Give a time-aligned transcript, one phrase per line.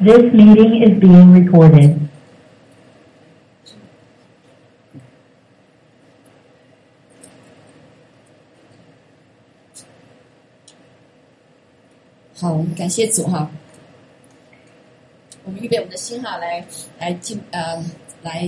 [0.00, 1.98] This meeting is being recorded.
[12.36, 13.50] 好，我们感谢主哈。
[15.42, 16.64] 我们预备我们的心哈，来
[17.00, 17.84] 来进呃
[18.22, 18.42] 来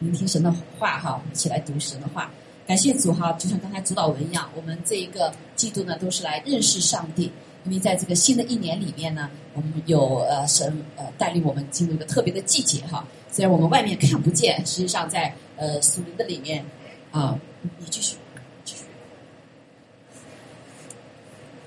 [0.00, 2.28] 聆听神的话哈，一起来读神的话。
[2.66, 7.30] 感谢主哈，就像刚才主导文一样，我们这一个季度呢都是来认识上帝。
[7.64, 13.06] 因为在这个新的一年里面呢，我们有呃神呃带领我们进入一个特别的季节哈。
[13.30, 16.64] 虽然我们外面看不见，实际上在呃属灵的里面
[17.12, 17.38] 啊，
[17.78, 18.16] 你继续
[18.64, 18.82] 继续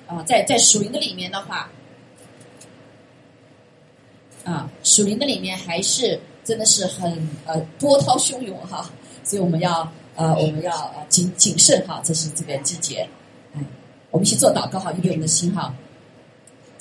[0.05, 1.71] 啊，在在属灵的里面的话
[4.43, 8.91] 啊，属灵的里面还是真的是很呃波涛汹涌哈，
[9.23, 13.07] 所以我们要呃我们要谨谨慎哈，这是这个季节。
[13.55, 13.61] 哎，
[14.11, 15.73] 我们一起做祷告哈，预备我们的心哈。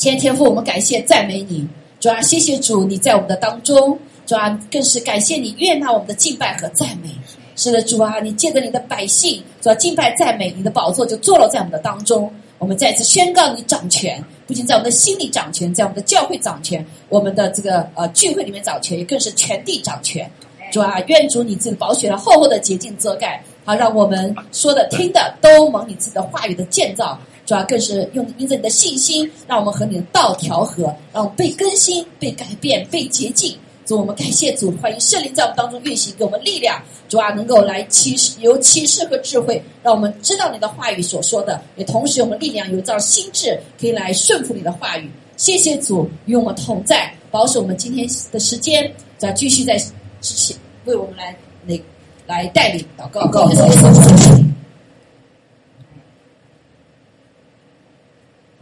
[0.04, 1.66] 天天父，我们感谢赞美你，
[1.98, 7.08] 主啊，谢谢主，你在我们的当中，主啊，更是感谢你悦纳我们的敬拜和赞美。
[7.56, 12.30] 是的，主啊，你借着你的百姓，主啊，敬拜赞美，你的宝座就坐落在我们的当中。
[12.58, 20.30] 我们再次宣告你掌权，不仅在我们的心里掌权，在我们的教会掌权，我们的这个呃聚会里面掌权，也更是全地掌权。
[20.70, 27.18] 主啊，愿主你自己保血的厚厚的洁净遮盖，好让我们说的听的都蒙你自己的话语的建造。
[27.46, 33.56] 主要更是用因着你的信心，让我们和你的道调和，让我们被更新、被改变、被洁净。
[33.84, 36.80] 主，我们感谢主，欢迎圣灵在我们当中运行，给我们力量。
[37.06, 45.10] 主啊，能够来启示，有启示和智慧，让我们知道你的话语所说的，也同时我们力量有一造心智，可以来顺服你的话语。
[45.36, 51.36] 谢谢主与我们同在，保守我们今天的时间，再继续在之前为我们来
[51.66, 51.78] 来
[52.26, 53.28] 来带领祷告。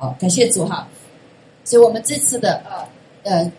[0.03, 0.89] 好，感谢主哈。
[1.63, 2.89] 所以我们这次的呃
[3.23, 3.53] 呃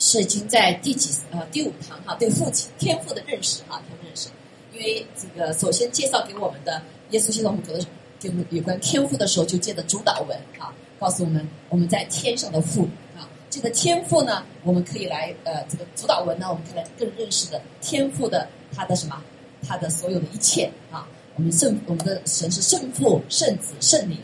[0.00, 4.28] 是已经在第几呃第五堂哈，对父亲天赋的认识哈，天赋认识。
[4.72, 7.78] 因为这个首先介绍给我们的耶稣，现在我们读的
[8.18, 19.22] 就有关天赋的时候，就借的主导文啊，告诉我们我们在天上的父啊，这个天赋呢，我们可以来呃这个主导文呢，我们可以来更认识的天赋的他的什么，
[19.64, 21.06] 他的所有的一切啊。
[21.36, 24.18] 我们圣我们的神是圣父、圣子、圣灵。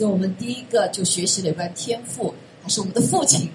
[0.00, 3.50] 所以我们第一个就学习了有关天赋，他是我们的父亲，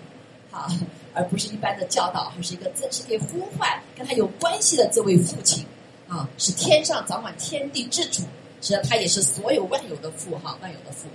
[0.51, 0.69] 好，
[1.11, 3.67] 而不是一般的教导，而是一个真实可以呼唤
[3.97, 5.65] 跟他有关系的这位父亲，
[6.07, 8.21] 啊，是天上掌管天地之主，
[8.61, 11.07] 实际上他也是所有万有的父，哈，万有的父。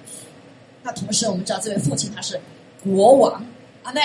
[0.83, 2.41] 那同时我们知道这位父亲他是
[2.83, 3.47] 国王，
[3.85, 4.01] 阿妹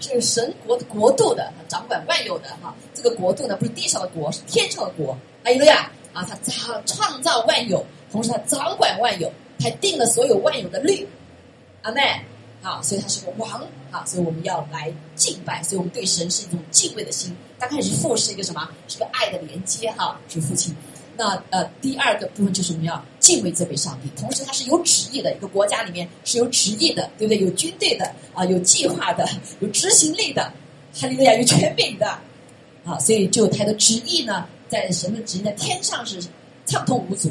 [0.00, 9.30] 是神国的国度的，掌管万有的，哈，这个国度呢不是地上的国，是天上的国，阿利路亚，啊，他创创造万有，同时他掌管万有。
[9.62, 11.06] 还定了所有万有的律，
[11.82, 12.00] 阿妹，
[12.60, 17.34] 好，所以他是个王，啊，所以我们要来敬拜，所以我们对神是一种敬畏的心。
[17.58, 18.68] 刚开始父是一个什么？
[18.88, 20.74] 是个爱的连接，哈，是父亲。
[21.14, 27.38] 那呃，第二个部分就是我们要敬畏这位上帝，同时他是有旨意的，一个国家里面是有旨意的，对不对？
[27.38, 29.28] 有军队的啊，有计划的，
[29.60, 30.52] 有执行力的，
[30.94, 32.18] 哈利路亚，有权柄的，
[32.84, 36.18] 啊，所以就他的旨意呢，在神的旨意在天上是
[36.64, 37.28] 畅通无阻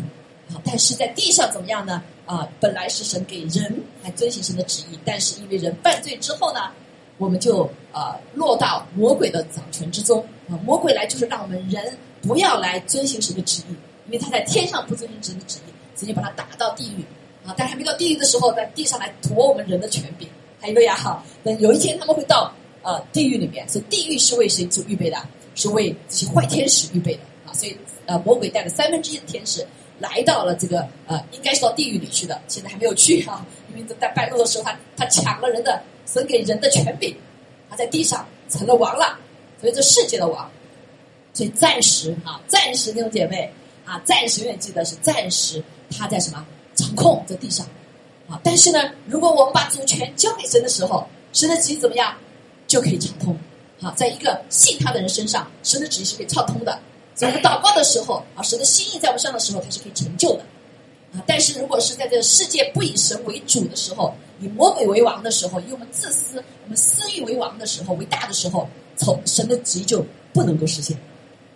[0.53, 0.61] 啊。
[0.63, 2.03] 但是在地上怎么样呢？
[2.31, 6.71] 啊，本来是神给人来遵行神的旨意，但是因为人犯罪之后呢，
[7.17, 10.55] 我们就啊落到魔鬼的掌权之中啊。
[10.63, 13.75] 魔鬼来就是让我们人不要来遵行神的旨意，
[14.05, 17.03] 因为他在天上不遵行神的旨意，直接把他打到地狱
[17.45, 17.53] 啊。
[17.57, 20.25] 但还没到地狱的时候，在地上来夺我们人的权柄，
[20.57, 21.21] 还有个呀哈。
[21.43, 22.49] 等有一天他们会到
[22.81, 25.17] 呃地狱里面，所以地狱是为谁所预备的？
[25.53, 27.51] 是为这些坏天使预备的啊。
[27.51, 29.67] 所以呃，魔鬼带了三分之一的天使。
[30.01, 37.15] 来到了这个呃，应该是到地狱里去的，现在还没有去哈， 因为在拜路的时候，他他抢了人的神给人的权柄，
[37.69, 39.17] 他在地上成了王了，
[39.59, 40.49] 所以这世界的王，
[41.33, 43.53] 所以暂时哈，暂时那种姐妹
[43.85, 45.63] 啊，暂时永远记得是暂时
[45.95, 47.65] 他在什么掌控在地上。
[48.29, 52.15] 啊，但是呢，如果我们把主权交给神的时候，神的旨意怎么样
[52.65, 53.37] 就可以畅通，
[53.81, 56.79] 好，在一个信他的人身上，神的旨意是可以畅通的。
[57.27, 60.43] 我们祷告的时候啊，神的心意在我们上的时候，它是可以成就的
[61.13, 61.23] 啊。
[61.27, 70.97] 但是如果是在这个世界不以神为主的时候，以魔鬼为王的时候，以我们自私、我们私欲为王的时候、为大的时候，从神的旨意就不能够实现。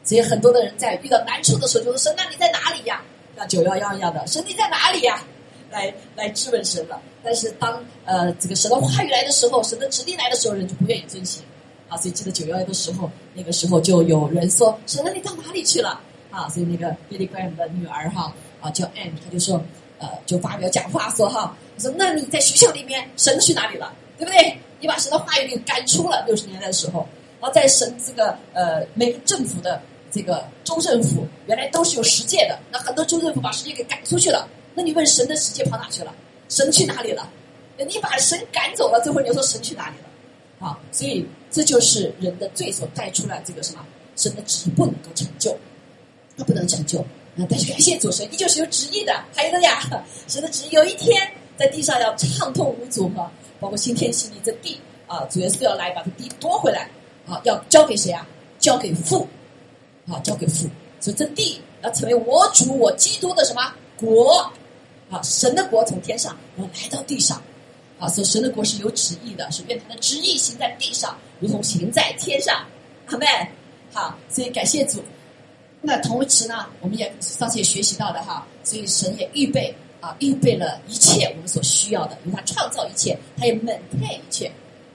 [0.03, 3.01] 所以很多的人在遇到难处的时候，就说：“神，那你在哪里呀？”
[3.35, 5.25] 像九幺幺一样的，神你在哪里呀？
[5.71, 7.01] 来来质问神了。
[7.23, 11.41] 但是当呃这个神的话语来的时候，神的指令来的时候，人就不愿意遵行。
[11.87, 15.99] 啊，所以记得九幺幺的时候，那个时候就有人说：“神啊，你到哪里去了？”
[16.31, 19.61] 啊，所以那个 Billy Graham 的女儿哈啊叫 Anne，她就说
[19.99, 23.93] ：“呃，就发表讲话说哈，说那你在学校里面，神去哪里了？
[24.17, 24.57] 对不对？
[24.79, 26.23] 你把神的话语给赶出了。
[26.25, 27.07] 六十年代的时候，
[27.39, 34.47] 然后在神这个呃每个政府的这个州政府原来都是有十诫的，那很多州政府把十诫给赶出去了。
[34.73, 36.13] 那你问神的十诫跑哪去了？
[36.49, 37.29] 神去哪里了？
[37.77, 40.67] 你把神赶走了，最后你说神去哪里了？
[40.67, 41.25] 啊，所以
[41.55, 43.79] 这就是人的罪所带出来这个什么？
[44.17, 45.57] 神的旨意不能够成就，
[46.37, 46.99] 他不能成就。
[46.99, 49.13] 啊，但是感谢主，神依旧是有旨意的。
[49.33, 49.79] 还有个呀，
[50.27, 51.25] 神的旨意有一天
[51.57, 56.89] 在地上要畅通无阻哈，包括新天新地这地啊，主耶稣要来把这地夺回来
[57.25, 58.27] 啊，要交给谁啊？
[58.59, 59.25] 交给父
[60.09, 60.67] 啊，交给父。
[60.99, 63.61] 所以这地要成为我主我基督的什么
[63.95, 64.51] 国
[65.09, 65.21] 啊？
[65.23, 67.41] 神的国从天上要来到地上。
[67.99, 72.65] 啊，所以神的国是有旨意的，是愿他的旨意行在地上，如同行在天上。
[73.07, 73.25] 阿妹，
[73.93, 75.03] 好，所以感谢主。
[75.79, 84.51] 那同时呢，我们也上次也学习到的哈，所以神也预备啊，预备了一切我们所需要的，因为他创造一切，他也 maintain 一切，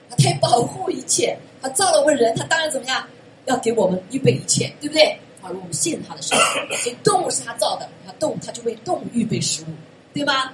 [0.09, 3.07] 他也保护一切，他造了我们人，他当然怎么样，
[3.45, 5.17] 要给我们预备一切，对不对？
[5.41, 6.37] 啊，如果我们信他的神，
[6.83, 9.67] 所以动物是他造的，他动物他就为动物预备食物，
[10.13, 10.51] 对吗？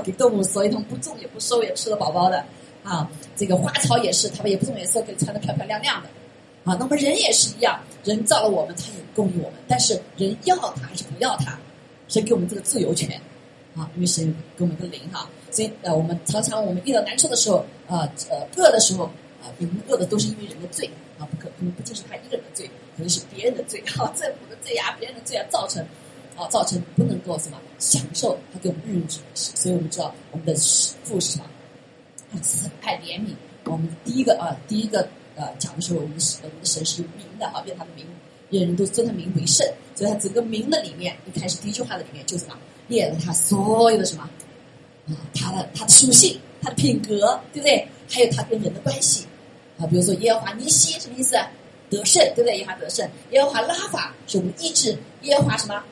[0.00, 2.44] 给动物，所以他们不种也不收，也吃了饱饱的。
[2.82, 6.08] 啊，这个花草也是，他们也不种也是，给穿得漂漂亮亮的。
[6.64, 11.58] 啊，那么人也是一样，人造了我们，他也供应我们，但是人要他还是不要他？
[12.08, 13.18] 神给我们这个自由权，
[13.74, 19.04] 啊，因为神给我们个灵哈，所以呃，我们常常我们遇到难处的时候，呃呃饿的时候，
[19.42, 25.82] 啊，我们饿的都是因为人的罪，啊，不可可能不仅是他一个人的罪，可能是别人的罪， 哈，政府的罪啊，别人的罪啊，造成。
[26.36, 30.54] 啊，造成不能够什么享受他给我们日用之食，所以我们知道我们的
[31.04, 31.44] 父是什么？
[32.42, 33.28] 慈爱怜悯。
[33.64, 38.04] 我们第一个啊，第一个呃讲的时候，我们是我们的神是有名的啊，愿他的名，
[38.50, 39.66] 愿人都尊他名为圣。
[39.94, 42.58] 所以他整个名的里面，一开始第一句话的里面就什么，
[42.88, 44.28] 列了他所有的什么
[45.08, 47.86] 啊，他的他的属性，他的品格，对不对？
[48.10, 49.24] 还有他跟人的关系
[49.78, 51.36] 啊，比如说耶和华尼西什么意思？
[51.88, 52.58] 得胜，对不对？
[52.58, 55.82] 耶和华得胜，耶和华拉法是我们医治，耶和华什么？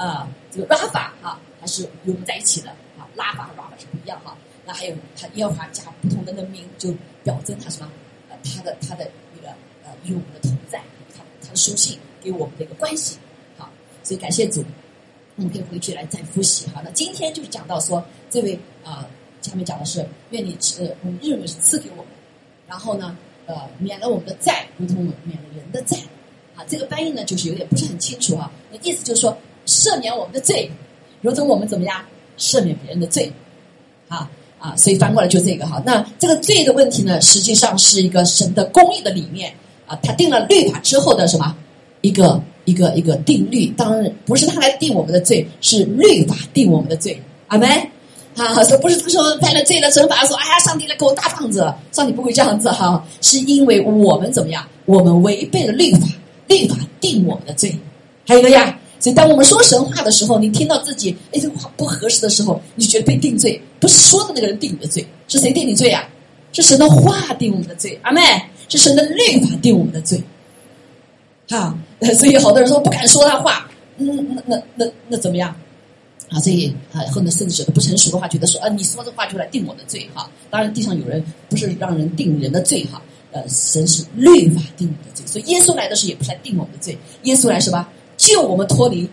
[0.00, 4.34] 啊，这个拉法啊，还是与我们在一起的啊，拉法和拉法是不一样哈。
[4.64, 6.90] 那还有他耶和华加不同的人的名，就
[7.22, 7.92] 表征他什么？
[8.30, 9.48] 呃，他的他的那个
[9.84, 10.78] 呃与我们的同在，
[11.14, 13.18] 他他的属性给我们的一个关系。
[13.58, 13.68] 好，
[14.02, 14.64] 所以感谢主，
[15.36, 16.80] 我们可以回去来再复习哈。
[16.82, 19.06] 那今天就是讲到说，这位啊，
[19.42, 22.06] 下面讲的是愿你赐，我们认为是赐给我们，
[22.66, 23.14] 然后呢，
[23.44, 25.98] 呃，免了我们的债，如同免了人的债。
[26.56, 28.50] 啊，这个翻译呢，就是有点不是很清楚啊。
[28.70, 29.36] 那意思就是说。
[29.70, 30.68] 赦免我们的罪，
[31.20, 31.96] 如同我们怎么样
[32.36, 33.32] 赦免别人的罪，
[34.08, 34.28] 啊
[34.58, 35.80] 啊，所以翻过来就这个哈。
[35.86, 39.54] 那这个罪的问题呢，实际上是一个神的公义的理念
[39.86, 39.96] 啊。
[40.02, 41.56] 他定了律法之后的什么
[42.00, 47.22] 一个一个一个定律，当然不是他来定我们的罪，是律法定我们的罪。
[47.46, 47.70] 阿门。
[48.36, 56.06] 啊，说不是他说犯了罪了，神法说哎呀，上帝来给我大棒子，上帝不会这样子哈，是因为我们怎么样，我们违背了律法，
[56.48, 57.74] 律法定我们的罪。
[58.26, 58.76] 还有个呀。
[59.00, 63.60] 所以，当我们说神话的时候，你听到自己哎这话不合适的时候，你觉得被定罪。
[63.80, 66.06] 不是说的那个人定你的罪，是谁定你罪啊？
[66.52, 67.98] 是神的话定我们的罪。
[68.02, 68.20] 阿妹，
[68.68, 70.22] 是神的律法定我们的罪。
[71.48, 71.74] 哈，
[72.18, 75.56] 所以好多人说不敢说他话，嗯，那那那那怎么样？
[76.28, 80.30] 啊，所以啊，后面甚至有的不成熟的话，觉得说啊，你说这话就来定我的罪哈。
[80.50, 83.00] 当然，地上有人不是让人定人的罪哈，
[83.32, 85.26] 呃，神是律法定我们的罪。
[85.26, 87.88] 所以耶稣来的时候也不是来定我们的罪，耶稣来是吧？
[88.20, 89.08] 救我们脱离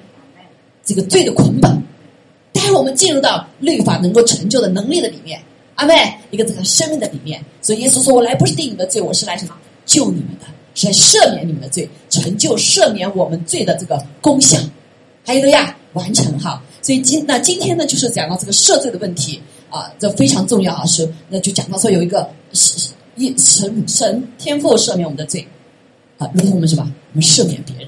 [0.84, 1.82] 这个罪的捆绑，
[2.52, 5.42] 带我们进入到律法能够成就的能力的里面。
[5.76, 7.42] 阿妹，一个这个生命的里面。
[7.62, 10.46] 所以耶稣说：“我来不是定你们的罪，我是来什么救你们的，
[10.76, 14.58] 是来赦免你们的罪，成就赦免我们罪的这个功效。”
[15.24, 16.62] 还有个呀，完成哈。
[16.82, 20.86] 所以今那今天呢，就是讲到这个赦罪的问题啊，这非常重要啊。
[20.86, 22.30] 是那就讲到说有一个
[23.16, 25.48] 一神神天赋赦免我们的罪
[26.18, 26.84] 啊，如同我们什么，
[27.14, 27.88] 我们赦免别人。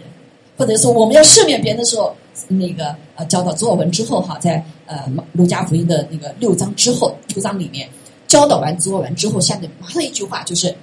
[0.60, 2.14] 或者说我们要赦免别人的时候，
[2.50, 7.88] 那个呃教导作文之后哈，在呃路加福音的那个六章之后六章里面
[8.28, 10.76] 教导完作文之后，下面马上一句话就是：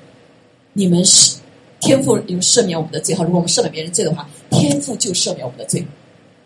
[0.73, 1.37] 你们是
[1.79, 5.87] 天父有赦免我们的罪哈，如果我们赦免别人罪的话，天赋就赦免我们的罪。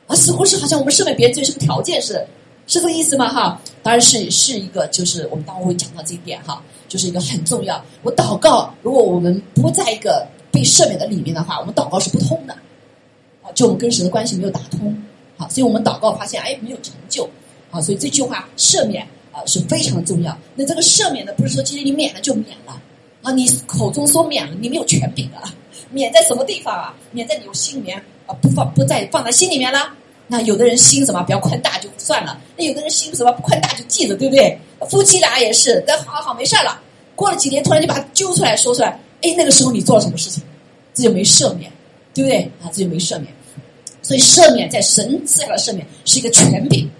[0.08, 2.26] 啊，似乎是好像我们赦免别人罪是个条件似的，
[2.66, 3.32] 是这个意思吗？
[3.32, 7.80] 哈，当然是是一个，就是我们待会会讲到这一点哈，就是一个很重要。
[8.02, 12.56] 我祷告，如果我们不在一个被赦免的里面的话，我们祷告是不通的。
[13.54, 14.96] 就我们跟神的关系没有打通，
[15.36, 17.28] 好，所以我们祷告发现，哎，没有成就，
[17.70, 20.36] 好，所以这句话赦免啊是非常的重要。
[20.54, 22.80] 那这个赦免呢，不是说今天你免了就免了
[23.22, 25.54] 啊，你口中说免了，你没有权柄啊。
[25.92, 26.94] 免在什么地方啊？
[27.10, 29.92] 免在你心里面啊，不放不再放在心里面了。
[30.28, 34.56] 那有的人心什么比较宽大就算了，那有的人心什么不宽大就记着，对不对？
[34.88, 36.80] 夫妻俩也是，那好好没事了。
[37.16, 40.42] 过了几年，突然就把他揪出来说出来，哎，那个时候你做了什么事情？
[40.94, 41.70] 这就没赦免，
[42.14, 42.42] 对不对？
[42.62, 43.26] 啊，这就没赦免。
[44.10, 46.90] 所以赦免在神赐下的赦免是一个权柄。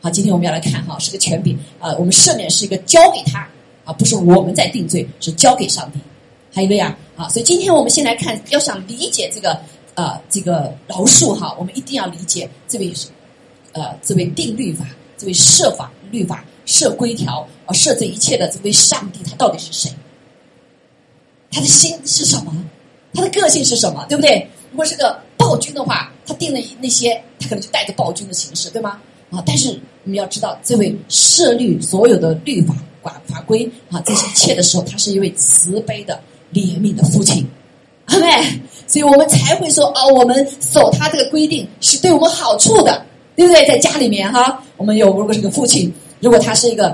[0.00, 1.94] 好，今天我们要来看哈，是个权柄啊。
[2.00, 3.48] 我们赦免是一个交给他
[3.84, 6.00] 啊，不是我们在定罪，是交给上帝。
[6.52, 9.56] 还有一个呀啊，所以今天我们先来看，要想理解这个
[9.94, 12.92] 呃这个饶恕哈，我们一定要理解这位
[13.70, 14.84] 呃这位定律法、
[15.16, 19.92] 这位设法律法、设规条啊、设这一切的这位上帝，他到底是谁？
[21.52, 22.52] 他的心是什么？
[23.14, 24.04] 他的个性是什么？
[24.08, 24.44] 对不对？
[24.72, 29.00] 如果是个暴君的话，他定了那些，他可能就带着暴君的形式，对吗？
[29.30, 29.42] 啊！
[29.46, 29.70] 但是
[30.04, 36.20] 我们要知道，这位设律所有的律法法法规啊，这些一切的时候，他是一位慈悲的、
[36.52, 37.48] 怜悯的父亲，
[38.04, 38.60] 阿妹。
[38.86, 43.04] 所以我们才会说，哦，我们守他这个规定是对我们好处的，
[43.34, 43.66] 对不对？
[43.66, 46.88] 在家里面哈，我们有如果是个父亲，如果他是一个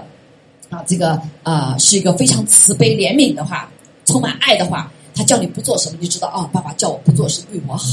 [0.71, 3.69] 啊，这个啊，是一个非常慈悲怜悯的话，
[4.07, 4.91] 充满爱的话。
[5.17, 7.88] 他叫你不做什么，你就知道啊，爸爸叫我不做是为我好，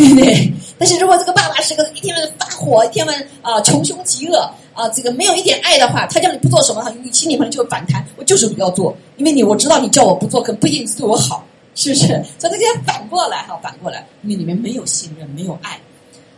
[0.00, 0.52] 对不对？
[0.78, 4.38] 但是如果这个爸爸是个一天晚发火，一天晚啊穷凶极恶
[4.72, 8.02] 啊，这个没有一点爱的话，他叫你不做什么，你心里可能就会反弹。
[8.16, 12.06] 我就是不要做，因为你我知道你叫我不做，可不一定是对我好，是不是？
[12.38, 15.78] 所以这个反过来哈，反过来，因为里面没有信任，没有爱。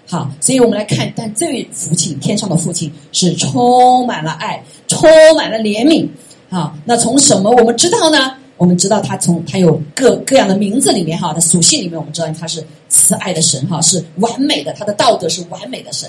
[0.09, 6.09] 好，所以我们来看，但这位父亲，天上的父亲是充满了爱，充满了怜悯。
[6.50, 8.35] 好，那从什么我们知道呢？
[8.59, 12.64] 我们知道他从他有各各样的名字里面哈，他属性里面我们知道他是
[13.02, 16.09] 慈爱的神哈，是完美的，他的道德是完美的神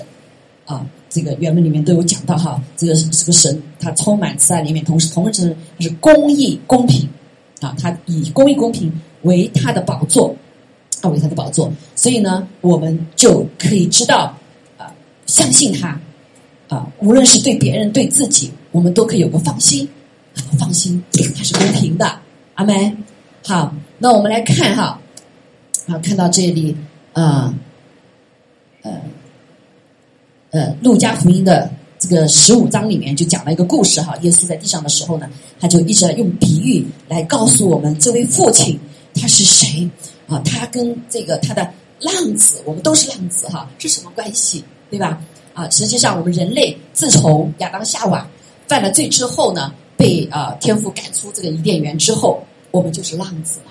[0.64, 0.86] 啊。
[1.10, 7.08] 这个原文里面都有讲到哈，这个这个神，他充满慈爱里面，同时同时他是公义公平
[7.60, 10.32] 啊，他以公义公平为他的宝座
[11.02, 14.32] 啊，为他的宝座，所以呢，我们就可以知道
[14.78, 14.94] 啊，
[15.26, 16.00] 相信他
[16.68, 19.88] 啊，无论是对别人对自己，我们都可以有个放心，
[20.56, 22.20] 放心他是公平的。
[22.54, 22.96] 阿门。
[23.46, 24.98] 好，那我们来看哈，
[25.86, 26.74] 好，看到这里，
[27.12, 27.52] 呃，
[28.82, 28.92] 呃，
[30.50, 34.16] 呃，路加福音的这个十五章里面就讲了一个故事哈。
[34.22, 35.28] 耶稣在地上的时候呢，
[35.60, 38.80] 他就一直用比喻来告诉我们，这位父亲
[39.14, 39.88] 他是谁
[40.26, 40.40] 啊？
[40.44, 44.64] 他跟这个他的浪子，我们都是浪子哈，是什么关系？
[44.90, 45.20] 对吧？
[45.52, 48.26] 啊，实际上我们人类自从亚当夏娃
[48.66, 49.72] 犯了罪之后呢？
[49.96, 53.70] 被啊天父赶出这个伊甸园之后，我们就是浪子了，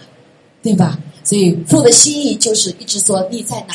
[0.61, 0.97] 对吧？
[1.23, 3.73] 所以父的心意就是一直说你在哪，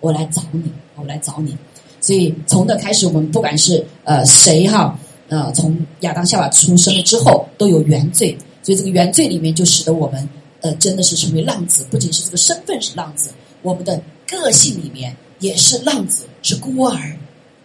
[0.00, 0.62] 我来找你，
[0.94, 1.56] 我来找你。
[2.00, 4.98] 所以从那开始，我们不管是呃谁哈，
[5.28, 8.36] 呃从亚当夏娃出生了之后，都有原罪。
[8.62, 10.28] 所以这个原罪里面就使得我们
[10.60, 13.30] 呃真的是成为浪子，不仅是这个身份是浪子，
[13.62, 16.96] 我们的个性里面也是浪子，是孤儿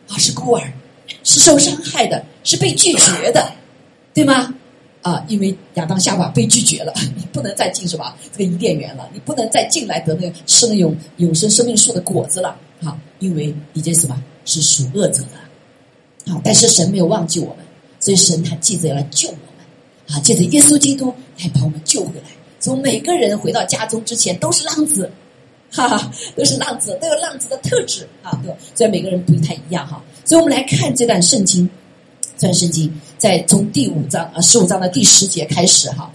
[0.07, 0.73] 啊，是孤儿，
[1.23, 3.51] 是受伤害的，是被拒绝的。
[4.13, 4.53] 对吗？
[5.01, 17.65] 啊，因为亚当夏娃被拒绝了，你不能再进什么这个伊甸园了，你不能再进来得那个吃那永永生生命树的果子了，啊，因为你这什么是属恶者的，好，但是神没有忘记我们，
[18.00, 22.29] 所以神他记着要来救我们，啊，借着耶稣基督来把我们救回来。
[22.60, 25.12] 从每个人回到家中之前都是浪子，
[25.72, 30.00] 哈哈，都是浪子，都有浪子的特质啊，对，所以每个人不太一样哈。
[30.25, 31.67] 所以我们来看这段圣经。
[32.38, 36.11] 这段圣经在从第五章啊十五章的第十节开始哈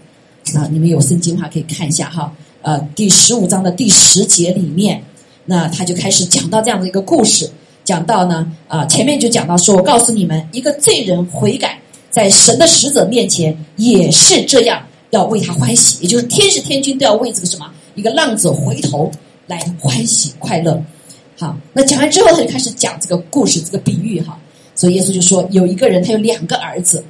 [0.56, 2.32] 啊，你们有圣经的话可以看一下哈
[2.62, 5.00] 呃第十五章的第十节里面，
[5.44, 7.48] 那他就开始讲到这样的一个故事，
[7.84, 11.78] 讲到呢啊前面就讲到说，我告诉你们，一个罪人悔改，
[12.10, 19.08] 在神的使者面前也是这样，要为他欢喜，也就是天使天君都要为这个什么一个浪子回头
[19.46, 20.82] 来欢喜快乐。
[21.38, 24.36] 好，那讲完之后他就开始讲这个故事，这个比喻哈。
[24.76, 27.02] 所以耶稣就说，有一个人他有两个儿子，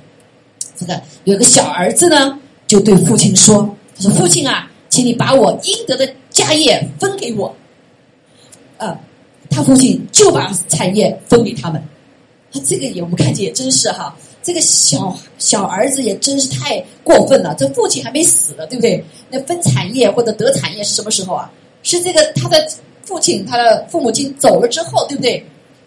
[0.77, 7.53] 这个有个小儿子呢，就对父亲说：“他说父亲啊，请你把我应得的家业分给我。”
[8.79, 8.97] 呃，
[9.51, 11.83] 他父亲就把产业分给他们。
[12.53, 17.53] 他这个也我们看见也真是哈，这个小小儿子也真是太过分了。
[17.59, 19.05] 这父亲还没死呢，对不对？
[19.29, 21.51] 那分产业或者得产业是什么时候啊？
[21.83, 22.65] 是这个他的
[23.03, 25.45] 父亲他的父母亲走了之后，对不对？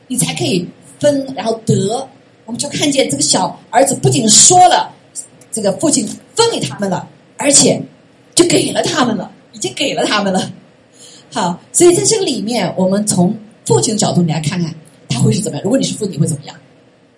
[0.07, 0.67] 你才可以。
[0.99, 2.07] 分，然后得，
[2.45, 4.91] 我们就看见这个小儿子不仅说了
[5.51, 7.81] 这个父亲分给他们了，而且
[8.35, 10.51] 就给了他们了，已经给了他们了。
[11.31, 14.73] 好，所以在这个里面，我们从父亲的角度你来看看，
[15.07, 15.63] 他会是怎么样？
[15.63, 16.55] 如果你是父亲，会怎么样？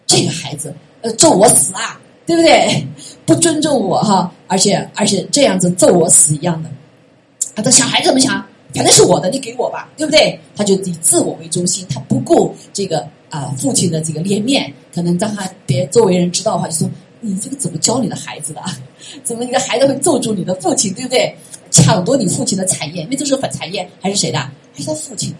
[0.05, 2.85] 这个孩子，呃，咒我死啊，对不对？
[3.25, 6.69] 不尊重我哈，而且而且这样子咒我死一样的。
[7.55, 8.45] 啊，这小孩子怎么想？
[8.73, 10.39] 反正是我的，你给我吧，对不对？
[10.55, 13.07] 他就以自我为中心，他不顾这个。
[13.31, 18.61] 啊，父亲的这个脸面，可能让他别周围人知道的话，就说你这个怎么教你的孩子的，
[19.23, 21.35] 怎么你的孩子会咒住你的父亲，对不对？
[21.71, 24.37] 抢夺你父亲的产业，那都是反产业还是谁的？
[24.73, 25.37] 还是他父亲的，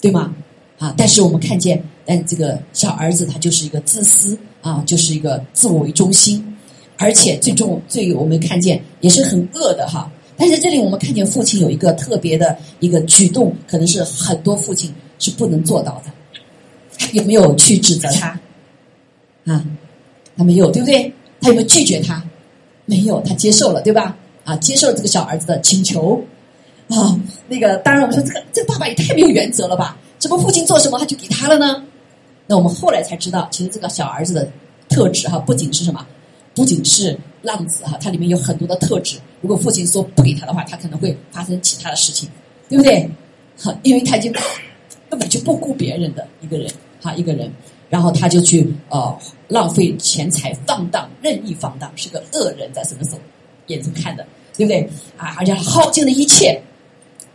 [0.00, 0.34] 对吗？
[0.76, 0.92] 啊！
[0.96, 6.44] 但是我们看见，但这个小儿子他就是一个自私啊，就是一个自我为中心，
[6.98, 10.10] 而且最终最我们看见也是很恶的哈。
[10.36, 16.10] 但是这里我们看见父亲有一个特别的一个举动，可能是很多父亲是不能做到的。
[17.14, 18.28] 他有没有去指责他？
[19.46, 19.64] 啊，
[20.36, 21.12] 他没有，对不对？
[21.40, 22.22] 他有没有拒绝他？
[22.86, 24.16] 没有，他接受了，对吧？
[24.44, 26.20] 啊，接受了这个小儿子的请求。
[26.88, 27.18] 啊，
[27.48, 29.96] 那个当然我们说这个这个爸爸也太没有原则了吧？
[30.18, 31.82] 怎么父亲做什么他就给他了呢？
[32.46, 34.50] 那我们后来才知道，其实这个小儿子的
[34.88, 36.04] 特质哈，不仅是什么，
[36.54, 39.16] 不仅是浪子哈，他里面有很多的特质。
[39.40, 42.28] 如果父亲说不给他的话，他可能会发生其他的事情，
[42.68, 43.08] 对不对？
[43.56, 44.30] 哈，因为他已经
[45.08, 46.70] 根本就不顾别人的一个人
[47.04, 47.52] 他，一个人，
[47.90, 49.16] 然后他就去呃
[49.48, 53.18] 浪费钱财、放荡、任意放荡，是个恶人，在什么时候
[53.66, 54.88] 眼中看的，对不对？
[55.18, 56.58] 啊，而且耗尽了一切。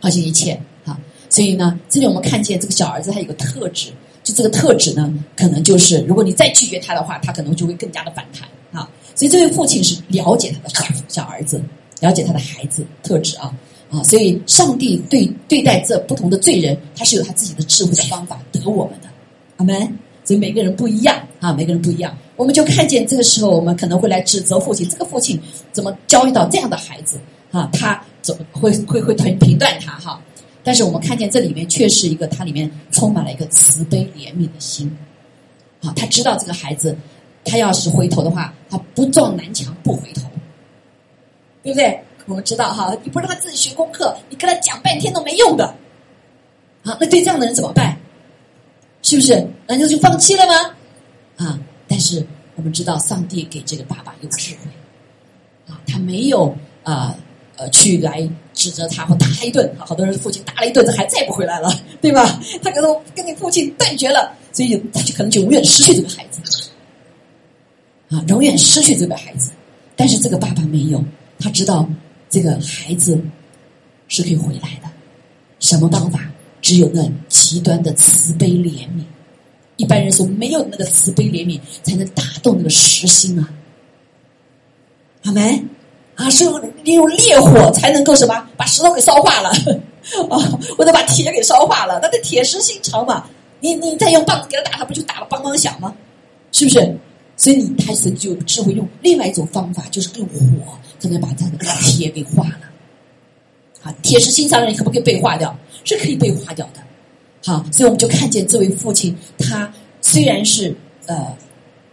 [0.02, 0.98] 耗尽一切啊！
[1.28, 3.90] 所以呢，这里我们看见这个小儿子他有个特质，
[4.24, 8.88] 就这个特质呢，可能就是如果你再拒绝他的话，他可能就会更加的反弹啊。
[9.14, 11.62] 所以这位父亲是了解他的小儿子，
[12.00, 13.54] 了解他的孩子特质啊
[13.90, 14.02] 啊！
[14.02, 19.09] 所以上帝对对待这不同的罪人，他是有他自己的智慧的方法得我们的，
[19.60, 19.98] 阿门。
[20.24, 25.40] 所以每个人不一样啊，每个人不一样，我们就看见这个时候，我们可能会来指责父亲，这个父亲
[25.72, 27.20] 怎么教育到这样的孩子
[27.52, 27.68] 啊？
[27.72, 28.02] 他。
[28.22, 30.20] 怎么会会会评评断他哈？
[30.62, 34.94] 但是我们看见这里面却是一个，它里面充满了一个慈悲怜悯的心。
[35.82, 36.94] 好，他知道这个孩子，
[37.46, 40.28] 他要是回头的话，他不撞南墙不回头，
[41.62, 41.98] 对不对？
[42.26, 45.64] 我们知道哈，你不让他自己学功课，你跟他讲半天都没用的。
[46.84, 47.96] 啊，那对这样的人怎么办？
[49.02, 49.34] 是不是？
[49.66, 50.54] 难道就放弃了吗？
[51.36, 51.58] 啊！
[51.88, 52.24] 但是
[52.56, 57.16] 我们知道，上帝给这个爸爸有智慧，啊，他没有啊。
[57.56, 61.70] 呃，去来指责他或打他一顿，好多人父亲打了一顿，这孩子再也不回来了，
[62.00, 62.40] 对吧？
[62.62, 66.70] 他可能跟你父亲断绝了，所以他就可能就永远失去这个孩子，
[68.08, 69.50] 啊，永远失去这个孩子。
[69.94, 71.04] 但是这个爸爸没有，
[71.38, 71.86] 他知道
[72.30, 73.22] 这个孩子
[74.08, 74.88] 是可以回来的。
[75.58, 76.18] 什么方法？
[76.60, 79.02] 只有那极端的慈悲怜悯。
[79.76, 83.48] 一般人说没有那个慈悲怜悯，才能打动那个实心啊。
[85.24, 85.68] 阿门。
[86.16, 89.48] 啊，是用利用烈火才能够什么把石头给烧化了
[90.28, 90.36] 啊，
[90.76, 91.98] 我得把铁给烧化了？
[92.02, 93.24] 那得铁石心肠嘛。
[93.60, 95.94] 你你再用棒子给他打，他不就打了梆梆响吗？
[96.52, 96.98] 是不是？
[97.38, 102.60] 所以你他是就智慧，用另外一种方法，就是用火，才能把他的铁给化了。
[103.82, 105.58] 啊，铁石心肠的人可不可以被化掉？
[105.84, 106.80] 是可以被化掉的。
[107.44, 110.74] 好，所以我们就看见这位父亲，他虽然是
[111.06, 111.26] 呃，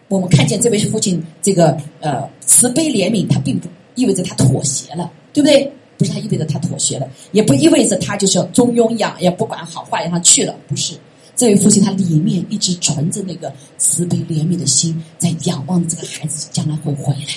[0.08, 3.68] 我们看见这位父亲这个呃慈悲怜悯，他并不。
[3.98, 5.74] 意味着他妥协了，对不对？
[5.98, 10.54] 不是他意味着他妥协了，也不意味着他就是中庸养，也不管好坏让他去了。
[10.68, 10.94] 不是，
[11.36, 17.34] 这位父亲他里面一直存着那个慈悲怜悯的心，在仰望这个孩子将来会回来，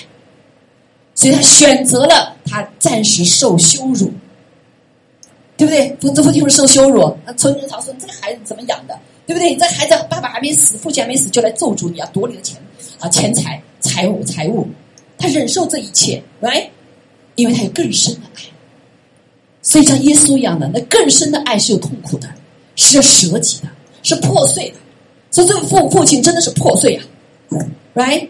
[1.15, 4.11] 所以他选择了他暂时受羞辱，
[5.61, 5.95] 对不对？
[6.01, 7.15] 否则父亲会受羞辱。
[7.23, 8.97] 那村人常说：“你这个孩子怎么养的？
[9.27, 9.55] 对不对？
[9.57, 12.57] 这孩子爸爸还没死，父亲还没死，就来咒诅你啊，夺你的钱
[12.97, 14.67] 啊，钱财、财物、财物。”
[15.19, 16.65] 他忍受这一切，right？
[17.35, 18.41] 因为他有更深的爱，
[19.61, 22.27] 所以像耶稣一样的，那更深的爱是有痛苦的，
[22.75, 23.69] 是要舍己的，
[24.01, 24.77] 是破碎的。
[25.29, 27.05] 所以这个父父亲真的是破碎啊
[27.93, 28.27] ，right？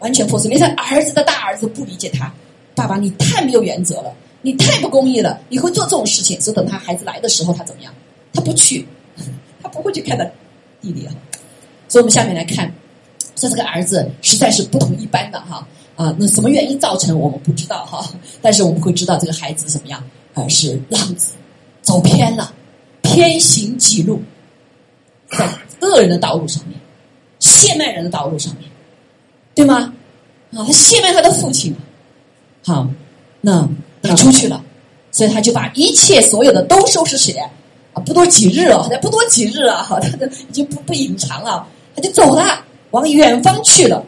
[0.00, 0.50] 完全破碎。
[0.50, 2.34] 连他儿子的大儿子不理解他，
[2.74, 4.12] 爸爸你太没有原则了，
[4.44, 6.40] 你太不公义了，你会做这种事情。
[6.40, 7.92] 所以等他孩子来的时候，他怎么样？
[8.32, 8.86] 他不去，
[9.62, 10.24] 他不会去看他
[10.80, 11.12] 弟弟啊。
[11.88, 12.72] 所以我们下面来看，
[13.36, 15.66] 说这个儿子实在是不同一般的哈。
[15.96, 18.04] 啊，那什么原因造成我们不知道哈，
[18.42, 20.02] 但是我们会知道这个孩子怎么样
[20.34, 20.46] 啊？
[20.48, 21.34] 是浪子，
[21.82, 22.52] 走偏了，
[23.00, 24.20] 偏行己路，
[25.30, 25.48] 在
[25.80, 26.76] 恶人的道路上面，
[27.38, 28.68] 陷卖人的道路上面，
[29.54, 29.94] 对吗？
[30.52, 31.72] 啊，他陷卖他的父亲，
[32.64, 32.88] 好，
[33.40, 33.68] 那
[34.08, 34.62] 他出去了，
[35.10, 37.50] 所以他就把一切所有的都收拾起来。
[37.92, 41.64] 啊，不多几日哦，才不多几日啊，哈，他的已经不不隐藏了，
[41.94, 44.04] 他就走了，往远方去了，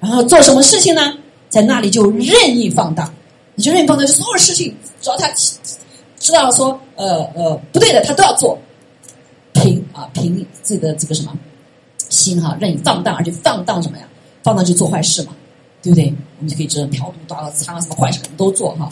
[0.00, 1.14] 然后做什么事情呢？
[1.48, 3.10] 在那里就任意放荡，
[3.54, 5.26] 你就任意放荡，就所有事情，只要他
[6.18, 8.58] 知道说，呃呃不对的，他都要做，
[9.54, 11.32] 凭啊凭自己的这个什么
[12.10, 14.04] 心哈，任意放荡，而且放荡什么呀？
[14.42, 15.32] 放荡就做坏事嘛，
[15.82, 16.12] 对不对？
[16.38, 18.90] 我们就可以知道嫖赌盗娼什么坏事都做哈，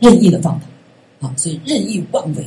[0.00, 0.68] 任意的放荡
[1.20, 2.44] 啊，所以任意妄为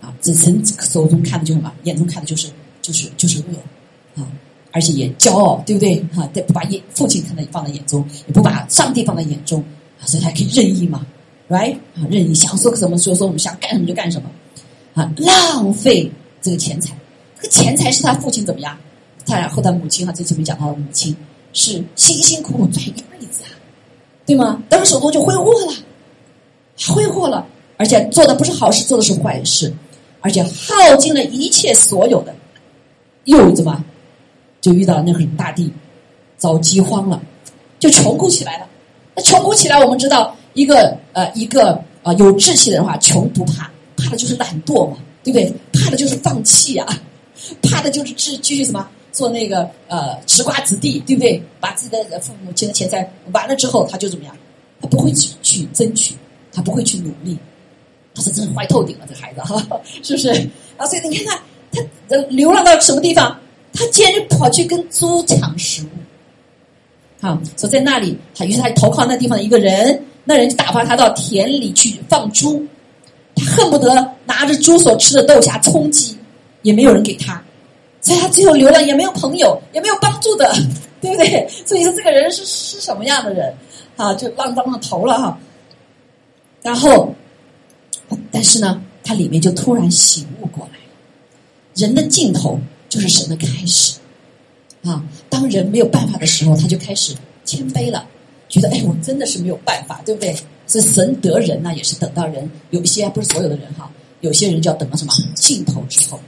[0.00, 1.72] 啊，这从手中看的就是什么？
[1.84, 2.48] 眼中看的就是
[2.80, 4.26] 就是就是恶啊。
[4.74, 6.02] 而且也骄傲，对不对？
[6.14, 9.62] 哈，不把眼父亲看在放在眼中，也不把上帝放在眼中，
[10.06, 11.06] 所以他可以任意嘛
[11.50, 14.30] ，right 啊，任意想说什么说说，我们想干什么就干什么，
[14.94, 16.96] 啊，浪费这个钱财，
[17.36, 18.74] 这个钱财是他父亲怎么样？
[19.26, 21.14] 他然后他母亲哈，这次没讲到母亲
[21.52, 23.52] 是辛辛苦苦赚一辈子啊，
[24.24, 24.62] 对吗？
[24.70, 25.74] 当手中就挥霍了，
[26.88, 29.72] 挥霍了，而且做的不是好事，做的是坏事，
[30.20, 32.34] 而且耗尽了一切所有的，
[33.24, 33.84] 又怎么
[34.60, 35.72] 就遇到那很大地
[36.36, 37.20] 遭饥荒了，
[37.78, 38.66] 就穷苦起来了。
[39.14, 45.52] 那穷苦起来，我们知道一个呃一个啊有志气的人话，穷不怕，怕的就是懒惰嘛，对不对？
[45.72, 46.86] 怕的就是放弃呀，
[47.62, 51.42] 怕的就是继继续什么做那个呃吃瓜子弟，对不对？
[51.60, 54.34] 把自己的父母亲的钱财完了之后，他就怎么样？
[54.80, 56.14] 他不会去去争取，
[56.52, 57.38] 他不会去努力，
[58.14, 59.56] 他是真是坏透顶了，这孩子哈，
[60.02, 60.28] 是不是？
[60.76, 61.38] 啊，所以你看
[61.72, 63.38] 他他流浪到什么地方？
[63.72, 67.26] 他竟然跑去跟猪抢食物。
[67.26, 72.66] 啊，所以在那里，他于是他投靠那地方的一个人，那人就打发他到田里去放猪，
[73.36, 73.94] 他恨不得
[74.26, 76.18] 拿着猪所吃的豆荚充饥，
[76.62, 77.40] 也没有人给他，
[78.00, 80.52] 所以他最后流浪也没有朋友，也没有帮助的，
[81.00, 81.48] 对不对？
[81.64, 83.54] 所以说这个人是是什么样的人
[83.96, 84.12] 啊？
[84.14, 85.38] 就浪当了头了哈。
[86.62, 87.14] 然后，
[88.30, 90.78] 但是呢，他里面就突然醒悟过来，
[91.74, 93.98] 人的尽头就是神的开始。
[94.84, 98.06] 啊，当人没有办法的时候，他就开始谦卑了，
[98.48, 100.36] 觉得哎，我真的是没有办法，对不对？
[100.66, 106.18] 所以神得人呢，也是等到人有一些不是所有的人哈，有些人就要等到什么尽头之后，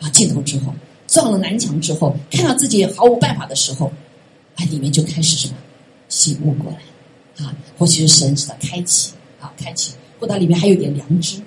[0.00, 0.74] 啊，尽头之后。
[1.08, 3.86] 撞了南墙之后，看到自己毫无办法的时候，
[4.56, 5.54] 啊，里面就开始什么？
[6.08, 11.40] 醒悟过来，啊，或许是神使他开启，啊，开启，或者里面还有点良知，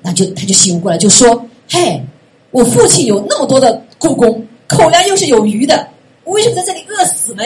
[0.00, 2.02] 那就他就醒悟过来，就说，嘿，
[2.50, 4.46] 我父亲有那么多的故宫。
[4.68, 5.86] 口粮又是有余的，
[6.24, 7.42] 我为什么在这里饿死呢？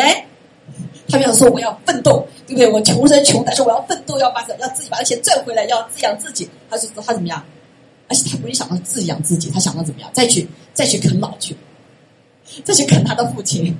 [1.08, 2.70] 他们要说我要奋斗，对不对？
[2.70, 6.48] 我穷生穷，但是我要奋斗，要把要自己把钱赚回来，要滋养自己。
[6.70, 7.44] 他说他怎么样？
[8.08, 10.10] 而且他不是想到自养自己，他想到怎么样？
[10.12, 11.56] 再去再去啃老去，
[12.62, 13.76] 再去啃他的父亲，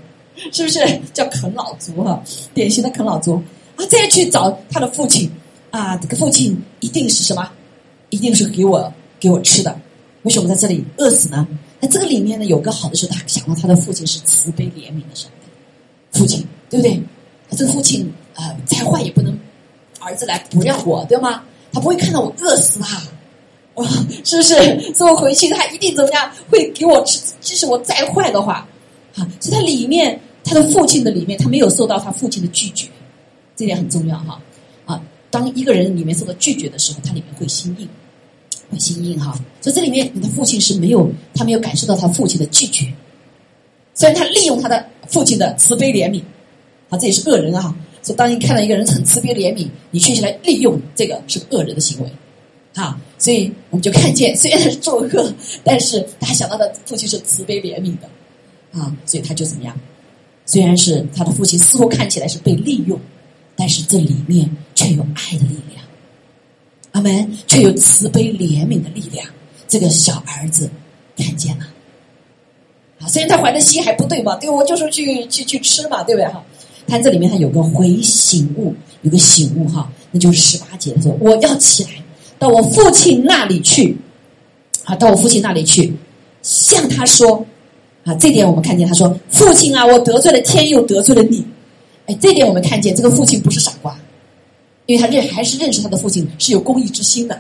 [0.51, 0.81] 是不是
[1.15, 2.21] 叫啃老族哈？
[2.53, 3.41] 典型的啃老族
[3.77, 3.87] 啊！
[3.89, 5.31] 再去找他的父亲
[5.71, 5.97] 啊！
[5.97, 7.49] 这个父亲一定是什么？
[8.11, 9.79] 一定是给我给我吃的。
[10.23, 11.47] 为什么在这里饿死呢？
[11.81, 15.31] 那这个里面呢，有个好的是，他想到他的父亲是慈悲怜悯的神，
[16.13, 17.01] 父亲对不对？
[17.51, 19.39] 这个父亲啊，再坏也不能
[20.01, 21.43] 儿子来不要我，对吗？
[21.73, 23.07] 他不会看到我饿死啊，
[23.75, 23.87] 哇，
[24.25, 24.55] 是不是？
[24.95, 26.29] 所以我回去他一定怎么样？
[26.51, 28.67] 会给我吃，即使我再坏的话，
[29.15, 32.89] 啊，所以他里面他的父亲的里面，他没有受到他父亲的拒绝，
[33.57, 34.41] 这点很重要哈。
[34.85, 37.89] 啊，当一个人里面受到拒绝的时候，他里面会心硬。
[38.69, 42.93] 会心硬哈，所以这里面你的父亲是没有，他没有感受到他父亲的拒绝，
[43.95, 46.21] 虽然他利用他的父亲的慈悲怜悯，
[46.89, 47.73] 啊，这也是恶人啊。
[48.03, 52.11] 所以当你看到一个人很慈悲怜悯，你却来利用这个是恶人的行为，
[52.75, 59.79] 啊，所以我们就看见虽然是作恶，但是他想到的父亲是慈悲怜悯的，啊，所以他就怎么样？
[60.45, 62.99] 虽然是他的父亲似乎看起来是被利用，
[63.57, 65.83] 但是这里面却有爱的力量。
[66.93, 69.27] 阿门却有慈悲怜悯的力量。
[69.69, 70.71] 这个小儿子
[71.17, 71.67] 看见了
[73.01, 76.43] 啊，虽然他怀的心还不对嘛，对我就是去去去吃嘛，对不对哈？
[76.87, 81.91] 他这里面他有个回醒悟，有个醒悟哈，那就是十八节说：“我要起来
[82.39, 83.97] 到我父亲那里去，
[84.85, 85.93] 啊，到我父亲那里去，
[86.43, 87.45] 向他说
[88.05, 91.45] 啊。”这点我们看见他说：“父亲啊，我得罪了天，又得罪了你。”
[92.07, 93.97] 哎，这点我们看见这个父亲不是傻瓜。
[94.87, 97.37] 因为他认还是认识他的父亲是有公益之心的，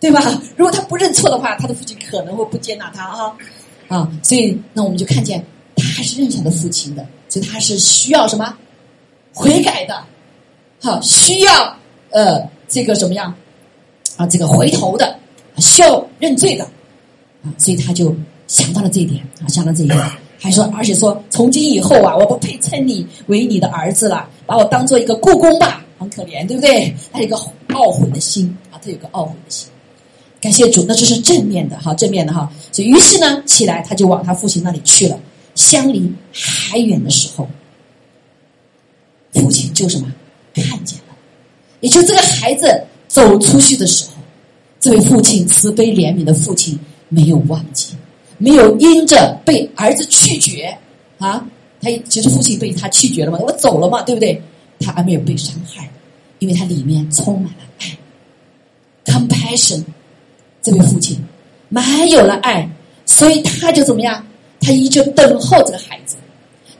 [0.00, 0.40] 对吧？
[0.56, 3.36] 如果他不认错的话，他的父亲可能会不接纳他啊
[3.88, 4.10] 啊！
[4.22, 5.44] 所以那我们就看见
[5.76, 8.56] 他还是认识他的父亲的，所以他是需要什么
[9.34, 10.02] 悔改的，
[10.80, 11.76] 好需要
[12.08, 13.34] 呃这个什么样
[14.16, 15.18] 啊这个回头的，
[15.58, 16.64] 需要认罪的
[17.44, 17.52] 啊！
[17.58, 19.98] 所以他就想到了这一点啊，想到这一点，
[20.42, 25.84] 还说而且说从今以后啊，我不配称你为你的儿子了，把我当做一个故宫吧。
[26.00, 26.92] 很可怜，对不对？
[27.12, 27.36] 他有一个
[27.68, 29.68] 懊悔的心啊，他有个懊悔的心。
[30.40, 32.50] 感谢主，那这是正面的哈，正面的哈。
[32.72, 35.16] 所以，于是呢，起来他就往他父亲那里去了。
[35.54, 37.48] 相离还远的时候，
[39.32, 40.12] 父亲就什么
[40.52, 41.14] 看见了，
[41.78, 44.14] 也就这个孩子走出去的时候，
[44.80, 46.76] 这位父亲慈悲怜悯的父亲
[47.08, 47.94] 没有忘记，
[48.42, 50.76] 没有因着被儿子拒绝
[51.18, 51.46] 啊，
[51.80, 54.42] 他其实父亲被他拒绝了嘛，我走了嘛，对不对？
[54.80, 55.88] 他还没有被伤害，
[56.40, 57.96] 因为他里面充满了爱
[59.04, 59.84] ，compassion。
[60.60, 61.16] 这位父亲
[61.68, 62.68] 满有了爱，
[63.06, 64.26] 所以他就怎么样？
[64.60, 66.16] 他依旧等候这个孩子。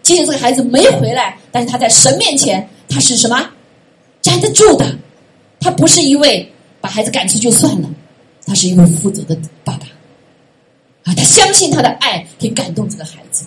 [0.02, 3.48] 即使这个孩子没回来，但是他在神面前，他是什么？
[4.20, 4.98] 站得住的。
[5.60, 7.88] 他不是一位把孩子赶出去就算了，
[8.44, 9.86] 他是一位负责的爸爸
[11.04, 11.14] 啊！
[11.14, 13.44] 他相信他的爱可以感动这个孩子。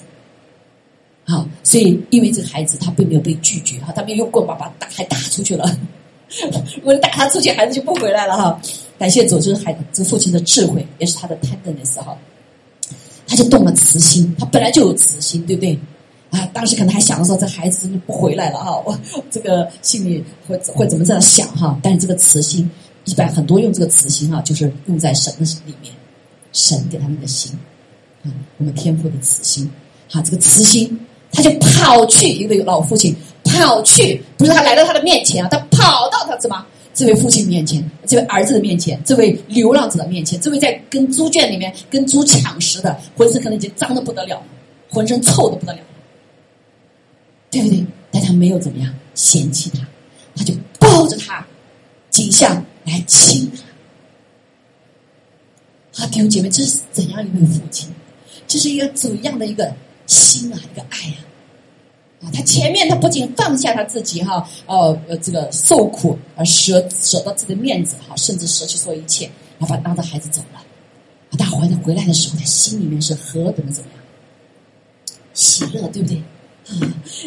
[1.26, 5.66] 好，所以因为这个孩子他并没有被拒绝哈，他没有用棍棒把打还打出去了。
[6.78, 8.60] 如果你打他出去，孩子就不回来了哈。
[8.98, 12.18] 感谢主，这是孩子这父亲的智慧，也是他的 tenderness 哈。
[13.28, 15.78] 他就动了慈心，他本来就有慈心，对不对？
[16.32, 19.00] 啊，当时可能还想着说这孩子不回来了哈，我
[19.32, 21.80] 这个心里会会怎么这样想哈？
[21.82, 22.70] 但是这个慈心，
[23.06, 25.94] 一般很多用这个慈心哈，就是用在神的里面，
[26.56, 27.52] 神给他们的心
[28.24, 29.70] 啊，我们天赋的慈心，
[30.10, 30.98] 好，这个慈心，
[31.32, 33.14] 他就跑去一位老父亲，
[33.44, 36.66] 跑去，不是他来到他的面前啊，他跑到他什么？
[36.94, 44.42] 这位父亲面前，这位儿子的面前，这位流浪者的面前，这位在跟猪圈里面跟猪抢食的，浑身可能已经脏的不得了，
[44.90, 45.80] 浑身臭的不得了。
[47.52, 47.86] 对不对？
[48.12, 49.80] 但他没有怎么样嫌弃他，
[50.36, 51.46] 他就抱着他，
[52.10, 53.62] 景象来亲他。
[55.98, 57.90] 啊，弟兄姐妹，这是怎样一位父亲？
[58.48, 59.74] 这是一个怎样的一个
[60.08, 61.20] 心啊，一个爱啊！
[62.22, 70.62] 啊，他前面他不仅放下他自己哈，呃呃，这个受苦而舍舍到自己的面子哈，甚至舍弃所有一切，然后当着孩子走了。
[71.38, 74.02] 他回来回来的时候，他心里面是何等的怎么样？
[75.34, 76.18] 喜乐，对不对？
[76.18, 76.76] 啊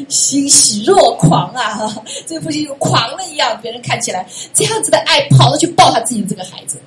[0.08, 2.02] 欣喜若狂啊！
[2.26, 6.78] 这个父亲就狂了一样，别人看起来这样子的爱，跑着去抱他自己这个孩子。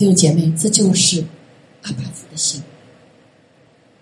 [0.00, 1.22] 弟兄姐妹，这就是
[1.82, 2.58] 阿爸父的心。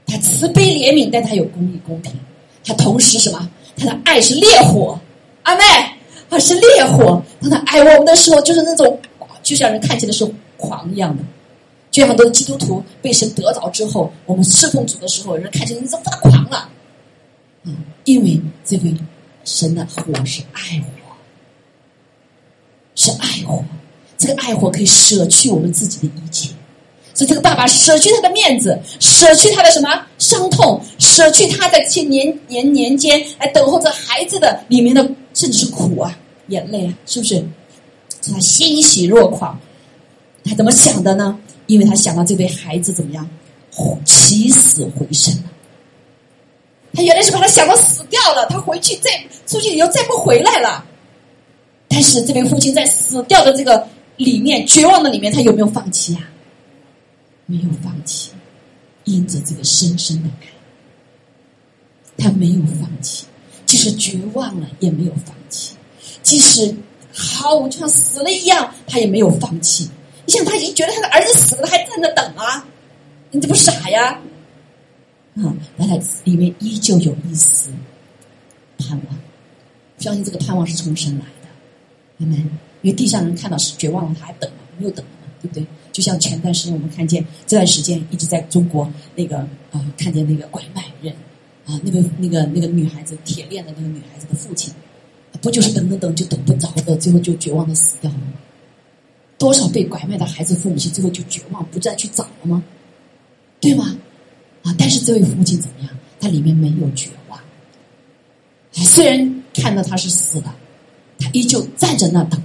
[0.06, 2.12] 他慈悲怜悯，但他有公义公平。
[2.64, 3.50] 他同时什么？
[3.76, 4.96] 他的爱是烈火，
[5.42, 5.64] 阿妹，
[6.30, 7.20] 他是烈火。
[7.40, 8.96] 当他爱我们的时候，就是那种
[9.42, 10.24] 就像人看起来是
[10.56, 11.22] 狂一样的。
[11.90, 16.68] 就像很多基督徒被神得着之后，我们侍奉主的时候，人看见你怎么发狂了？
[17.64, 18.94] 嗯，因为这位
[19.42, 20.86] 神的火是爱火，
[22.94, 23.64] 是爱火。
[24.18, 26.50] 这个爱火可以舍去我们自己的一切，
[27.14, 35.02] 所以这个爸爸舍去他的面子，舍去他的什么伤痛，舍去他在这些年年年间来等候着孩子的里面的
[35.32, 37.42] 甚至是苦啊、眼泪啊，是不是？
[38.30, 39.58] 他欣喜若狂，
[40.44, 41.38] 他怎么想的呢？
[41.66, 43.28] 因为他想到这对孩子怎么样
[44.04, 45.42] 起死回生了，
[46.94, 49.10] 他原来是把他想到死掉了，他回去再
[49.46, 50.84] 出去以后再不回来了。
[51.88, 53.86] 但是这位父亲在死掉的这个
[54.18, 56.20] 里面绝望的里面，他有没有放弃呀？
[57.46, 58.30] 没有放弃，
[59.04, 60.46] 因着这个深深的爱，
[62.18, 63.24] 他没有放弃，
[63.64, 65.74] 即使绝望了也没有放弃，
[66.22, 66.76] 即使
[67.10, 69.88] 好像死了一样，他也没有放弃。
[70.26, 72.66] 你想，他已经觉得他的儿子死了，他还站着等啊？
[73.30, 74.20] 你这不傻呀？
[75.36, 77.70] 啊，但他里面依旧有一丝
[78.76, 79.18] 盼望，
[79.98, 81.48] 相信这个盼望是从神来的，
[82.18, 82.38] 明白？
[82.82, 84.56] 因为地上人看到是绝望了，他还等吗？
[84.78, 85.10] 没有等了，
[85.42, 85.66] 对不对？
[85.92, 89.38] 就像前段时间我们看见这段时间一直在中国那个
[89.72, 91.12] 啊，看见那个拐卖人
[91.66, 94.72] 啊，那个那个那个女孩子铁链的那个女孩子的父亲，
[95.40, 98.32] 不就是等等等就等不着的，最后就绝望的死掉了吗？
[99.38, 102.62] 多少被拐卖的孩子父母亲最后就绝望，不再去找了吗？
[103.60, 103.96] 对吗？
[104.62, 104.74] 啊！
[104.78, 105.90] 但是这位父亲怎么样？
[106.20, 107.40] 他里面没有绝望。
[108.72, 110.52] 虽然看到他是死的，
[111.18, 112.40] 他依旧站在那等，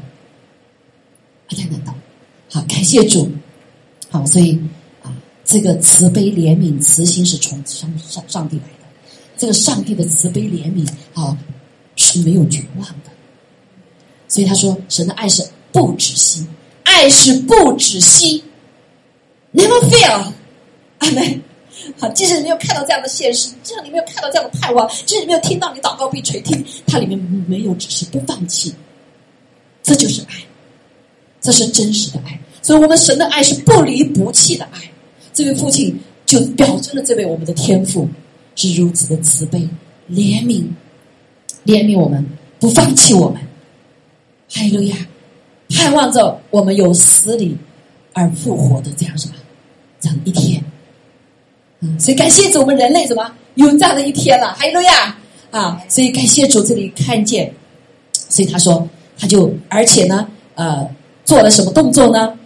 [1.54, 1.94] 在那等。
[2.50, 3.32] 好，感谢主。
[4.10, 4.60] 好，所以
[5.02, 5.13] 啊，
[5.46, 8.86] 这个慈悲怜悯慈心是从上上上帝来的。
[9.38, 11.38] 这个上帝的慈悲怜悯啊
[11.96, 13.10] 是没有绝望的。
[14.28, 16.46] 所以他说，神的爱是不止息。
[16.84, 18.44] 爱是不止息
[19.54, 20.32] ，never fail，
[21.00, 21.42] 阿门。
[21.98, 28.74] 好，即使你没有看到这样的现实，即使你没有看到这样的盼望，即使你没有听到你祷告被垂听，它里面没有只是不放弃，
[29.82, 30.36] 这就是爱，
[31.43, 32.39] 这是真实的爱。
[32.63, 34.79] 所以，我们神的爱是不离不弃的爱。
[35.32, 38.10] 这位父亲就表征了这位我们的天赋
[38.56, 39.60] 是如此的慈悲、
[40.10, 40.63] 怜悯、
[41.63, 42.25] 怜悯我们，
[42.60, 43.39] 不放弃我们。
[44.49, 44.95] 哈利路亚。
[45.75, 47.58] 盼望着我们有死里
[48.12, 49.34] 而复活的这样什么
[49.99, 50.63] 这样一天，
[51.79, 55.17] 嗯，所以感谢主，我们人类什么有这样的一天了，还有呀
[55.49, 57.51] 啊，所以感谢主这里看见，
[58.29, 60.88] 所以他说他就而且呢呃
[61.26, 62.38] 做了什么动作呢？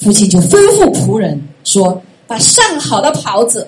[0.00, 3.66] 父亲就吩咐仆人说：“把上好的袍子，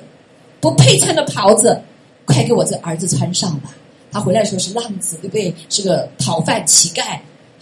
[0.61, 1.81] 不配穿的袍子，
[2.25, 3.75] 快给我这儿子穿上吧。
[4.11, 5.55] 他回来的时候是浪子，对不对？
[5.71, 7.03] 是个讨饭乞丐。”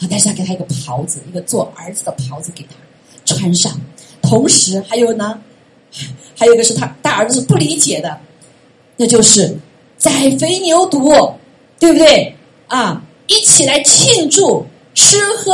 [0.00, 0.08] 啊！
[0.10, 2.74] 但是他给他一个袍子，一个做儿子的袍子给他
[3.24, 3.72] 穿上。
[4.22, 5.38] 同时还有呢，
[6.36, 8.18] 还有一个是他大儿子是不理解的，
[8.96, 9.56] 那就是
[9.96, 11.32] 宰肥牛犊，
[11.78, 12.34] 对不对？
[12.66, 15.52] 啊，一起来庆祝、吃喝、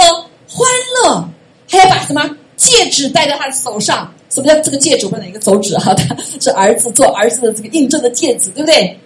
[0.49, 0.69] 欢
[1.05, 1.29] 乐，
[1.69, 4.13] 还要把什么戒指戴在他的手上？
[4.29, 5.09] 什么叫这个戒指？
[5.09, 8.99] 不是哪个手指哈，他 是儿子做儿子的这个印证的戒指，对不对？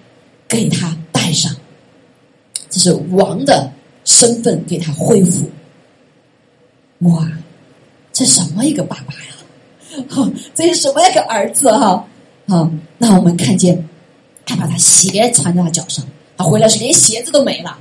[0.46, 1.50] 给他戴上，
[2.68, 3.70] 这是王的
[4.04, 5.50] 身份给他恢复。
[7.00, 7.26] 哇，
[8.12, 10.04] 这什么一个爸爸呀？
[10.10, 12.04] 哈， 这是什么一个儿子哈？
[12.46, 13.88] 好，那我们看见
[14.44, 16.04] 他把他鞋穿在他脚上，
[16.36, 17.78] 他回来是连鞋子都没了，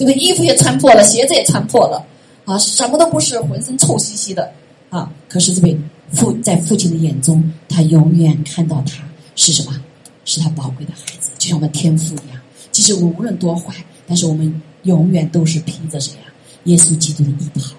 [0.00, 0.12] 这个？
[0.14, 2.04] 衣服也穿破了，鞋子也穿破了，
[2.44, 4.50] 啊，什么都不是，浑身臭兮兮的
[4.88, 5.12] 啊！
[5.28, 5.78] 可是这位
[6.12, 9.04] 父在父亲的眼中，他永远看到他
[9.36, 9.78] 是什么？
[10.24, 12.40] 是他宝贵的孩子，就像我们天父一样。
[12.72, 13.74] 即使我无论多坏，
[14.06, 16.32] 但是我们永远都是披着谁呀？
[16.64, 17.74] 耶稣基督的衣袍，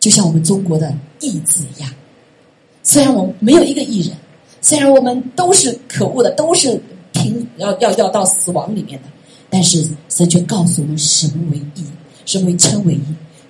[0.00, 1.90] 就像我们中国的义字一样。
[2.82, 4.16] 虽然我们没有一个艺人。
[4.62, 6.80] 虽然我们都是可恶的，都是
[7.12, 9.08] 平要要要到死亡里面的，
[9.56, 11.82] 但是神却告诉我们：神为义，
[12.26, 13.00] 神为称为义。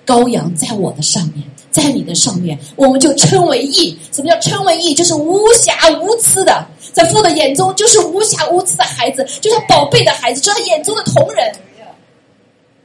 [0.05, 3.93] 羔羊在我的上面，在你的上面，我们就称为义。
[4.13, 4.93] 什么叫称为义？
[4.93, 11.53] 就是无瑕无疵的，在父的眼中就是无瑕无疵的孩子，就是宝贝的孩子，就是他眼中的同人，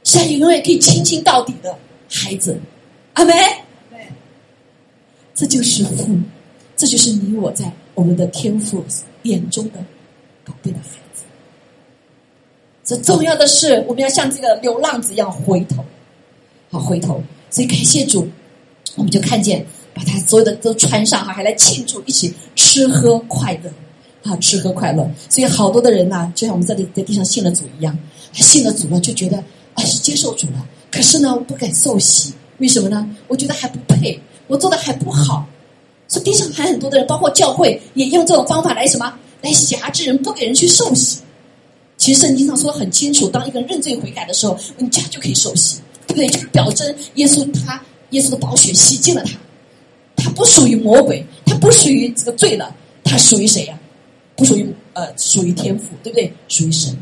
[0.03, 1.73] 是他永远可以亲亲到底的
[2.09, 2.59] 孩子。
[3.13, 3.33] 阿门。
[5.33, 6.09] 这就是父，
[6.75, 7.71] 这就是你我在。
[7.95, 8.83] 我们的天赋
[9.21, 9.79] 眼中的
[10.43, 11.12] 宝贝的孩子，
[12.97, 15.83] 重要的是，我们要像这个流浪子一样回头，
[16.69, 17.21] 好回头。
[17.49, 18.27] 所以感谢主，
[18.95, 23.71] 我们就看见把他所有的都穿上哈，还来庆祝，一起吃喝快乐，
[24.29, 25.09] 啊，吃喝快乐。
[25.29, 27.97] 所以好多的人呐，就像我们这里在地上信了主一样，
[28.33, 29.37] 他信了主了，就觉得
[29.75, 33.07] 啊是接受主了，可是呢不敢受洗，为什么呢？
[33.27, 35.45] 我觉得还不配，我做的还不好。
[36.09, 41.19] 说地上还很多的人，包括教会，也用这种方法来什么来辖制人，不给人去受洗。
[42.03, 46.27] 其实圣经上说的很清楚，当一个人认罪悔改的时候，你家就可以受洗，对不对？
[46.27, 49.37] 就是表征耶稣他耶稣的宝血洗净了他，
[50.17, 53.79] 他不属于魔鬼，他不属于这个罪了，他属于谁呀？
[54.35, 56.33] 不属于呃，属于天赋，对不对？
[56.49, 56.93] 属于神，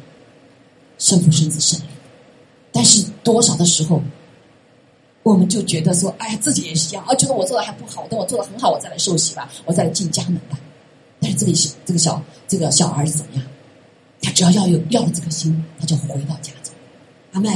[1.00, 1.88] 圣父、圣子、圣灵。
[2.72, 4.00] 但是多少的时候？
[5.24, 10.60] 我们就觉得说，哎呀，自己也是一样，啊，觉得我做的还不好，等我做的很好，我再来受洗吧，我再来进家门吧。
[11.20, 13.44] 但是这里是这个小这个小儿子怎么样？
[14.22, 16.74] 他只要要有要了这颗心，他就回到家中。
[17.32, 17.50] 阿妹，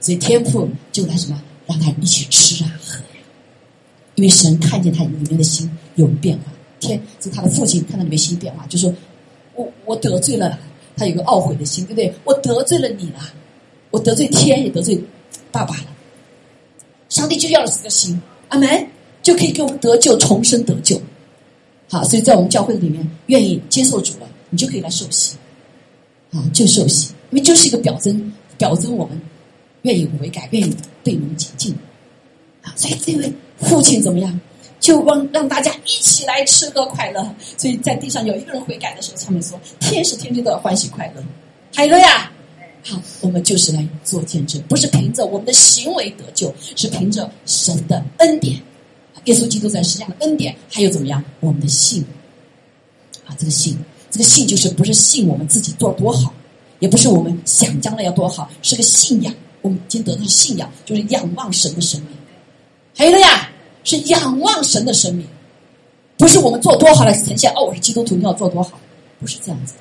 [0.00, 3.20] 所以天父就来什么，让他一起吃啊喝呀。
[4.14, 6.44] 因为神看见他里面的心有变化，
[6.80, 8.92] 天是他的父亲看到里面心变化，就说
[9.54, 10.58] 我我得罪了，
[10.96, 12.14] 他有个懊悔的心，对不对？
[12.24, 13.20] 我得罪了你了，
[13.90, 14.98] 我得罪天也得罪
[15.52, 15.86] 爸爸了。
[17.08, 18.86] 上帝就要了这个心，阿门，
[19.22, 21.00] 就可以给我们得救、重生、得救。
[21.88, 25.36] 好，所以在我们教会里面，愿意接受主了，你就可以来受洗，
[26.36, 29.18] 啊，就受洗，因为就是一个表征，表征我们
[29.82, 31.74] 愿意悔改、愿意对你们亲近。
[32.62, 34.40] 啊，所以这位父亲怎么样，
[34.78, 37.34] 就让让大家一起来吃喝快乐。
[37.56, 41.24] 所以在地上有一个人悔改的时候，他们说：“天使天天都要欢喜快乐。”
[41.74, 42.30] 海哥呀。
[42.88, 48.60] 好，我们就是来做见证，不是凭着我们的行为得救，是凭着神的恩典。
[49.24, 51.24] 耶稣基督在世上的恩典，还有怎么样？
[51.40, 52.04] 我们的信
[53.24, 53.76] 啊，这个信，
[54.16, 56.32] 这个信就是不是信我们自己做多好，
[56.78, 59.34] 也不是我们想将来要多好，是个信仰。
[59.60, 62.10] 我们已经得到信仰，就是仰望神的生命。
[62.96, 63.50] 还有了呀，
[63.84, 65.26] 是仰望神的生命，
[66.16, 67.52] 不是我们做多好来呈现。
[67.52, 68.80] 哦，我是基督徒，你要做多好，
[69.20, 69.80] 不是这样子的。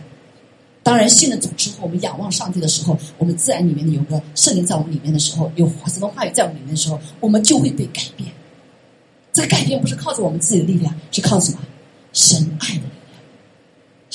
[0.83, 8.29] 当然，信了主之后，我们仰望上帝的时候，我们自然里面有个圣灵在我们里面的时候，有华神的话语在我们里面的时候，我们就会被改变。
[9.31, 11.59] 这个改变不是靠着我们自己的力量，是靠什么？
[12.11, 12.81] 神爱的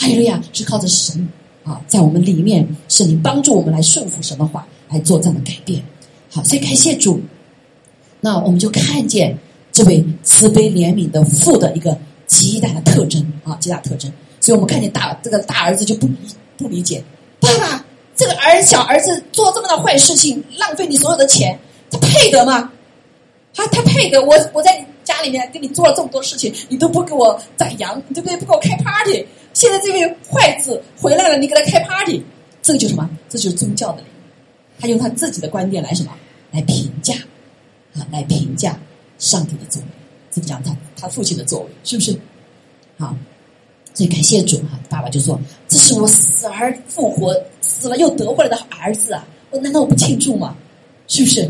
[0.08, 0.10] 量。
[0.10, 1.28] 还有呀，是靠着神
[1.64, 5.82] 啊，在我们里面，圣灵帮助我们来顺服神的话，来做这样的改变。
[6.30, 7.20] 好，所以感谢主。
[8.20, 9.36] 那我们就看见
[9.72, 14.12] 这位慈悲怜悯的父的一个极大的特征啊，极大特征。
[14.40, 16.14] 所以我们看见大这个大儿子就不理。
[16.60, 17.02] 不理解，
[17.40, 17.82] 爸爸，
[18.14, 21.58] 这个儿小儿子做这么大坏事情，浪费你所有的钱，
[21.90, 22.70] 他配得吗？
[23.54, 24.22] 他他配得？
[24.22, 28.36] 我我在家里面给你做了这么多事情，你都不给我宰羊，对不对？
[28.36, 29.24] 不给我开 party。
[29.52, 32.22] 现在这位坏子回来了，你给他开 party，
[32.62, 33.08] 这个就是什么？
[33.28, 34.06] 这就是宗教的灵，
[34.78, 36.12] 他用他自己的观点来什么？
[36.52, 37.14] 来评价
[37.94, 38.78] 啊，来评价
[39.18, 39.88] 上帝的作为，
[40.30, 42.18] 怎么讲他他父亲的作为，是不是？
[42.98, 43.16] 好。
[43.92, 45.38] 所以感谢主哈，爸爸就说
[45.68, 49.26] ：“这是我死而复活、死了又得回来的儿子啊！
[49.50, 50.56] 我难道我不庆祝吗？
[51.08, 51.42] 是不是？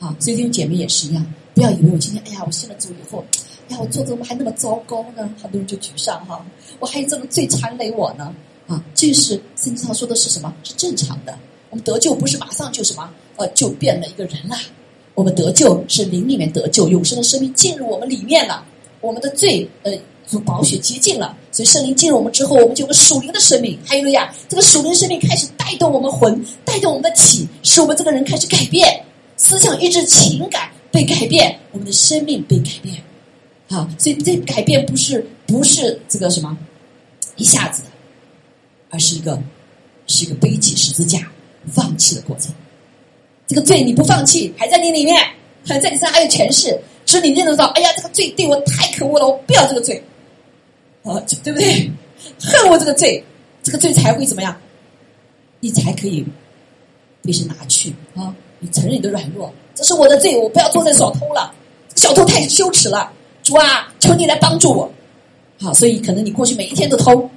[0.00, 3.24] 啊，所以弟兄姐妹也是一样，不要以为我今天哎呀，我信了主以后，
[3.72, 5.28] 呀，我做怎么还那么糟糕呢？
[5.42, 6.44] 很多人就沮丧哈，
[6.78, 8.32] 我还有这么罪缠累我呢
[8.68, 8.82] 啊！
[8.94, 10.54] 这是圣经上说的是什么？
[10.62, 11.36] 是正常的，
[11.70, 14.56] 我们得救不是马上就什么呃就变了一个人了，
[15.14, 18.64] 我们得救是灵里面得救，永生的生命进入我们里面了，
[19.00, 19.92] 我们的罪呃
[20.28, 23.78] 主宝血洁净了，所以圣灵进入我们之后，我们就有个属灵的生命。
[23.84, 29.04] 还有呀，这个属灵生命开始带动我们魂，带动我们的体，使我们这个人开始改变，
[29.36, 32.96] 思想、意志、情感被改变，我们的生命被改变。
[33.72, 36.56] 啊，所以这改变不是不是这个什么
[37.36, 37.88] 一下子的，
[38.90, 39.40] 而是一个
[40.06, 41.30] 是一个背起十字架、
[41.72, 42.52] 放弃的过程。
[43.46, 45.16] 这个罪你不放弃，还在你里面，
[45.66, 50.02] 还在你身上还有权势，只你认得到，哎呀，这个罪对我太可恶了，我不要这个罪，
[51.02, 51.90] 啊，对不对？
[52.38, 53.24] 恨我这个罪，
[53.62, 54.56] 这个罪才会怎么样？
[55.60, 56.24] 你才可以
[57.22, 58.34] 被神拿去啊！
[58.58, 61.54] 你承认你的软弱，这是我的罪，我不要做这小偷了，
[61.94, 63.12] 小偷太羞耻了。
[63.42, 64.90] 主啊，求你来帮助我，
[65.60, 67.28] 好，所以可能你过去每一天都偷，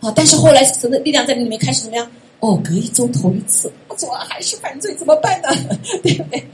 [0.00, 2.10] 啊，但是后来神的力量在你里面开始怎么样？
[2.40, 5.48] 哦，隔一周偷一次，主啊，还是犯罪怎么办呢？
[6.04, 6.44] 对不对？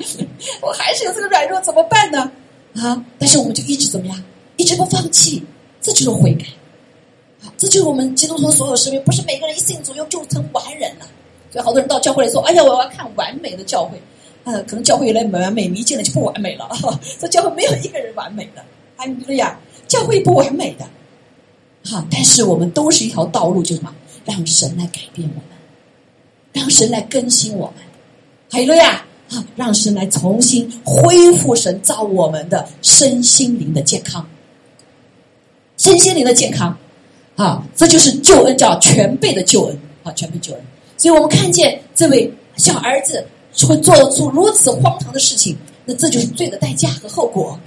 [0.62, 2.30] 我还是有这个软弱怎么办呢？
[2.74, 4.24] 啊，但是我们就一直怎么样？
[4.57, 5.44] 一直不放弃，
[5.82, 6.46] 这就是悔改，
[7.42, 11.07] 好，这就是我们基督徒所有生命，不是每个人一信主又就成完人了。
[11.50, 14.00] 所以好多人到教会来说，哎呀，我要看完美的教会，
[14.44, 16.66] 啊，可能教会原来完美，迷进了就不完美了。
[17.20, 18.64] 这教会没有一个人完美的。
[18.97, 20.86] 哎，对呀，教会不完美的，
[21.84, 25.59] 好，但是我们都是一条道路，就什么，让神来改变我们，
[26.53, 27.84] 让神来更新我们，
[28.51, 34.26] 还有呀，啊，让神来重新恢复神造我们的身心灵的健康，
[35.76, 36.76] 身心灵的健康，
[37.36, 40.61] 啊，这就是救恩，叫全备的救恩，啊，全备救恩。
[40.97, 43.26] 所以我们看见这位小儿子
[43.66, 47.59] 会做出如此荒唐的事情，那这就是罪的代价和后果。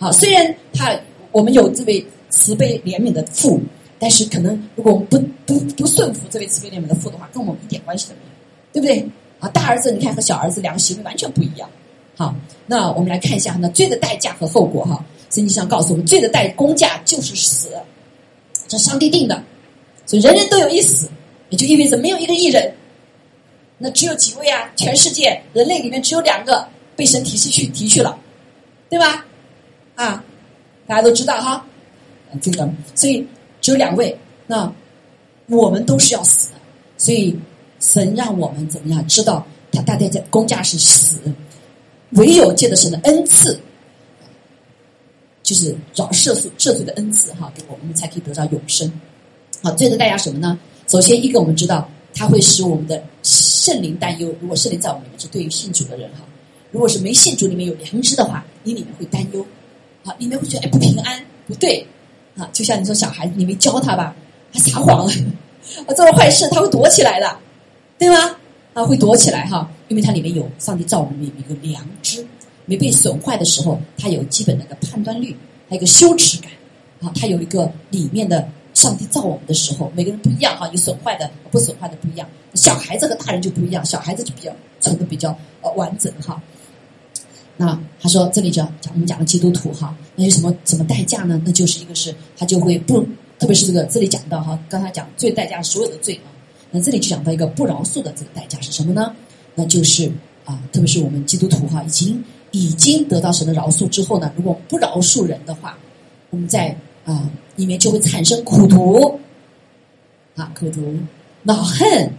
[0.00, 0.98] 好，虽然他
[1.30, 3.60] 我们有这位慈悲怜悯的父，
[3.98, 8.32] 但是可能如果我们不不不顺服这位慈悲怜悯的父的话，跟我们一点关系都没有，
[8.72, 9.10] 对不对？
[9.40, 11.68] 啊，大儿子你看和小儿子两个行为完全不一样。
[12.16, 12.34] 好，
[12.66, 15.04] 那我们来看一下那罪的代价和后果哈。
[15.28, 17.68] 圣经上告诉我们，罪的代工价就是死，
[18.66, 19.42] 这上帝定的，
[20.06, 21.10] 所以人人都有一死，
[21.50, 22.72] 也就意味着没有一个艺人。
[23.76, 24.72] 那只有几位啊？
[24.76, 28.18] 全世界人类里面只有两个被神提去提去了，
[28.88, 29.26] 对吧？
[30.00, 30.24] 啊，
[30.86, 31.62] 大家都知道哈，
[32.40, 33.22] 这个，所以
[33.60, 34.72] 只有两位，那
[35.46, 36.54] 我们都是要死的，
[36.96, 37.38] 所以
[37.80, 41.18] 神让我们怎么样知道他大概在公价是死，
[42.12, 43.60] 唯有借着神的恩赐，
[45.42, 48.90] 就是找赦罪赦罪的恩赐哈，给我们才可以得到永生。
[49.62, 50.58] 好，罪的代价什么呢？
[50.86, 54.34] 首先一个我们知道，它会使我们的圣灵担忧。
[54.40, 56.20] 如果圣灵在我们里面，是对于信主的人哈，
[56.70, 59.44] 如果是没信主里面有良知的话，你里面会担忧。
[60.04, 61.86] 啊，里面会觉得哎不平安，不对，
[62.36, 64.14] 啊，就像你说小孩子，你没教他吧，
[64.52, 65.12] 他撒谎了，
[65.86, 67.36] 啊，做了坏事他会躲起来的，
[67.98, 68.36] 对吗？
[68.72, 72.24] 啊，会躲起来哈，因为它里面有上帝造我们有一个良知，
[72.66, 75.36] 没被损坏的时候，他有基本的一个判断力，
[75.68, 76.50] 还有一个羞耻感，
[77.02, 86.40] 啊，他有一个里面的上帝造我们的时候，每个人不一样哈，有损坏的不损坏的不一样，小孩子和大人就不一样，小孩子就比较存的比较呃完整哈。
[87.60, 91.38] 那他说，这里讲讲我们讲的基督徒哈，那有什么什么代价呢？
[91.44, 93.06] 那就是一个是他就会不，
[93.38, 96.32] 特别是这个这里讲到哈，刚才讲罪代价所有的罪啊，
[96.70, 99.14] 那这里就讲到一个不饶恕的这个代价是什么呢？
[99.54, 100.10] 那就是
[100.46, 105.76] 啊，特别是我们基督徒哈，已经已经得到神的饶恕之后呢，如果不饶恕人的话，
[106.30, 109.20] 我们在啊里面就会产生苦毒
[110.34, 110.80] 啊，苦毒、
[111.42, 112.10] 恼恨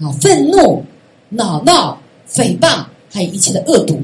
[0.00, 0.84] 啊、愤怒、
[1.28, 1.96] 恼闹、
[2.28, 4.02] 诽谤，还有一切的恶毒。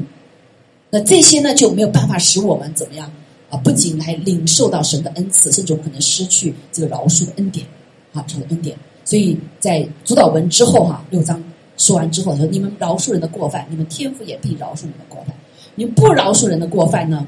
[0.90, 3.10] 那这些呢就没有办法使我们怎么样
[3.48, 3.56] 啊？
[3.58, 7.64] 不仅来领受到神的恩赐，甚至我们可能失去这个饶恕的恩典
[8.12, 8.76] 啊，神的恩典。
[9.04, 11.42] 所以在主导文之后哈，六章
[11.76, 15.34] 说完之后说：“你们饶恕人的过犯，你们天父也必饶恕你们的过犯；
[15.74, 17.26] 你不饶恕人的过犯呢，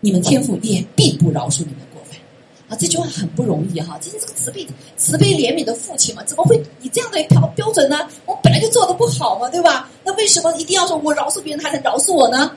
[0.00, 2.16] 你们天父也必不饶恕你们的过犯。”
[2.68, 3.98] 啊，这句话很不容易哈。
[4.00, 8.08] 今天这个慈悲、慈悲怜悯的父亲嘛，怎么会以这样的标标准呢？
[8.26, 9.90] 我本来就做的不好嘛，对吧？
[10.04, 12.50] 那为什么一定要说我饶恕别人，他才饶恕我呢？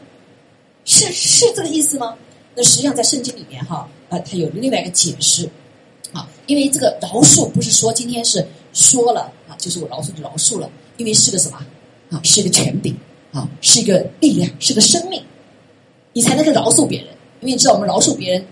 [0.85, 2.15] 是是这个意思吗？
[2.55, 5.49] 那实际上在圣经里面哈，呃，它有另外一个解释，
[6.13, 11.57] 啊，因为这个饶恕不是说今天是说了啊，就是我饶恕就饶恕了，因为是个什么
[12.11, 12.95] 啊，是个权柄
[13.33, 15.21] 啊，是一个力量，是个生命，
[16.13, 17.09] 你才能够饶恕别人。
[17.41, 18.45] 因为你知道我们饶恕别人，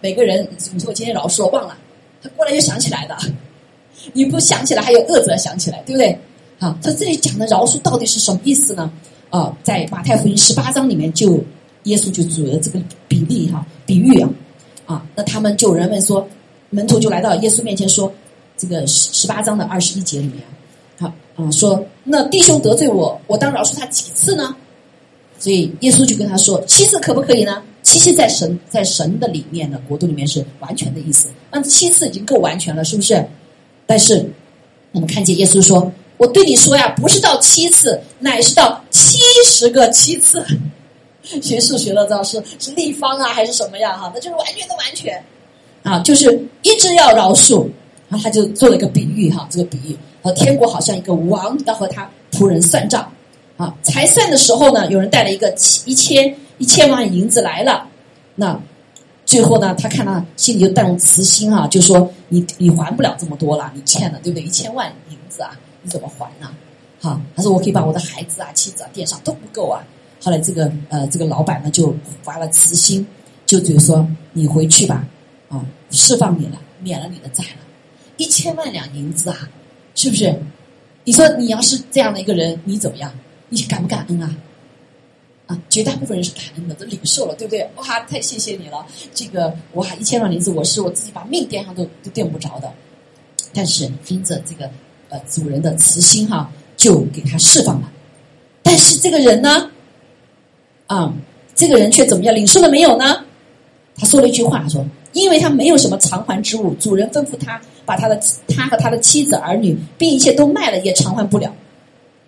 [0.00, 1.76] 每个人你说我今天饶恕忘了，
[2.22, 3.18] 他过来又想起来的，
[4.14, 6.18] 你不想起来还有恶者想起来，对不对？
[6.60, 8.90] 啊，他这里讲的饶恕到底是什么意思呢？
[9.28, 11.44] 啊，在马太福音十八章里面就。
[11.84, 12.78] 耶稣就举了这个
[13.08, 14.30] 比例哈，比喻啊，
[14.86, 16.26] 啊，那他们就人们说，
[16.70, 18.12] 门徒就来到耶稣面前说，
[18.56, 20.42] 这个十十八章的二十一节里面，
[20.98, 24.54] 好，啊，说那弟兄得罪我，我当饶恕他几次呢？
[25.38, 27.62] 所以耶稣就跟他说，七次可不可以呢？
[27.82, 33.22] 七次在神在神的里面的国度里面是完全的意思，那七次已经够完全了，是不是？
[33.84, 34.24] 但是
[34.92, 40.42] 我们看见耶稣说，我对你说呀，不是到七次，乃是到七十个七次。
[41.42, 43.98] 学数学的知道是是立方啊还是什么样？
[43.98, 45.24] 哈，那就是完全的完全
[45.82, 46.30] 啊，就是
[46.62, 47.66] 一直要饶恕。
[48.06, 53.10] 然后他就做了一个比喻哈，这个比喻和天国好像一个王要和他仆人算账
[53.56, 53.74] 啊。
[53.82, 55.48] 才算的时候呢，有人带了一个
[55.86, 57.88] 一千一千万银子来了，
[58.36, 58.60] 那
[59.24, 64.44] 最后呢，他看他心里就带着慈心啊，就说你你还不了这么多了，你欠了对不对？
[64.44, 65.50] 一千万银子啊，
[65.82, 66.48] 你怎么还呢？
[67.00, 69.82] 哈，他说我可以把我的孩子啊、妻子啊垫上都不够啊。
[70.24, 73.06] 后来这个呃这个老板呢就发了慈心，
[73.44, 75.06] 就比如说你回去吧，
[75.50, 77.60] 啊，释放你了，免了你的债了。
[78.16, 79.46] 一千万两银子啊，
[79.94, 80.34] 是不是？
[81.04, 83.12] 你说你要是这样的一个人，你怎么样？
[83.50, 84.34] 你感不感恩啊？
[85.46, 87.68] 啊，绝大部分人是感恩的，都领受了，对不对？
[87.76, 88.86] 哇，太谢谢你了！
[89.12, 92.72] 这个哇，一千万银子，我是我自己把命垫上都都垫不着的。
[93.52, 94.70] 但是凭着这个
[95.10, 97.92] 呃主人的慈心哈，就给他释放了。
[98.62, 99.70] 但是这个人呢，
[100.86, 101.12] 啊，
[101.54, 102.34] 这个人却怎么样？
[102.34, 103.24] 领受了没有呢？
[103.96, 104.84] 他说了一句话，说。
[105.12, 111.54] 因为他没有什么偿还之物，主人吩咐他把他的他和他的妻子儿女并一切都卖了，也偿还不了。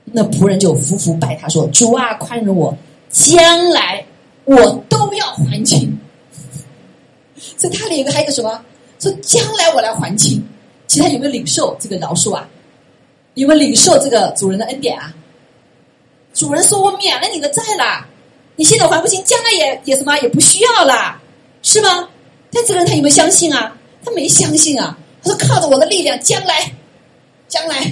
[0.04, 2.72] 那仆人就伏伏拜他说：“主啊，宽容我，
[3.10, 4.06] 将来
[4.44, 4.56] 我
[4.88, 5.98] 都要还清。
[7.58, 8.62] ”所以他里有个还有个什么？
[9.00, 10.40] 说将来我来还清。
[10.86, 12.48] 其他有没有领受这个饶恕啊？
[13.34, 15.12] 有没有领受这个主人的恩典啊？
[16.32, 18.06] 主人说我免了你的债了，
[18.56, 21.20] 你现在还不清，将来也也什么也不需要了，
[21.62, 22.08] 是吗？
[22.50, 23.76] 但这个人他有没有相信啊？
[24.04, 24.96] 他没相信啊！
[25.22, 26.72] 他说：“靠着我的力量，将来，
[27.48, 27.82] 将来，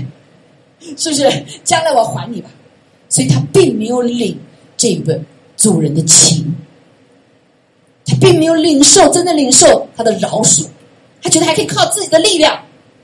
[0.96, 1.44] 是不是？
[1.64, 2.48] 将来我还你吧。”
[3.10, 4.38] 所以他并没有领
[4.76, 5.20] 这个
[5.56, 6.54] 主人的情，
[8.06, 10.64] 他并没有领受，真的领受他的饶恕。
[11.20, 12.56] 他觉得还可以靠自己的力量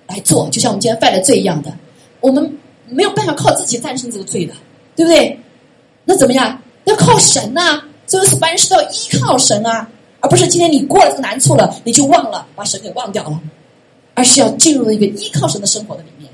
[0.06, 1.76] 来做，就像我们今天犯的罪一样的。
[2.20, 4.54] 我们没有办法靠自己战胜这个罪的，
[4.94, 5.36] 对不对？
[6.04, 6.62] 那怎么样？
[6.84, 7.82] 要靠神呐！
[8.06, 9.88] 这个是凡事都要依靠神啊！
[10.20, 13.40] 而不是今天你过了这个难处了，你就忘了把神给忘掉了，
[14.14, 16.30] 而是要进入一个依靠神的生活的里面。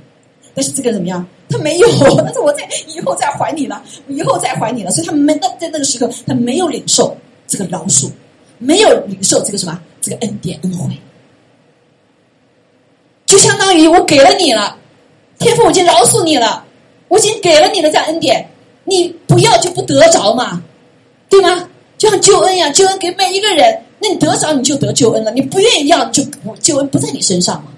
[0.55, 1.27] 但是这个怎么样？
[1.49, 1.87] 他没有，
[2.17, 4.91] 但是我在以后再还你了，以后再还你了。
[4.91, 7.17] 所以他没那在那个时刻，他没有领受
[7.47, 8.11] 这个饶恕，
[8.59, 10.99] 没有领受这个什么这个恩典恩惠，
[13.27, 14.77] 就相当于我给了你了，
[15.39, 16.65] 天父我已经饶恕你了，
[17.09, 18.49] 我已经给了你的这样恩典，
[18.87, 20.63] 你不要就不得着嘛，
[21.29, 21.69] 对吗？
[21.99, 27.69] 就像救恩一样，救恩给每一个人，那你得着你就得救恩了，你不愿意要就不救恩不在你身上嘛，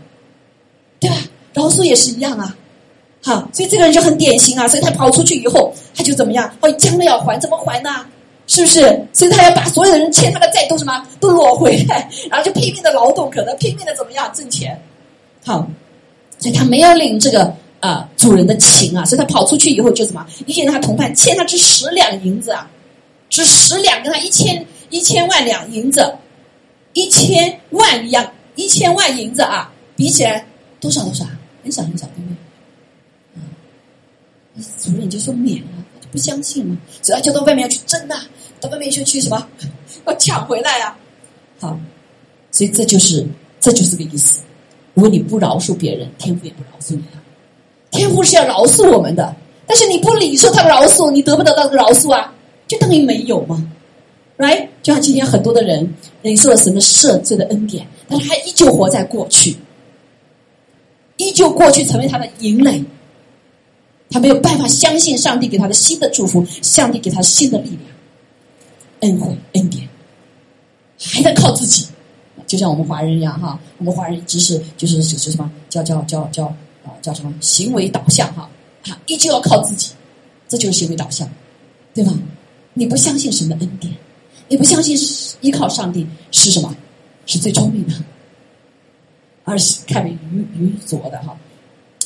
[1.00, 1.16] 对吧？
[1.54, 2.54] 饶恕也是一样啊，
[3.22, 6.52] 好，所以这个人就很典型啊，所以他跑出去以后，他就怎么样？
[6.60, 8.04] 哦，将来要还，怎么还呢？
[8.46, 8.80] 是不是？
[9.12, 14.80] 所以他要把所有的人欠他的债都什么都裸回来， 然后就拼命的劳动，可能拼命的怎么样挣钱？
[15.44, 15.66] 好，
[16.38, 20.26] 所以他没有领这个啊主人的情啊，所以他跑出去以后就什么？
[20.46, 22.68] 一见他同伴欠他这十两银子啊。
[23.30, 26.14] 是十两，跟他一千一千万两银子，
[26.94, 30.46] 一千万两一千万银子啊，比起来
[30.80, 31.26] 多少多少，
[31.62, 33.36] 很少很少，对不对？
[33.36, 33.44] 啊，
[34.80, 38.22] 主人就说免了，他就不相信嘛，只要就到外面去争呐，
[38.62, 39.46] 到外面去去什么，
[40.06, 40.96] 要抢回来啊。
[41.60, 41.78] 好，
[42.50, 43.26] 所以这就是
[43.60, 44.40] 这就是个意思。
[44.94, 47.17] 如果你不饶恕别人，天父也不饶恕你了。
[47.90, 49.34] 天父是要饶恕我们的，
[49.66, 52.32] 但是你不领受他的饶恕，你得不得到饶恕啊？
[52.66, 53.66] 就等于没有嘛
[54.36, 54.68] ？Right？
[54.82, 59.56] 就像今天很多的人领受了什么赦罪的恩典，但是还依旧活在过去，
[61.16, 62.84] 依旧过去成为他的营垒，
[64.10, 67.80] 他没有办法相信上帝给他的新的祝福，上帝给他新的力量、
[69.00, 69.88] 恩惠、恩典，
[71.00, 71.86] 还在靠自己。
[72.46, 76.54] 就像我们华人一样哈，我们华人一直是就是是什么叫叫叫叫
[77.02, 78.48] 叫什么行为导向哈，
[78.88, 79.90] 啊依旧要靠自己，
[80.48, 81.28] 这就是行为导向，
[81.94, 82.12] 对吧？
[82.74, 83.92] 你不相信神的恩典，
[84.48, 84.96] 你不相信
[85.40, 86.74] 依靠上帝是什么？
[87.26, 87.94] 是最聪明的，
[89.44, 91.36] 而是看为愚愚拙的哈。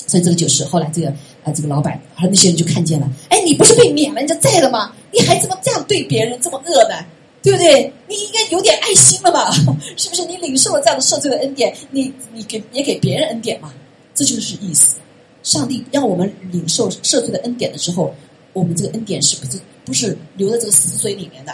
[0.07, 1.09] 所以这个就是后来这个
[1.45, 3.09] 啊，这个老板和那些人就看见了。
[3.29, 4.93] 哎，你不是被免了人家债了吗？
[5.13, 6.97] 你还怎么这样对别人这么恶呢？
[7.43, 7.93] 对不对？
[8.09, 9.51] 你应该有点爱心了吧？
[9.97, 10.25] 是不是？
[10.27, 13.73] 你领受了这样的赦罪的恩典，你你给也给别人恩典嘛？
[14.15, 14.97] 这就是意思。
[15.43, 18.15] 上帝让我们领受赦罪的恩典的时候，
[18.53, 19.59] 我们这个恩典是不是？
[19.85, 21.53] 不是留在这个死水里面的，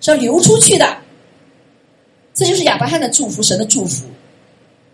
[0.00, 0.96] 是要流出去的。
[2.32, 4.06] 这就是亚伯汉的祝福，神的祝福。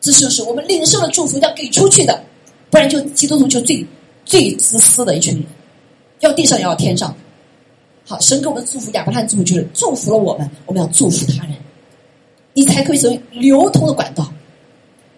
[0.00, 2.24] 这就是我们领受的祝福要给出去的，
[2.70, 3.86] 不然就基督徒就最
[4.24, 5.44] 最自私的一群人，
[6.20, 7.14] 要地上也要天上。
[8.06, 11.54] 好，神给我们祝福，亚伯汉祝福就是祝福了我们，我们要祝福他人，
[12.54, 14.32] 你才可以成为流通的管道。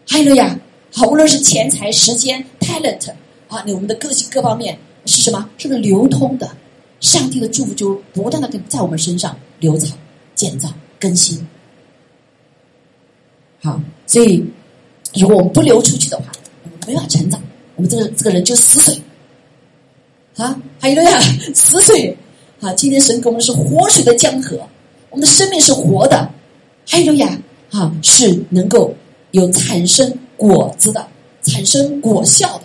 [0.04, 0.58] 还有呀，
[0.94, 3.10] 好，无论是钱财、时间、talent
[3.48, 5.48] 啊，你我们的个性各方面是什么？
[5.56, 6.50] 是个流通的，
[7.00, 9.90] 上帝的祝福就不断的跟在我们身上流淌、
[10.34, 10.68] 建造、
[11.00, 11.46] 更新。
[13.62, 14.44] 好，所以
[15.14, 16.26] 如果我们不流出去的话，
[16.64, 17.40] 我们没法成长，
[17.76, 19.00] 我们这个这个人就死水。
[20.36, 21.20] 啊，还有呀，
[21.54, 22.16] 死水。
[22.60, 24.56] 啊，今天神给我们是活水的江河，
[25.10, 26.30] 我们的生命是活的。
[26.86, 27.38] 还有呀，
[27.70, 28.94] 啊，是能够
[29.32, 31.06] 有产生果子的，
[31.44, 32.64] 产生果效的。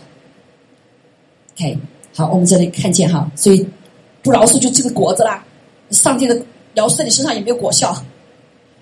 [1.53, 1.78] OK，
[2.15, 3.63] 好，我们这里看见哈，所以
[4.23, 5.45] 不饶恕就这个果子啦。
[5.91, 6.41] 上帝的
[6.73, 7.95] 饶恕在你身上也没有果效，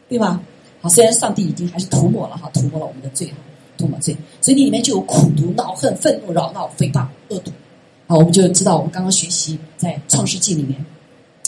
[0.08, 0.40] 对吧？
[0.80, 3.34] 好，虽然上帝已经还是涂抹了哈，涂抹了我们的罪哈，
[3.78, 7.52] 涂抹罪，所以你里面就有苦毒、恼恨、愤怒、扰闹、诽谤、恶毒。
[8.08, 10.80] 好，我们就知道，我们刚刚学习在创世纪里面，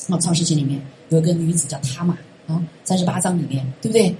[0.10, 4.14] 啊，创世纪里面有一个女子叫塔玛啊，三十八章里面，对不对？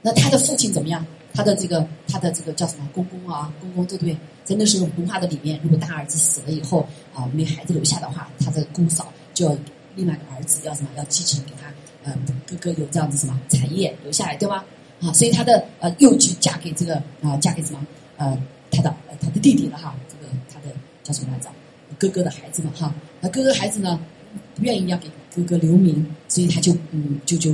[0.00, 1.04] 那她的父亲怎么样？
[1.34, 3.52] 他的这个，他的这个叫什么公公啊？
[3.60, 4.16] 公公对不对？
[4.44, 9.56] 在那时候文化的里面，如果大儿子死了以后啊，没孩子留下的话，他的公嫂就要
[9.94, 10.88] 另外一个儿子要什么？
[10.96, 11.72] 要继承给他。
[12.04, 12.12] 呃，
[12.46, 14.64] 哥哥有这样子什么产业留下来，对吗？
[15.00, 17.86] 啊，所以他的呃幼婿嫁给这个啊，嫁给什么？
[18.16, 18.36] 呃，
[18.70, 20.74] 他的他的弟弟了哈，这个他的
[21.04, 21.48] 叫什么来着？
[21.98, 22.92] 哥哥的孩子嘛哈。
[23.20, 24.00] 那哥哥孩子呢，
[24.56, 27.52] 不愿意要给哥哥留名，所以他就嗯，就就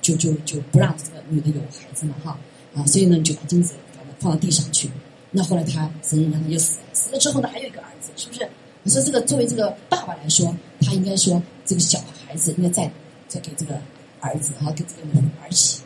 [0.00, 2.38] 就就就不让这个女的有孩子嘛哈。
[2.78, 3.74] 啊，所以呢，你就把精子
[4.18, 4.88] 放到地上去。
[5.30, 8.48] 那后来他生人让他就死了，死了之后呢，还有一个儿子，是不是？
[8.82, 12.90] 你说这个作为这个爸爸来说，他应该说这个小孩子应该在。
[13.28, 13.78] 再给这个
[14.20, 15.82] 儿子，然后给这个儿媳，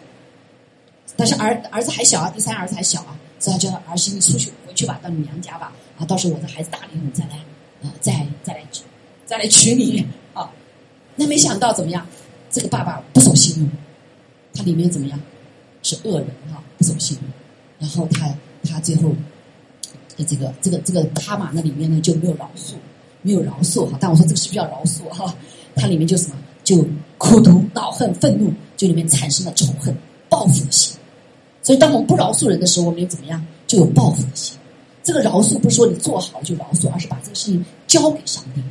[1.16, 7.34] 但是儿儿子还小啊，第三儿子还小啊，所以他叫儿媳你出去回去吧，到你娘家吧，啊，到时候我的孩子大了以后再来，
[7.82, 8.12] 啊，再
[8.44, 8.60] 再来
[9.26, 10.48] 再来娶你啊。
[11.16, 12.06] 那没想到怎么样？
[12.48, 13.68] 这个爸爸不守信用，
[14.54, 15.20] 他里面怎么样？
[15.82, 17.30] 是恶人哈，不守信用。
[17.78, 18.32] 然后他
[18.64, 19.12] 他最后
[20.16, 22.72] 这个这个这个他嘛，那里面呢就没有饶恕，
[23.22, 23.98] 没有饶恕哈。
[24.00, 25.34] 但我说这个是不是叫饶恕哈？
[25.74, 26.36] 它里面就什么？
[26.64, 26.86] 就
[27.18, 29.92] 苦毒、恼恨、愤怒，就里面产生了仇恨、
[30.28, 30.96] 报复的心。
[31.60, 33.44] 所以，当我们不饶恕人的时候，我们也怎么样？
[33.66, 34.56] 就有报复的心。
[35.02, 38.62] 这个饶恕不是说你做好了就饶恕，而是把这个事情交给上帝。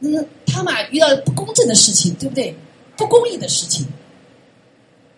[0.00, 2.54] 嗯，他嘛遇到不公正的事情，对不对？
[2.96, 3.86] 不公义的事情，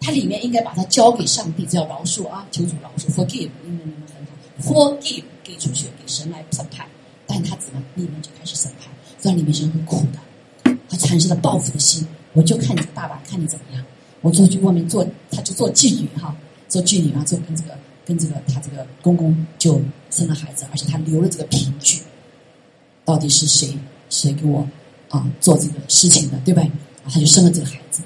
[0.07, 6.86] 他里面应该把它交给上帝，叫饶恕啊，求主饶恕，forgive，应该你们很好，forgive 给出去，给神来审判。
[7.26, 8.88] 但他怎么里面就开始审判，
[9.18, 10.72] 在里面是很苦的。
[10.88, 13.84] 他产生了报复的心，我就看你爸爸，看你怎么样。
[14.20, 16.36] 我出去外面做，他就做妓女哈，
[16.68, 19.80] 做妓女啊，就跟这个跟这个他这个公公就
[20.12, 22.00] 生了孩子，而且他留了这个凭据。
[23.04, 23.76] 到底是谁
[24.09, 24.64] 谁给我
[25.09, 26.62] 啊做这个事情的，对吧？
[27.02, 28.02] 啊，他就生了这个孩子。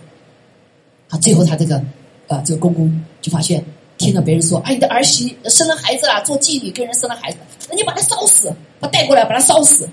[1.11, 1.83] 啊，最后他这个
[2.29, 3.63] 呃这个公公就发现，
[3.99, 7.39] 听到别人说，哎，你的儿媳生了孩子了，做妓女跟人生了孩子，
[7.69, 9.87] 那你把他烧死，把带过来把他烧死。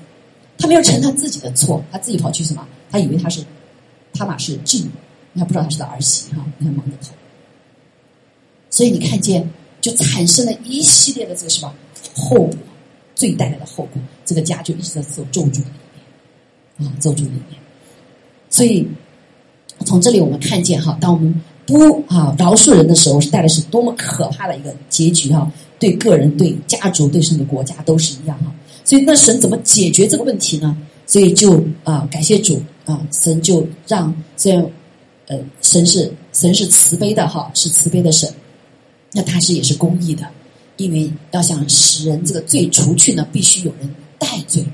[0.59, 2.67] 他没有承担自己的错，他自己跑去什么？
[2.89, 3.43] 他以为他是
[4.13, 4.89] 他马是妓女，
[5.35, 7.13] 他不知道他是他儿媳哈，你看忙着跑。
[8.69, 9.47] 所以你看见，
[9.81, 11.73] 就产生了一系列的这个什么
[12.15, 12.57] 后果，
[13.13, 15.65] 最带来的后果，这个家就一直在受咒诅里
[16.77, 17.59] 面啊，咒诅里面。
[18.49, 18.87] 所以
[19.85, 28.53] 从这里我们看见哈，当我们不啊饶恕人的时候，是带来是多么可怕的一个结局哈，对个人、对家族、对甚至国家都是一样哈。
[28.83, 30.75] 所以，那神怎么解决这个问题呢？
[31.05, 34.69] 所以就啊，感谢主啊，神就让这样，
[35.27, 38.29] 呃，神是神是慈悲的哈，是慈悲的神。
[39.13, 40.27] 那他是也是公义的，
[40.75, 44.65] 因为要想使人这个罪除去呢，必须有人代罪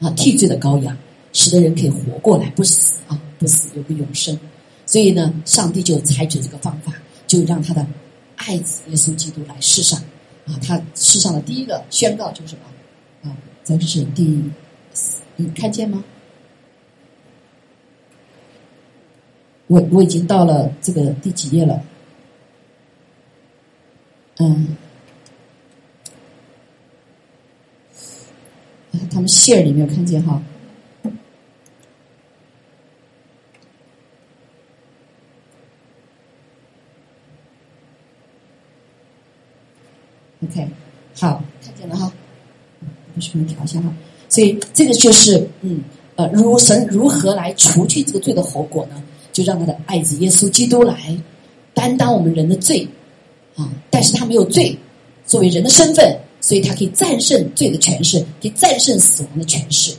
[0.00, 0.96] 啊，替罪的羔羊，
[1.32, 4.38] 使得人可以活过来，不死啊，不死有个永生。
[4.86, 6.92] 所以呢，上帝就采取这个方法，
[7.26, 7.84] 就让他的
[8.36, 9.98] 爱子耶稣基督来世上
[10.46, 13.36] 啊，他世上的第一个宣告就是什么啊？
[13.64, 14.42] 这是第，
[15.34, 16.04] 你看见吗？
[19.66, 21.82] 我我已经到了这个第几页了？
[24.38, 24.76] 嗯，
[29.10, 30.42] 他们谢儿你没有看见哈
[40.44, 40.68] ？OK，
[41.14, 42.12] 好，看见了哈。
[43.14, 43.94] 不是没调一下哈，
[44.30, 45.82] 所以这个就是嗯
[46.16, 49.02] 呃，如神如何来除去这个罪的后果呢？
[49.32, 51.14] 就让他的爱子耶稣基督来
[51.74, 52.86] 担当我们人的罪
[53.54, 54.74] 啊，但是他没有罪，
[55.26, 59.94] 作为人的身份所以他可以战胜罪的权势，可以战胜死亡的权势。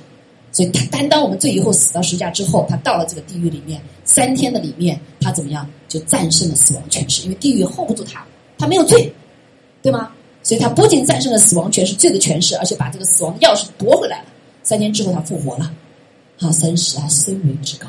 [0.51, 7.23] 所以他担当我们罪以后死到十字架之后，他到了这个地狱里面三天的里面，他怎么样就战胜了死亡权势？
[7.23, 8.25] 因为地狱 hold 不住他，
[8.57, 9.11] 他没有罪，
[9.81, 10.11] 对吗？
[10.43, 14.25] 所以他不仅战胜了死亡权势、罪的权势，而且把这个死亡的钥匙夺回来了。
[14.61, 15.71] 三天之后他复活了，
[16.39, 17.87] 啊，三十啊，身为至高，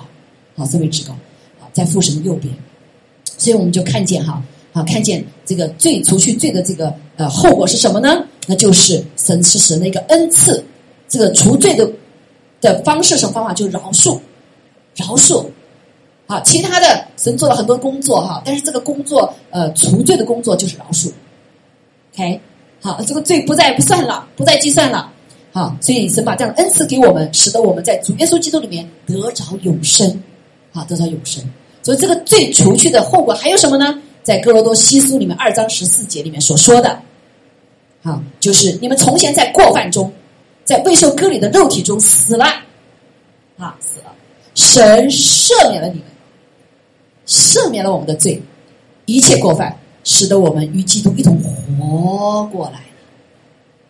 [0.57, 1.12] 啊，身为至高，
[1.61, 2.55] 啊，在父神的右边。
[3.36, 4.42] 所以我们就看见哈，
[4.72, 8.24] 啊，看见这个罪除去罪的这个呃后果是什么呢？
[8.46, 10.64] 那就是神是神的一个恩赐，
[11.09, 11.90] 这个除罪的。
[12.61, 13.52] 的方式什么方法？
[13.52, 14.18] 就是饶恕，
[14.96, 15.44] 饶恕，
[16.26, 21.12] 好，其他的神做了很多工作哈，但是这个工作呃除罪的工作就是饶恕
[22.15, 22.41] ，OK，
[22.81, 25.12] 好，这个罪不再不算了，不再计算了，
[25.53, 30.23] 好，所以神把这样的恩赐给我们，使得我们在主耶稣基督里面得着永生，
[30.73, 31.43] 好，得着永生。
[31.83, 34.01] 所以这个罪除去的后果还有什么呢？
[34.23, 36.99] 在哥罗多西书里面二章十四节里面所说的，
[38.03, 40.11] 好，就是你们从前在过犯中。
[40.65, 42.47] 在未受割礼的肉体中死了，
[43.59, 44.11] 啊，死了。
[44.55, 46.05] 神赦免了你们，
[47.27, 48.43] 赦免了我们的罪，
[49.05, 52.80] 一切过犯，使得我们与基督一同活过来。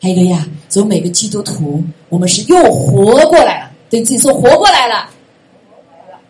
[0.00, 3.70] 还有一个呀，所以每个基督徒，我们是又活过来了。
[3.90, 5.08] 对自己说，活过来了，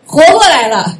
[0.05, 0.97] 活过来了。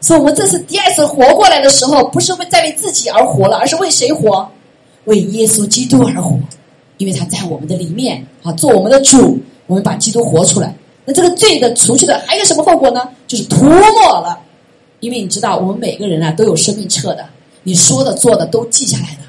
[0.00, 4.48] 所以，我们这次第二次活过来的时候，不是为在为自己而活了，而是为谁活？
[5.04, 6.38] 为耶稣基督而活。
[6.98, 10.74] 因为他在我们的里面啊，做我们的主，我们把基督活出来。
[11.04, 13.08] 那这个罪的除去的还有什么后果呢？
[13.26, 14.38] 就是涂抹了。
[15.00, 17.24] 因为你知道，我们每个人啊都有生命册的，
[17.62, 19.22] 你说的做的都记下来的。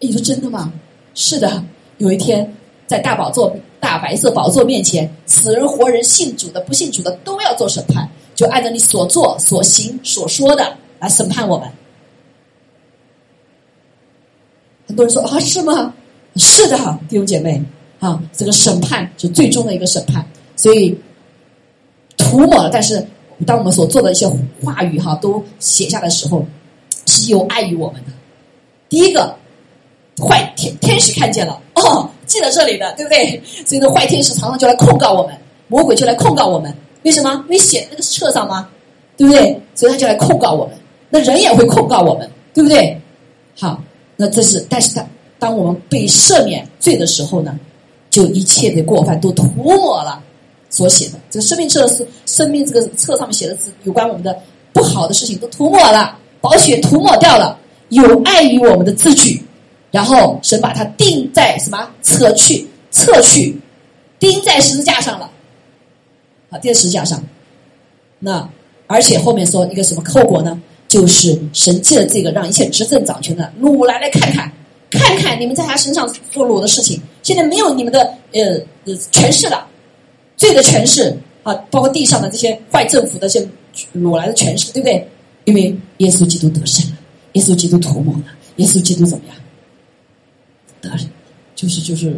[0.00, 0.72] 你说真的吗？
[1.14, 1.64] 是的。
[1.98, 2.54] 有一天
[2.86, 11.66] 在大宝座、大白色宝座面前，死人活人、信主的、不信主的都要做审判，就按照你所做、所行、所说的来审判我们。
[14.86, 15.94] 很多人说啊，是吗？
[16.36, 16.76] 是的，
[17.08, 17.62] 弟兄姐妹，
[17.98, 20.22] 啊，这个审判是最终的一个审判，
[20.54, 20.94] 所以
[22.18, 22.68] 涂抹了。
[22.70, 23.04] 但是，
[23.46, 24.28] 当我们所做的一些
[24.62, 26.44] 话语哈都写下的时候，
[27.06, 28.10] 是有爱于我们的。
[28.88, 29.34] 第一个，
[30.18, 33.40] 坏天天使看见了，哦，记在这里的，对不对？
[33.64, 35.34] 所以，那坏天使常常就来控告我们，
[35.68, 36.74] 魔鬼就来控告我们。
[37.02, 37.32] 为什么？
[37.46, 38.68] 因为写那个册上吗？
[39.16, 39.60] 对不对？
[39.74, 40.76] 所以他就来控告我们。
[41.08, 43.00] 那人也会控告我们，对不对？
[43.58, 43.82] 好，
[44.16, 45.06] 那这是，但是他。
[45.38, 47.60] 当我们被赦免罪的时候呢，
[48.08, 50.18] 就一切的过犯都涂抹了。
[50.70, 54.34] 所写的这个生命册是生命这个册上面写的字，有关我们的
[54.72, 56.16] 不好的事情都涂抹了，
[56.46, 59.42] 宝血涂抹掉了，有碍于我们的字句。
[59.90, 61.88] 然后神把它钉在什么？
[62.04, 63.58] 扯去，撤去，
[64.20, 65.28] 钉在十字架上了。
[66.48, 67.20] 好，钉在十字架上。
[68.20, 68.48] 那
[68.86, 70.62] 而且后面说一个什么后果呢？
[70.86, 74.52] 就是神借了这个，让一切执政掌权的鲁来来看看。
[74.90, 79.66] 看看你们在他身上做裸的事情，现在没有你们的呃呃权势了，
[80.36, 83.48] 罪的权势啊，包括地上的这些坏政府的这些
[83.92, 85.08] 裸来的权势，对不对？
[85.46, 86.96] 因为耶稣基督得胜了，
[87.32, 88.24] 耶稣基督涂抹了，
[88.56, 89.36] 耶稣基督怎么样？
[90.82, 90.90] 得
[91.54, 92.14] 就是就是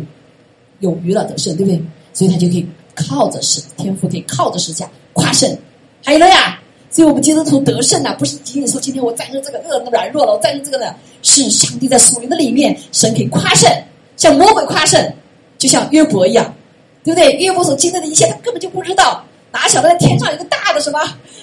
[0.80, 1.80] 有余了得胜，对不对？
[2.12, 5.56] 所以他就可以靠着是天赋，可以靠着十架跨胜，
[6.02, 6.58] 还有了呀。
[6.90, 13.70] 所以我们基督徒得胜呐，不是仅仅说今天我战胜这个恶的软弱了，我战胜这个呢，是上帝在属灵的里面，神可以夸胜，
[14.16, 15.12] 像魔鬼夸胜，
[15.58, 16.54] 就像约伯一样，
[17.04, 17.32] 对不对？
[17.34, 19.22] 约伯所经历的一切，他根本就不知道，
[19.52, 20.98] 哪晓得在天上有个大的什么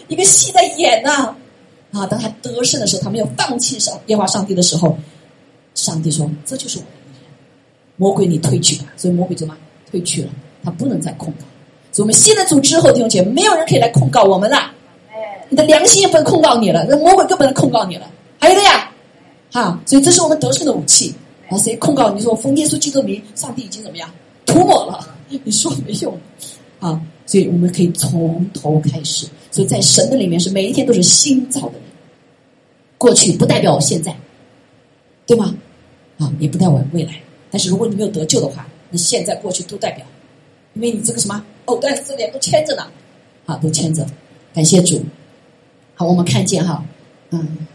[0.08, 1.36] 一个戏在演呢？
[2.04, 4.98] 当他得胜的时候，他没有放弃上耶和华上帝的时候，
[5.76, 7.30] 上帝说：“这就是我的敌人，
[7.98, 9.56] 魔鬼你退去吧。”所以魔鬼怎么
[9.92, 10.30] 退去了？
[10.64, 11.46] 他不能再控告。
[11.92, 14.72] 所以我们信了主之后，弟兄姐妹，没有人可以来控告我们了。
[15.48, 18.10] 你的良心也不能控告你了，那魔鬼更不能控告你了。
[18.40, 18.92] 还有的呀，
[19.52, 21.14] 哈，所以这是我们得胜的武器。
[21.50, 24.10] 啊，谁控告你说奉耶稣基督名，上帝已经怎么样
[24.46, 25.08] 涂抹了？
[25.30, 26.18] 你说没用
[26.80, 29.28] 啊，所以我们可以从头开始。
[29.52, 31.82] 所以在神的里面是每一天都是新造的人，
[32.98, 34.16] 过去不代表我现在，
[35.26, 35.56] 对吗？
[36.18, 37.14] 啊，也不代表未来。
[37.52, 40.06] 但是如果你没有得救的话，你现在过去都代表，
[40.74, 42.88] 因为你这个什么藕断丝连都牵着呢，
[43.46, 44.06] 啊，都牵着。
[44.54, 45.04] 感谢主。
[45.96, 46.84] 好，我们看见哈，
[47.32, 47.68] 嗯，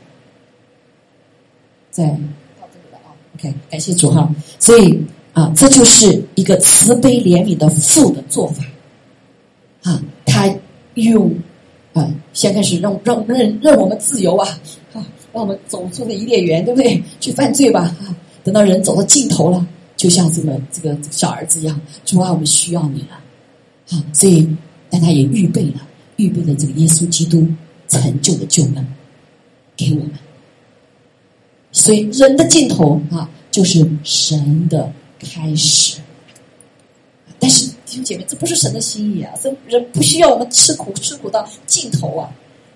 [1.90, 3.12] 在到这里了啊。
[3.36, 4.34] OK，感谢主哈。
[4.58, 4.98] 所以
[5.32, 8.64] 啊，这就是一个慈悲怜悯的父的做法
[9.82, 10.02] 啊。
[10.24, 10.48] 他
[10.94, 11.34] 用
[11.92, 14.48] 啊，先开始让让让让我们自由，啊，
[15.32, 17.02] 让我们走出那伊甸园，对不对？
[17.20, 17.96] 去犯罪吧。
[18.44, 19.66] 等到人走到尽头了，
[19.96, 23.20] 就像这个这个小儿子一样，主啊，我们需要你了
[23.90, 24.04] 啊。
[24.12, 24.48] 所以，
[24.88, 27.46] 但他也预备了，预备了这个耶稣基督。
[27.90, 28.86] 成就的救恩
[29.76, 30.12] 给我们，
[31.72, 35.98] 所以人的尽头啊，就是神的开始。
[37.40, 39.32] 但是弟兄姐妹，这不是神的心意啊！
[39.42, 42.30] 这人不需要我们吃苦，吃苦到尽头啊！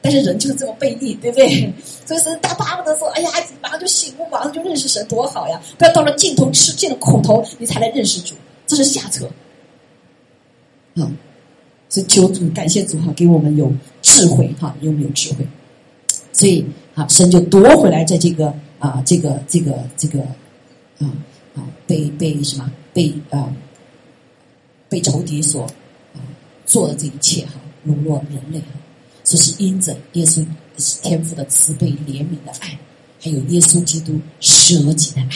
[0.04, 1.72] 但是人就是这么悖逆，对不对？
[2.04, 3.30] 所以神大巴不得说：“哎呀，
[3.62, 5.58] 马上就醒悟，马上就认识神，多好呀！
[5.78, 8.34] 不要到了尽头吃尽了苦头，你才来认识主，
[8.66, 9.26] 这是下策。”
[10.96, 11.16] 嗯，
[11.88, 15.48] 所以求主感谢主哈，给我们有智慧哈，给我们有智慧。
[16.34, 16.62] 所以
[16.94, 20.20] 啊，神就夺回来在这个啊，这个这个这个
[20.98, 21.08] 啊
[21.54, 23.50] 啊，被被什么被啊
[24.90, 25.62] 被仇敌所
[26.12, 26.20] 啊
[26.66, 27.52] 做的这一切哈，
[27.84, 28.66] 笼络人类哈。
[29.24, 30.46] 这是因着耶稣
[31.02, 32.78] 天赋的慈悲怜悯的爱，
[33.20, 35.30] 还有耶稣基督舍己的爱。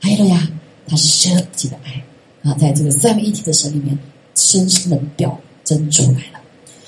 [0.00, 0.48] 还有呀，
[0.88, 2.02] 他是舍己的爱
[2.42, 3.96] 啊，在这个三位一体的神里面，
[4.34, 6.40] 深深的表征出来了。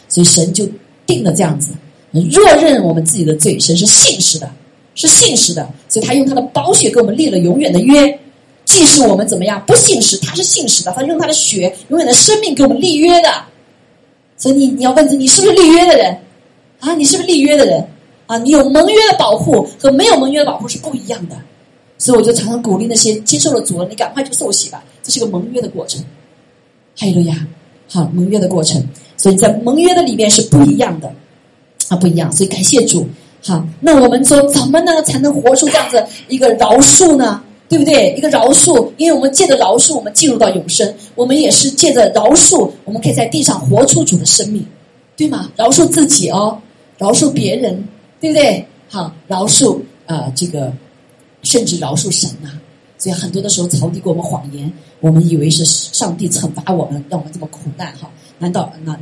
[0.08, 0.68] 所以神就
[1.06, 1.70] 定了这样子：
[2.10, 4.52] 若认我们自己的罪，神是信实的，
[4.94, 5.72] 是信实的。
[5.88, 8.18] 所以他用他的宝血给我们立了永远的约。
[8.64, 13.44] 即使我们怎么样不信实，他是信实的，他用他的血永远的生命给我们立约的。
[14.42, 16.18] 所以你你要问自己，你是不是立约的人
[16.80, 16.92] 啊？
[16.96, 17.86] 你是不是立约的人
[18.26, 18.36] 啊？
[18.38, 21.36] 你有盟约的保护和没有盟约的保护是不一样的。
[21.96, 26.04] 所以我就常常鼓励那些接受了主了，你赶快去受洗吧，这是个盟约的过程。
[26.98, 27.46] 还有了呀，
[27.88, 28.84] 好盟约的过程，
[29.16, 31.08] 所以在盟约的里面是不一样的
[31.88, 32.32] 啊，不一样。
[32.32, 33.06] 所以感谢主，
[33.44, 37.40] 好，那我们说怎么呢才能活出这样子一个饶恕呢？
[37.72, 38.14] 对不对？
[38.18, 44.62] 一个饶恕，因为我们借着饶恕，我们进入到永生；我们也是借着饶恕，我们可以在地上活出主的生命，
[45.16, 45.50] 对吗？
[45.56, 46.58] 饶恕自己哦，
[46.98, 47.82] 饶恕别人，
[48.20, 48.62] 对不对？
[48.90, 50.70] 好，饶恕啊，这个
[51.42, 52.50] 甚至饶恕神呐。
[52.98, 54.70] 所以很多的时候，曹帝给我们谎言，
[55.00, 58.10] 我们以为是上帝惩罚我们，让我们这么苦难哈？
[58.38, 58.94] 难道那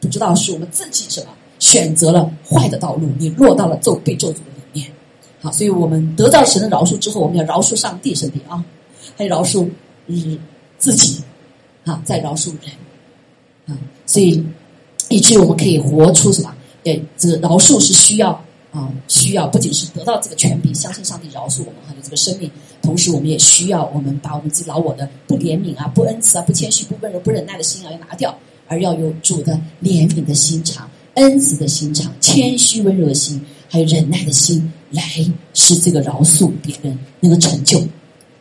[0.00, 1.26] 不知道是我们自己什么
[1.58, 3.08] 选择了坏的道路？
[3.18, 4.61] 你落到了咒被咒诅的。
[5.42, 8.64] 好，所以我们得到神的饶恕之后，我们要饶恕上帝，身体啊，
[9.16, 9.68] 还有饶恕
[10.06, 10.38] 嗯
[10.78, 11.20] 自己，
[11.84, 12.70] 啊，再饶恕人，
[13.66, 13.76] 啊，
[14.06, 14.40] 所以
[15.08, 16.54] 以至于我们可以活出什么？
[16.84, 18.30] 对，这个饶恕是需要
[18.70, 22.48] 啊，需要不仅是得到这个权柄，相信上帝饶恕我们，还有这个生命，
[22.80, 28.32] 同时我们也需要我们把我们自己老我的不怜悯啊、不恩慈啊、不谦虚、不温柔、不忍耐的心啊要拿掉，
[28.68, 33.44] 而要有主的怜悯的心肠、恩慈的心肠、谦虚温柔的心。
[33.68, 35.02] 还有忍耐的心来
[35.54, 37.82] 是这个饶恕别人能够成就，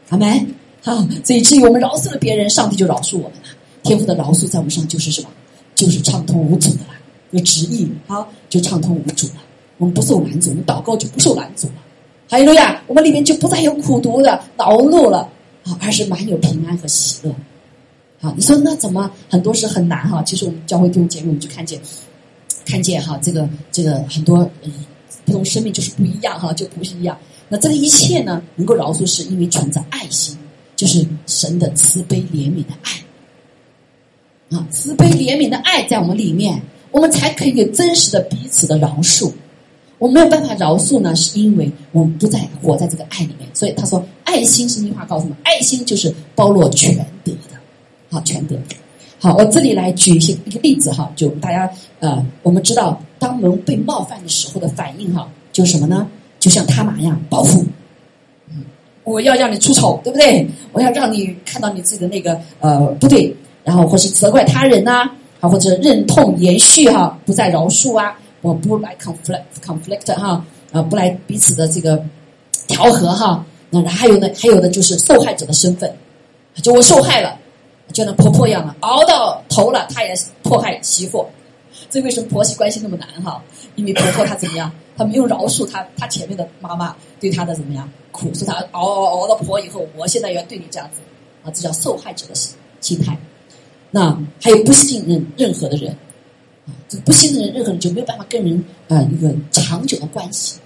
[0.07, 0.45] 好没？
[0.83, 3.47] 好，所以至于我们饶恕了别人，上帝就饶恕我们了。
[3.83, 5.29] 天父的饶恕在我们上就是什么？
[5.75, 6.95] 就是畅通无阻的了，
[7.31, 9.35] 有旨意，好，就畅通无阻了。
[9.77, 11.73] 我们不受拦阻，我们祷告就不受拦阻了。
[12.29, 15.19] 还有路亚，我们里面就不再有苦毒的恼怒了，
[15.63, 17.35] 啊，而是满有平安和喜乐。
[18.19, 20.21] 好，你说那怎么很多是很难哈？
[20.23, 21.79] 其实我们教会弟兄姐妹，我们就看见，
[22.65, 24.71] 看见哈，这个这个很多嗯。
[25.31, 27.17] 不同生命就是不一样哈，就不是一样。
[27.47, 30.37] 那这个一切呢，能够饶恕，是因为存在爱心，
[30.75, 36.61] 就是神的慈悲怜悯的爱啊，慈悲怜悯的爱在我们里面，
[36.91, 39.31] 我们才可以有真实的彼此的饶恕。
[39.99, 43.47] 我没有办法饶恕呢，是因为我们不再活在这个爱里面。
[43.53, 47.57] 所以他说，爱心是一句话告诉我们，爱心就是包罗全德的，
[48.09, 48.57] 好全德。
[49.19, 56.07] 好，我这里来举一些一个例子哈，就大家呃，我们知道，当我们被冒犯的时候的反应哈，就是什么呢？
[56.39, 57.63] 就像他马一样报复，
[58.49, 58.65] 嗯，
[59.03, 60.43] 我要让你出丑，对不对？
[60.71, 63.31] 我要让你看到你自己的那个呃不对，
[63.63, 65.07] 然后或是责怪他人呐，
[65.39, 72.03] 啊，或者忍痛延续哈，不再饶恕啊，我不来 conflict conflict 哈，啊，不来彼此的这个
[72.65, 75.93] 调和哈，那还有呢，还有的就是受害者的身份，
[76.63, 77.37] 就我受害了。
[77.93, 81.25] 就那婆婆一样了，熬到头了，她也迫害媳妇。
[81.91, 83.43] 这为什么婆媳关系那么难哈？
[83.75, 84.71] 因为婆婆她怎么样？
[84.97, 91.01] 她没有饶恕她，她前面的妈妈对她的怎么样苦，说她熬熬熬到婆以后，我现在要对你这样子
[91.43, 93.15] 啊，这叫受害者的心心态。
[93.91, 95.91] 那还有不信任任何的人
[96.65, 100.57] 啊，这不信任任何人就没有办法跟人啊一个长久的关系。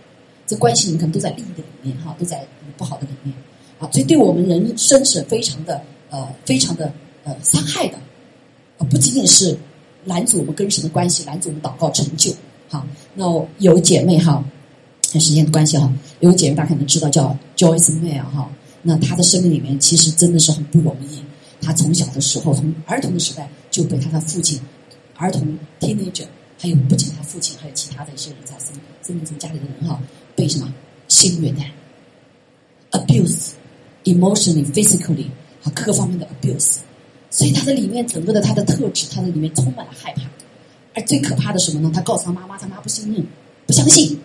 [0.46, 2.46] 这关系你可能都在利益的里面哈，都在
[2.78, 3.36] 不好的里面
[3.80, 6.94] 啊，所以对我们人生是非常的呃，非常的。
[7.28, 7.98] 呃，伤害的，
[8.78, 9.58] 啊，不仅仅是
[10.06, 12.32] 拦阻我们跟神的关系，拦阻我们祷告成就。
[12.70, 13.26] 好，那
[13.60, 14.44] 有姐妹哈，
[15.12, 18.50] 看时间的关系哈，有姐妹大家可能知道叫 Joyce May 哈，
[18.82, 21.22] 那她的生命里面其实真的是很不容易。
[21.62, 24.60] 她从小的时候，从儿童的时代就被她的父亲，
[25.16, 26.26] 儿童 teenager，
[26.58, 28.68] 还有不仅她父亲，还有其他的一些人在生
[29.06, 30.00] 生命中家里的人哈，
[30.36, 30.74] 被什么
[31.08, 31.72] 性虐待
[32.92, 35.28] ，abuse，emotionally，physically，
[35.62, 36.80] 和各个方面的 abuse。
[37.36, 40.22] 所以他的里面整个的他的特质，他的里面充满了害怕，
[40.94, 41.92] 而最可怕的什么呢？
[41.94, 43.22] 他告诉他妈妈，他妈不信任，
[43.68, 44.18] 不相信，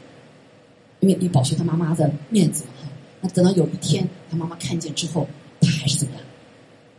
[1.01, 2.89] 因为你保全他妈妈的面子嘛哈。
[3.21, 5.27] 那等到有一天，他妈妈看见之后，
[5.61, 6.23] 他还是怎么样？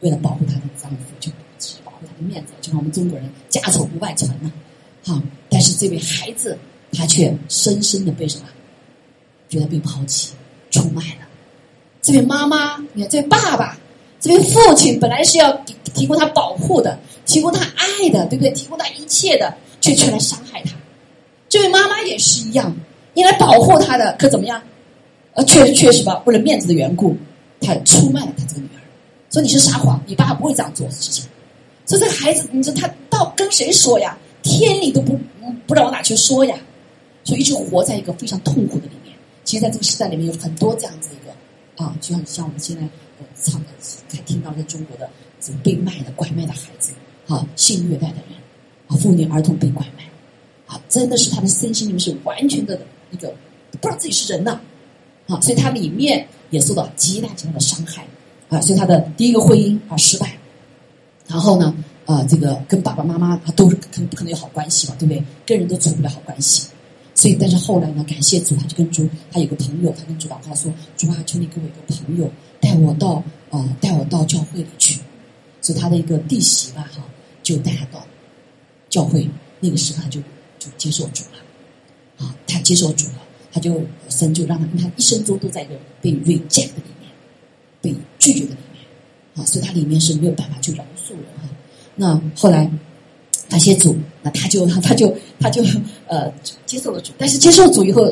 [0.02, 4.52] 为了保护她的丈夫，就只保护他的面子，就像我们中国人家丑不外传呢。
[5.06, 6.58] 好，但是这位孩子
[6.92, 8.46] 他却深深的被什么？
[9.48, 10.34] 觉得被抛弃、
[10.72, 11.28] 出卖了。
[12.02, 13.78] 这位妈妈，你看，这位爸爸，
[14.22, 18.52] 这位父亲，本来是要提提供他保护的，提供他爱的，对不对？
[18.52, 20.72] 提供他一切的，却却来伤害他。
[21.50, 22.74] 这位妈妈也是一样，
[23.16, 24.62] 你来保护他的，可怎么样？
[25.34, 27.18] 呃，确确实吧，为了面子的缘故，
[27.62, 28.80] 他出卖了他这个女儿。
[29.32, 31.26] 说你是撒谎，你爸爸不会这样做的事情。
[31.86, 34.18] 所以这个孩子，你说他到跟谁说呀？
[34.44, 35.20] 天理都不
[35.66, 36.56] 不知道往哪去说呀。
[37.24, 39.16] 所以一直活在一个非常痛苦的里面。
[39.44, 42.82] 其实，在这个时代里面，有很多这样子一个啊，就像像我们现在
[43.22, 43.68] 呃唱的，
[44.08, 45.10] 才听到在中国的
[45.40, 46.92] 这被卖的、拐卖的孩子
[47.28, 48.38] 啊，性虐待的人
[48.88, 50.04] 啊，妇女儿童被拐卖
[50.68, 52.80] 啊，真的是他的身心里面是完全的
[53.12, 53.34] 一个
[53.72, 54.60] 不知道自己是人呐
[55.28, 58.06] 啊，所以他里面也受到极大极大的伤害。
[58.50, 60.38] 啊，所以他的第一个婚姻啊失败，
[61.26, 61.74] 然后呢，
[62.06, 65.24] 啊，这个跟爸爸妈妈都是可不可能有好关系嘛，对不对？
[65.46, 66.68] 跟人都处不了好关系，
[67.16, 72.30] 所以但是后来呢，感谢主，他就跟主，他有个朋友，他跟主祷告说：“主啊，求你给我一个朋友，
[72.62, 75.02] 带我到呃，带我到教会里去。”
[75.62, 77.04] 所以他的一个弟媳吧，哈，
[77.44, 78.06] 就带他到
[78.90, 79.28] 教会。
[79.60, 80.22] 那个时候他就
[80.58, 87.12] 就接受主了，啊，他接受主了，他就神就让他，他一生中都在一个被 reject 的里面。
[87.82, 88.86] 被拒绝的里面，
[89.36, 91.50] 啊，所以他里面是没有办法去饶恕人哈。
[91.96, 92.70] 那后来
[93.50, 95.64] 感谢主，那他就 他就他就
[96.08, 96.32] 呃
[96.66, 98.08] 接受了主，但是接受主以后，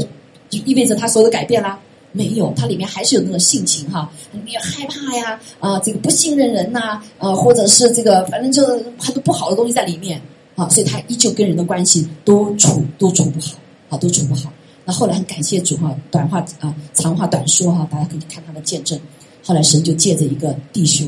[0.50, 1.80] 就意味着他所有的改变啦？
[2.12, 8.66] 没有，他里面还是有那种性情哈，里面害怕呀，啊，这个不信任人呐，啊，或者是这个反正就
[8.98, 10.20] 很多不好的东西在里面
[10.56, 13.58] 啊，所以他依旧跟人的关系都处都处不好，
[13.90, 14.52] 啊，都处不好。
[14.86, 19.00] 那后来很感谢主哈，短话啊，长话短说哈，大家可以看他的见证。
[19.44, 21.08] 后来神就借着一个弟兄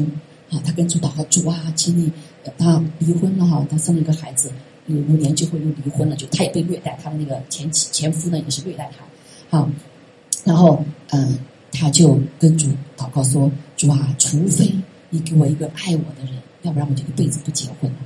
[0.52, 2.12] 啊，他跟主祷告主啊，请你
[2.58, 4.52] 他离婚了哈，他生了一个孩子，
[4.86, 8.90] 有五年之后又离婚了，就他也被虐待，他的那个前妻前夫呢也是虐待
[9.50, 9.70] 他，好，
[10.44, 11.38] 然后嗯，
[11.72, 12.68] 他就跟主
[12.98, 14.74] 祷告说主啊，除非
[15.10, 17.98] 你给我一个爱我的人，要不然我就一辈子不结婚了。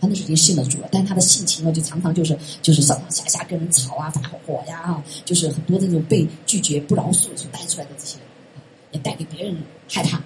[0.00, 8.16] 他那时候已经信了主了，但他的性情呢，就常常就是就是上上下下跟人吵啊发火呀，就是很多这种被拒绝不饶恕所带出来的这些。
[8.94, 9.56] 也带给别人
[9.88, 10.22] 害怕，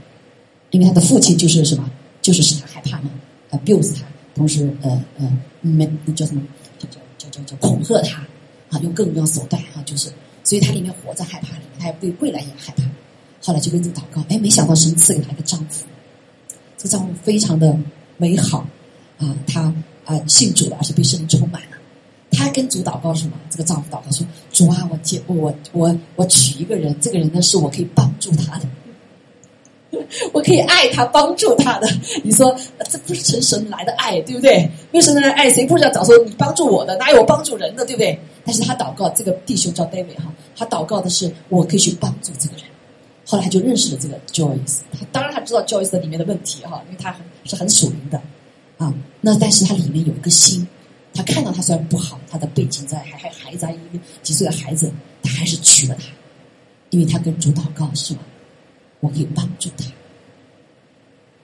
[0.73, 1.89] 因为他的父亲就是什么，
[2.21, 3.09] 就是使他害怕嘛
[3.53, 4.03] ，abuse 他，
[4.35, 6.43] 同时呃呃没叫什么，
[6.77, 8.27] 叫叫叫叫叫恐吓他
[8.71, 10.11] 啊，用各种各样手段啊，就是，
[10.47, 12.85] 所以他里面活在害怕里面，他对未来也害怕。
[13.43, 15.85] 后来就跟主祷告，哎，没想到神赐给他一个丈夫，
[16.79, 17.77] 这个丈夫非常的
[18.17, 18.67] 美好
[19.19, 19.75] 啊，他
[20.05, 21.77] 啊信主了，而且被圣灵充满了。
[22.33, 23.33] 他跟主祷告什么？
[23.51, 28.69] 这个丈夫祷告说：“主啊，我接我我我娶一个人，这个人呢是我可以帮助他的，
[30.32, 31.89] 我可以爱他，帮助他的。
[32.22, 32.55] 你说
[32.89, 34.68] 这不是从神来的爱，对不对？
[34.93, 35.49] 为什么来爱？
[35.51, 36.97] 谁不是要找说你帮助我的？
[36.97, 38.18] 哪有我帮助人的，对不对？
[38.45, 42.64] 但是他祷告，这个弟兄叫 David 哈，他祷告的是我可以去帮助这个人。
[43.24, 48.20] 后来他就认识了这个 Joyce，他当然他知道 Joyce 里面的问题哈，因为他很是很属灵的
[48.78, 48.93] 啊。
[49.20, 50.66] 那但是他里面有一个心。”
[51.14, 56.05] 他看到他虽然不好，他的背景在还还孩子一个几岁的孩子，他还是娶了他，
[56.91, 58.20] 因为他跟主祷告是吗？
[59.01, 59.85] 我可以帮助他。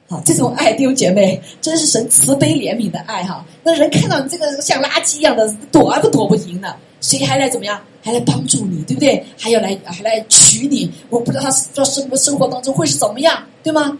[0.08, 3.44] 好，这种爱弟兄姐妹，真是神慈悲怜悯的爱哈。
[3.62, 7.80] 那人看到你这个像垃圾一样的，躲都躲不赢了，谁还来怎么样？
[8.02, 9.24] 还来帮助你，对不对？
[9.38, 10.90] 还要来还来娶你？
[11.08, 13.98] 我不知道他在生活生活当中会是怎么样，对吗？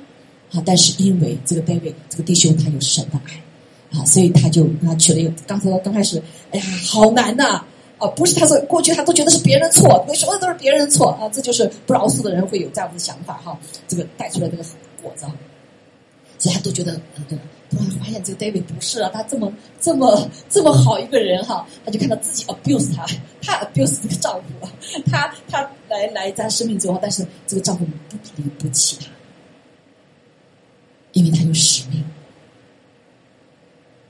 [0.51, 3.99] 好，但是因为这个 David 这个弟兄他有神的爱。
[3.99, 5.31] 啊，所以他就跟他娶了一个。
[5.47, 7.63] 刚才刚开始，哎呀，好难呐！
[8.03, 11.29] 啊不是他说过去他都觉得是别人错，为什么都是别人的错啊？
[11.29, 13.57] 这就是不饶恕的人会有这样的想法哈。
[13.87, 14.65] 这个带出来这个
[15.01, 15.25] 果子，
[16.39, 17.39] 所以他都觉得，对
[17.71, 23.07] 突然发现这个 David 不是啊，他这么这么这么好一个人哈，他就看到自己 abuse 他，
[23.41, 24.69] 他 abuse 这个丈夫，
[25.11, 29.07] 他他来来在生命中，但是这个丈夫不离不弃他，
[31.13, 32.05] 因为他有使命。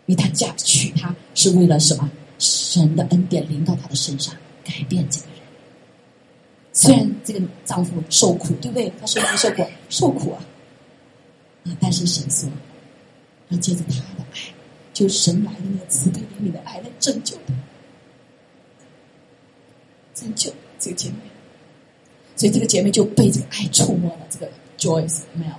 [0.07, 2.11] 因为他嫁娶她是为了什么？
[2.43, 4.34] 神的恩典临到她的身上，
[4.64, 5.36] 改变这个人。
[6.72, 8.93] 虽然这个丈夫受苦，对不对？
[8.99, 10.45] 他受苦受苦受苦啊！
[11.66, 12.49] 啊，但是神说，
[13.51, 14.40] 要借着他的爱，
[14.93, 17.55] 就神来的那个慈悲怜悯的爱来拯救他，
[20.14, 21.16] 拯救这个姐妹。
[22.34, 24.26] 所以这个姐妹就被这个爱触摸了。
[24.28, 25.55] 这个 Joyce Mel，。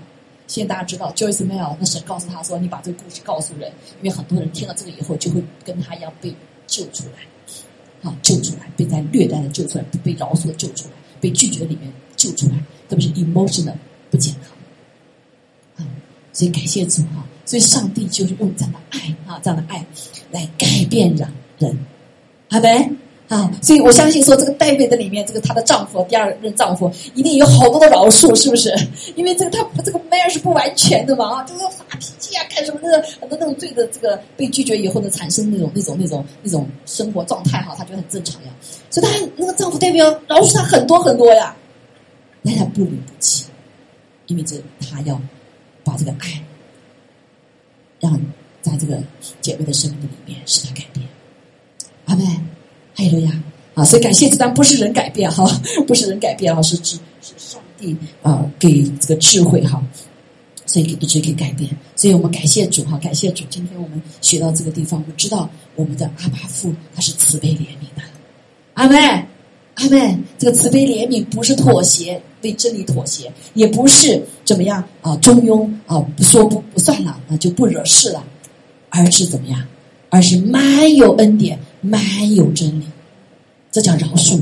[0.47, 3.71] 现在大家知道，Joyce Mail，那神告诉他说：“你把这个故事告诉人，
[4.01, 6.35] 因为很多人听了这个以后，就会跟他一样被
[6.73, 12.55] 救出来，啊，救出来，被在虐待的救出来，被饶恕的救出来，被拒绝里面救出来，
[12.89, 13.75] 特别是 emotional
[14.09, 15.85] 不健康啊。
[16.31, 19.85] 所以感谢主哈，所以上帝就是用这样的爱啊，这样的爱
[20.31, 21.77] 来改变人人，
[22.49, 22.89] 好呗？
[23.33, 28.71] 啊，所以我相信说，这个戴维的里面，这个她的丈夫，第二任丈夫，一定有好多的饶恕，是不是？
[29.15, 38.49] 因为这个他这个 man 是不完全的嘛，啊，就是发脾气啊，干什么的，很多那种罪的这个被拒绝以后呢，产生那种那种那种那种生活状态哈，他觉得很正常呀。
[38.91, 41.55] 所以他那个丈夫代表饶恕他很多很多呀，
[42.43, 43.45] 但他不离不弃，
[44.27, 45.19] 因为这他要
[45.83, 46.43] 把这个爱
[47.99, 48.19] 让
[48.61, 49.01] 在这个
[49.41, 51.07] 姐妹的生命里面使他改变，
[52.05, 52.23] 阿妹。
[53.03, 53.31] 哈利路亚
[53.75, 53.83] 啊！
[53.83, 55.45] 所以感谢主，但不是人改变哈，
[55.87, 59.83] 不是人改变哈，是指是上帝啊给这个智慧哈，
[60.65, 61.69] 所以一直可以改变。
[61.95, 63.43] 所以我们感谢主哈，感谢主。
[63.49, 68.03] 今天我们学到这个地方，我们知道我们的阿巴父他是慈悲怜悯的。
[68.75, 68.97] 阿妹，
[69.75, 78.23] 阿妹，这个慈悲怜悯不是妥协，为真理妥协，也不是怎么样啊中庸啊不说不不算了，那就不惹事了，
[78.89, 79.65] 而是怎么样？
[80.09, 81.57] 而是满有恩典。
[81.85, 82.01] 满
[82.33, 82.85] 有真理，
[83.73, 84.39] 这叫饶恕。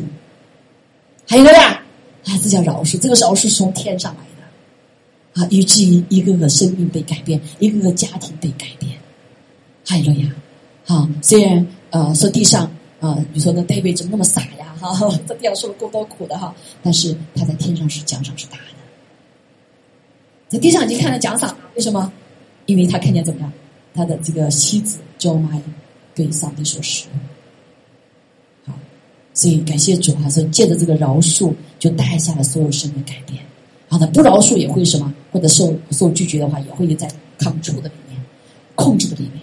[1.28, 1.82] 还有个呀，
[2.26, 3.00] 啊，这叫饶恕。
[3.00, 8.92] 这个饶恕是从天上来的，啊，以至于一个个生命被改变，一个个家庭被改变。
[9.88, 10.30] 还有个呀，
[10.86, 12.70] 好，虽然呃说地上
[13.00, 14.76] 啊，你说那 David 怎么那么傻呀？
[14.78, 14.94] 哈，
[15.26, 16.54] 这地上受了够多苦的哈，
[16.84, 18.76] 但是他在天上是奖赏是大的，
[20.50, 22.12] 在地上已经看到奖赏了，为什么？
[22.66, 23.54] 因为他看见怎么样，
[23.94, 25.62] 他的这个妻子 Jo m a
[26.14, 27.31] 被上帝所使用，好，
[29.34, 33.42] 所以感谢主，还是借着这个饶恕，就带下了所有生命改变。
[33.88, 38.20] 好的，不饶恕也会什么，或者受受拒绝的话，也会在抗触的里面、
[38.76, 39.42] 控制的里面，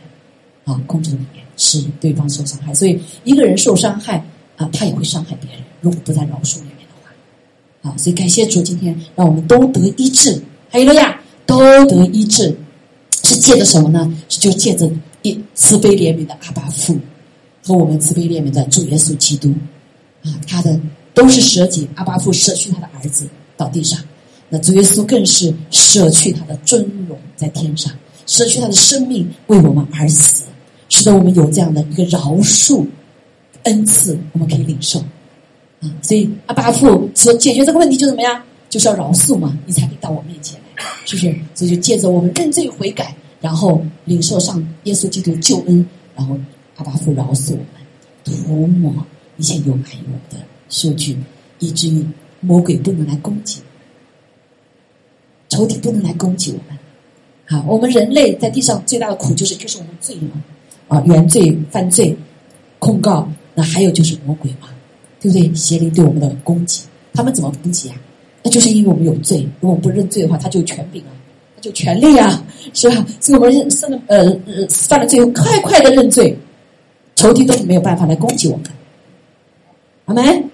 [0.65, 2.75] 啊，控制的里面使对方受伤害。
[2.75, 4.25] 所以一个人受伤害
[4.57, 5.61] 啊，他也会伤害别人。
[5.81, 12.55] 如果不在饶恕里面的话，啊，所以感谢主，今天让我们都得医治，还有了呀，都得医治，
[13.25, 14.13] 是借着什么呢？
[14.29, 14.91] 就借着。
[15.23, 16.97] 一慈悲怜悯的阿巴父
[17.65, 19.53] 和我们慈悲怜悯的主耶稣基督
[20.29, 20.79] 啊，他的
[21.15, 23.27] 都是舍己，阿巴父舍去他的儿子
[23.57, 23.99] 到地上，
[24.49, 27.93] 那主耶稣更是舍去他的尊荣在天上，
[28.27, 30.45] 舍去他的生命为我们而死，
[30.89, 32.87] 使得我们有这样的一个饶恕
[33.65, 35.01] 恩赐，我们可以领受
[35.81, 35.91] 啊。
[36.03, 41.35] 所以阿巴父所解决这个问题就怎么样，就是要饶恕嘛，你才可以到我面前来，是不是？
[41.55, 43.15] 所以就借着我们认罪悔改。
[43.41, 46.37] 然后领受上耶稣基督救恩，然后
[46.75, 47.67] 阿巴父饶恕我们，
[48.25, 48.93] 涂抹
[49.39, 50.37] 一切有害我们的
[50.69, 51.17] 数据，
[51.61, 52.05] 以至于
[52.41, 53.61] 魔鬼不能来攻击，
[55.49, 56.79] 仇敌不能来攻击我们。
[57.47, 60.43] 好，我们人类在地上最大的苦就是就是我们罪嘛，
[60.89, 62.15] 啊，原罪犯罪
[62.79, 64.69] 控告，那还有就是魔鬼嘛，
[65.21, 65.55] 对不对？
[65.55, 66.83] 邪灵对我们的攻击，
[67.15, 67.97] 他们怎么攻击啊？
[68.43, 71.11] 那就是因为我们有罪，如果不认罪的话，他就有权柄啊。
[71.57, 73.05] 他就权利啊，是吧？
[73.19, 76.37] 所以我们犯了呃呃犯了罪，快快的认罪，
[77.17, 78.67] 仇敌都是没有办法来攻击我们。
[80.09, 80.51] 阿门，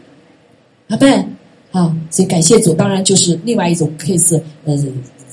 [0.89, 1.37] 阿门，
[1.71, 1.97] 啊！
[2.11, 4.77] 所以感谢主，当然就是另外一种 case，呃，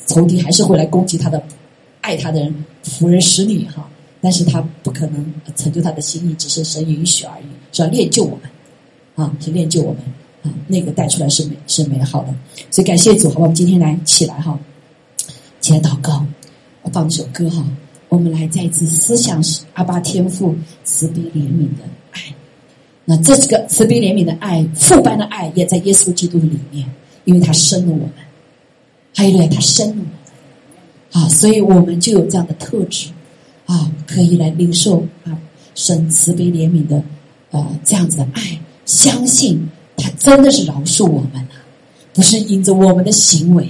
[0.06, 1.42] 仇敌还是会来攻击他的
[2.02, 3.90] 爱他的人，仆人使女哈，
[4.22, 10.04] 但是他不可能成就他的心意，只是神允许而已，是要练就我们，啊，是练就我们
[10.44, 12.34] 啊，那个带出来是美是美好的，
[12.70, 14.58] 所以感谢主，好吧，我们今天来起来哈。
[15.62, 16.24] 起来祷告，
[16.92, 17.66] 放一首歌哈，
[18.10, 19.44] 我们来再一次思想
[19.74, 21.84] 阿巴天父慈悲怜悯的。
[23.06, 26.90] 那这是个慈悲怜悯的爱，父般的爱也在耶稣基督的里面，
[27.26, 28.12] 因为他生了我们，
[29.16, 29.96] 还有呢，他生了
[31.14, 33.10] 我们，啊，所以我们就有这样的特质
[33.66, 35.38] 啊，可以来领受啊
[35.76, 37.04] 神慈悲怜悯的
[37.52, 41.50] 呃这样子的爱，相信他真的是饶恕我们了，
[42.14, 43.68] 不是因着我们的行为。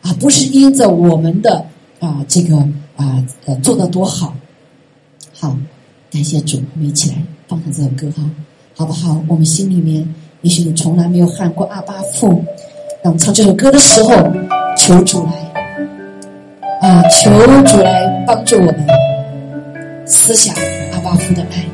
[0.00, 1.66] 啊，不是因着我们的
[1.98, 2.56] 啊，这个
[2.94, 4.32] 啊呃做的多好，
[5.34, 5.58] 好，
[6.08, 7.16] 感谢主，我们一起来
[7.48, 8.22] 放上这首歌哈，
[8.78, 9.20] 好不好？
[9.26, 10.06] 我们心里面，
[10.42, 12.28] 也许你从来没有喊过阿巴父，
[13.02, 14.10] 当我们唱这首歌的时候，
[14.76, 17.28] 求主来啊，求
[17.64, 18.86] 主来帮助我们
[20.06, 20.54] 思想
[20.92, 21.64] 阿巴父的爱。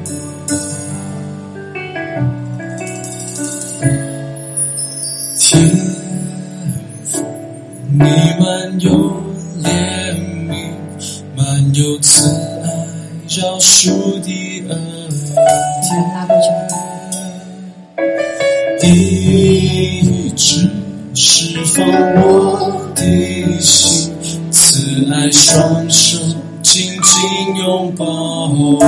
[7.90, 8.00] 你
[8.40, 8.90] 满有
[9.62, 9.68] 怜
[10.48, 10.54] 悯，
[11.36, 12.66] 满有慈爱，
[13.28, 13.90] 饶恕
[14.22, 14.80] 的恩
[15.82, 16.93] 典。
[18.96, 20.70] 一直
[21.14, 21.84] 释放
[22.22, 23.02] 我的
[23.60, 24.12] 心，
[24.52, 26.16] 慈爱双手
[26.62, 28.78] 紧紧拥抱我。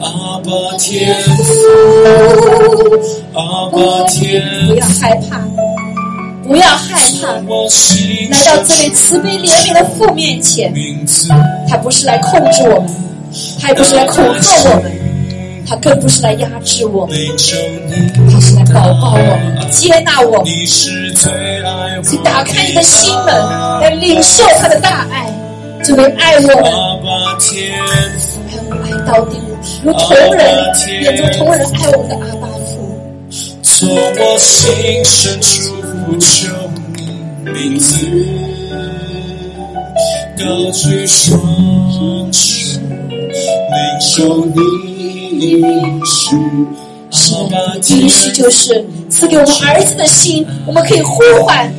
[0.00, 1.32] 阿爸天父，
[3.34, 5.40] 阿爸天父，不要害怕。
[6.44, 7.28] 不要害怕，
[8.30, 10.74] 来到这位慈悲怜悯的父面前。
[11.68, 12.90] 他不是来控制我们，
[13.60, 14.92] 他也不是来恐吓我们，
[15.66, 17.16] 他更不是来压制我们，
[18.30, 20.46] 他是来抱抱我们，接纳我们。
[22.04, 23.26] 去打开你的心门，
[23.80, 25.32] 来领受他的大爱，
[25.84, 26.62] 这位爱我们，爱
[28.68, 29.36] 我们爱到底，
[29.84, 30.42] 如同人，
[31.02, 32.70] 也如同人爱我们的阿爸父。
[33.62, 35.72] 从我心深处
[36.06, 36.48] 呼求
[37.44, 37.96] 你名字，
[40.38, 41.38] 高举双
[42.32, 42.80] 手，
[43.10, 44.91] 领受你
[46.04, 46.36] 许。
[47.14, 51.70] 是的，应许就是赐给我们儿子的心，我们可以呼唤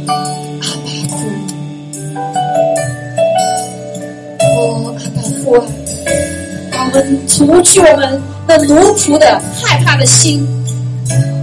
[0.62, 1.18] 阿爸父。
[4.40, 5.66] 哦，阿爸父啊，
[6.72, 10.48] 让我们除去我们那奴仆的害怕的心。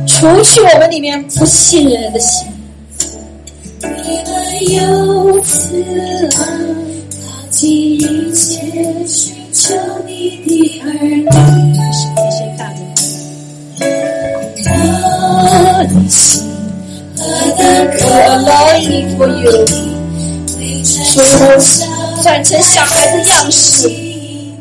[0.06, 2.46] 除去我们里面不信任的心。
[3.82, 3.88] 你
[4.28, 4.32] 们
[4.72, 5.82] 有慈
[6.36, 6.46] 爱，
[7.10, 8.62] 抛弃一切
[9.70, 10.10] 寻求你
[10.40, 11.24] 的儿女。
[15.52, 16.18] 我的心
[17.16, 17.22] 何
[17.56, 17.62] 等
[17.96, 18.00] 渴
[18.46, 18.82] 望你
[19.14, 19.46] 所有，
[21.20, 21.22] 说
[22.22, 23.88] 转成小孩的样式，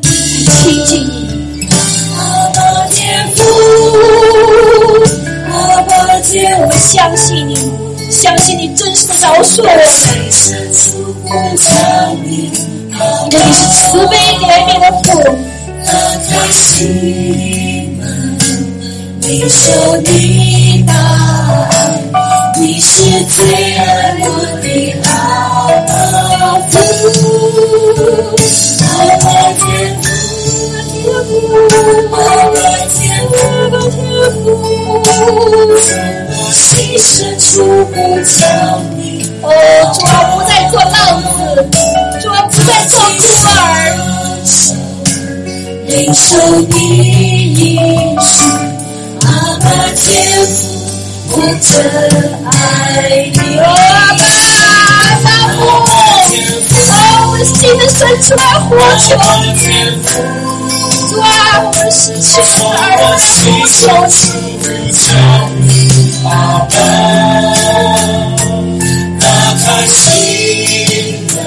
[0.02, 1.68] 亲近你，
[2.92, 3.38] 天父。
[6.32, 7.56] 我相信你，
[8.12, 9.68] 相信你真实的饶恕我
[13.00, 13.02] 们，
[13.32, 15.08] 因为你是慈悲怜悯的父。
[16.30, 16.78] 开心
[17.98, 18.04] 门，
[19.22, 19.62] 领受
[19.98, 21.74] 你的爱，
[22.60, 22.92] 你是
[23.26, 23.38] 最
[23.78, 23.82] 爱
[24.20, 24.24] 我
[24.62, 24.66] 的
[25.06, 25.10] 阿
[25.88, 25.90] 爸
[26.70, 26.78] 父，
[28.84, 28.86] 阿
[29.18, 29.60] 爸天
[30.02, 30.06] 父，
[32.12, 32.16] 阿
[32.52, 32.56] 爸
[32.94, 32.98] 天
[33.30, 35.14] 父，阿爸天父。
[36.52, 36.54] 心
[37.00, 37.08] 深
[37.40, 37.48] 处
[37.86, 38.38] 不叫
[38.98, 39.00] 你。
[39.50, 39.54] 哦，
[39.94, 40.94] 主啊，不再做浪
[41.24, 41.26] 子，
[42.22, 43.50] 主啊，不再做孤儿。
[45.88, 46.38] 领受
[46.70, 46.78] 你
[47.56, 47.60] 应
[48.22, 48.30] 许，
[49.26, 49.28] 阿
[49.60, 49.66] 爸
[49.96, 50.06] 天
[50.46, 50.54] 父，
[51.32, 51.68] 我真
[52.46, 52.52] 爱
[53.34, 53.38] 你。
[53.58, 53.66] 阿
[54.14, 54.22] 爸，
[54.86, 56.94] 阿爸父，哦，
[57.32, 58.70] 我的心的深处来呼
[59.00, 59.08] 求。
[61.10, 61.28] 主啊，
[61.64, 62.78] 我们失去了儿
[63.18, 63.74] 子，呼求
[65.58, 65.68] 你。
[66.26, 66.30] 阿
[66.70, 66.72] 爸，
[69.66, 71.38] 打开心门，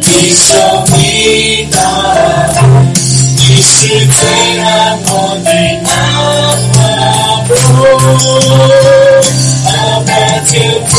[0.00, 0.40] 你受
[0.96, 1.76] 你的，
[3.36, 3.70] 你是
[4.06, 4.18] 最
[4.60, 4.66] 爱
[5.06, 5.10] 我
[5.44, 5.48] 的
[5.88, 5.90] 阿
[6.72, 6.76] 爸，
[9.66, 9.70] 阿
[10.00, 10.10] 爸
[10.46, 10.50] 天
[10.86, 10.90] 父，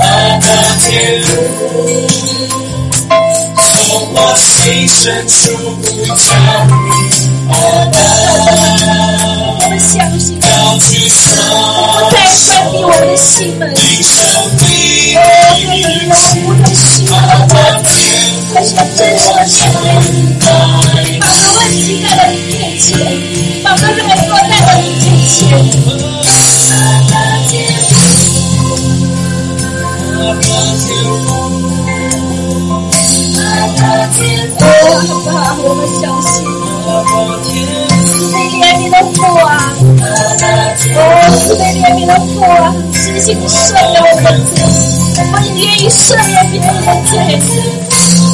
[0.00, 0.02] 阿
[0.40, 0.42] 爸
[4.16, 5.34] 我心深处
[5.82, 6.22] 呼叫
[6.66, 6.72] 你，
[9.58, 10.38] 我们相信。
[10.38, 10.40] 不
[12.10, 12.16] 再
[12.46, 15.16] 关闭我的心门，哦，愿
[15.68, 15.74] 你
[16.06, 16.12] 让
[16.44, 17.12] 我们的心门
[18.54, 19.92] 开始真实的面
[20.38, 20.46] 对
[21.02, 22.86] 你，把个问题带到你面前，
[23.64, 25.34] 把个软弱带到你面前。
[42.04, 44.62] 慈悲怜悯的父啊，实行赦免我们的罪，
[45.16, 47.12] 我们也愿意赦免别人的罪，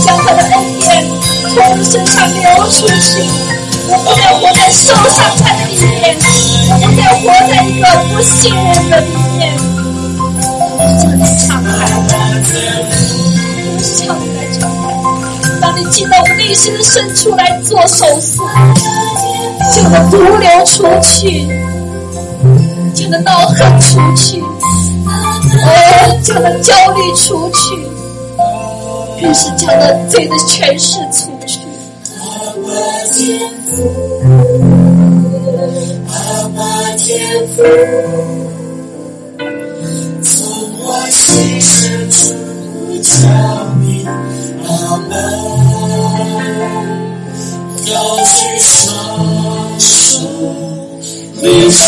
[0.05, 0.89] 将他的恩典
[1.49, 3.23] 从我身上流出去。
[3.89, 6.17] 我不再活在受伤害的里面，
[6.69, 9.07] 我不再活在一个不信任的里
[9.39, 9.41] 面。
[10.99, 11.71] 向你敞开，
[13.79, 14.85] 向你来敞开，
[15.61, 18.43] 让你进到我内心的深处来做手术。
[19.73, 21.47] 就能毒流出去，
[22.95, 27.59] 就能恼恨出去，哦，就能焦虑出去，
[29.21, 31.61] 更是将那罪的诠释出去。
[32.19, 32.23] 阿
[32.67, 32.69] 爸
[33.13, 33.19] 天
[33.67, 33.71] 父，
[36.09, 36.15] 阿
[36.57, 36.59] 爸
[36.97, 37.09] 天
[37.49, 37.63] 父，
[40.23, 40.29] 从
[40.85, 42.19] 我心深处
[43.03, 43.11] 叫
[43.81, 43.85] 你
[44.67, 44.69] 阿
[45.09, 45.13] 爸，
[47.87, 47.95] 高
[48.25, 48.69] 举双。
[51.43, 51.79] 领受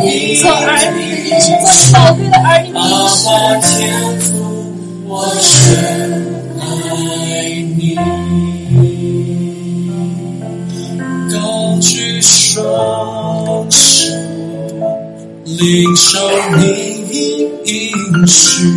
[0.00, 1.48] 你做儿女的，做
[1.92, 2.78] 宝贵的儿女的。
[2.78, 2.82] 阿
[3.24, 3.26] 爸
[3.60, 3.70] 天
[4.20, 4.28] 父，
[5.06, 5.10] 我
[5.40, 5.48] 深
[6.60, 6.64] 爱
[7.76, 7.96] 你。
[11.32, 11.34] 高
[11.80, 14.12] 举双手，
[15.44, 16.18] 领受
[16.56, 16.60] 你
[17.64, 18.68] 应许。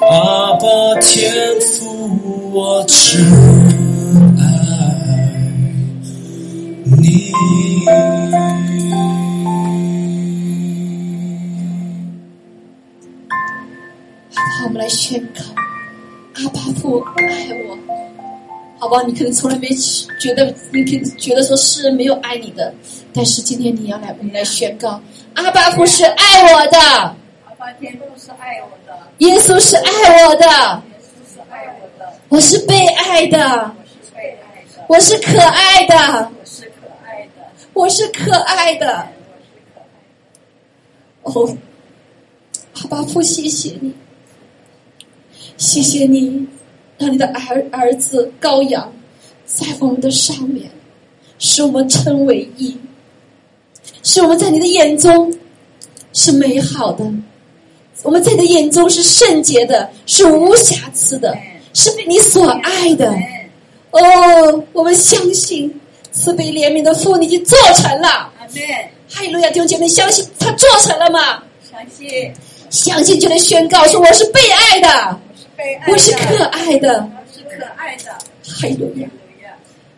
[0.00, 0.64] 阿爸
[1.00, 1.82] 天父，
[2.52, 2.94] 我真
[4.38, 4.42] 爱
[6.98, 7.32] 你。
[14.64, 15.42] 我们来宣告，
[16.42, 17.78] 阿巴父爱我，
[18.78, 19.02] 好吧？
[19.06, 19.68] 你可能从来没
[20.18, 22.72] 觉得，你可能觉得说世人没有爱你的，
[23.12, 24.98] 但是今天你要来，我们来宣告，
[25.34, 37.42] 阿巴父是爱我的，阿爸天父是爱我的，耶稣是爱我的，耶稣是爱我的，我是被爱的，我是被爱的，我是可爱的，我是可爱的。
[37.74, 39.06] 我是可爱的。
[41.22, 41.56] 哦，
[42.74, 43.94] 阿巴父，谢谢你，
[45.56, 46.46] 谢谢你，
[46.98, 48.92] 让你的儿儿子羔羊
[49.46, 50.68] 在我们的上面，
[51.38, 52.76] 使我们称为义，
[54.02, 55.32] 使我们在你的眼中
[56.12, 57.04] 是美好的，
[58.02, 61.36] 我们在你的眼中是圣洁的，是无瑕疵的，
[61.72, 63.14] 是被你所爱的。
[63.90, 65.72] 哦，我们相信
[66.10, 68.08] 慈悲怜悯的父，你已经做成了。
[68.08, 68.62] 阿门。
[69.08, 71.40] 哈利路亚，弟兄姐妹，相信他做成了吗？
[71.70, 72.32] 相信
[72.70, 75.20] 相信就能宣告说我是被爱的，
[75.90, 77.08] 我是可爱的。
[77.14, 78.10] 我是可爱的。
[78.42, 79.50] 哈利路亚，哈利路亚。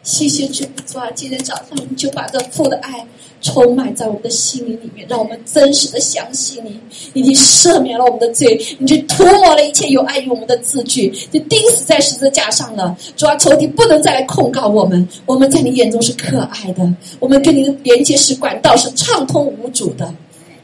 [0.05, 3.05] 谢谢主，主啊，今天早上你就把这父的爱
[3.43, 6.81] 充满在我们的心灵里面，让我们真实的相信你，
[7.13, 12.97] 你已经赦免了我们的罪，你就涂抹了一切有碍于我们的字句，就钉死在十字架上了。
[13.17, 16.89] 主啊，仇敌不能再来控告我们，我们在你眼中是可爱的，
[17.19, 20.15] 我们跟你的连接是管道是畅通无阻的，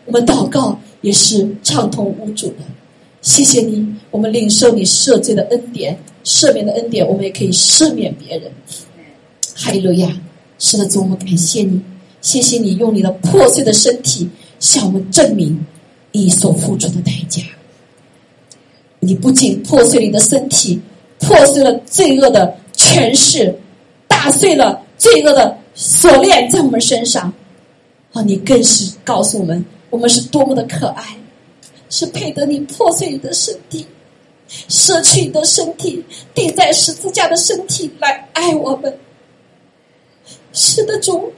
[0.07, 2.59] 我们祷告也是畅通无阻的。
[3.23, 8.51] 谢谢你，我们领受你赦罪的恩典，赦免的恩典，我们也可以赦免别人。
[9.55, 10.11] 哈利路亚！
[10.59, 11.81] 是的，主，我们感谢你，
[12.21, 14.29] 谢谢你用你的破碎的身体
[14.59, 15.59] 向我们证明
[16.11, 17.43] 你所付出的代价。
[18.99, 20.81] 你不仅破碎你的身体，
[21.19, 23.55] 破碎了罪恶的权势，
[24.09, 27.33] 打碎了罪恶的锁链在我们身上。
[28.13, 31.17] 啊，你更是告诉我们，我们是多么的可爱，
[31.93, 33.87] 是配得你破碎的身体，
[34.67, 36.03] 舍去你的身体，
[36.35, 38.99] 钉在十字架的身体来爱我们。
[40.55, 41.31] 是的，主，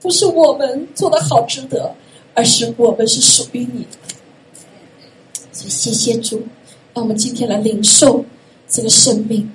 [0.00, 1.92] 不是我们做的好值得，
[2.34, 3.98] 而是我们是属于你的。
[5.50, 6.38] 所以谢谢主，
[6.94, 8.24] 让我们今天来领受
[8.68, 9.52] 这个生命，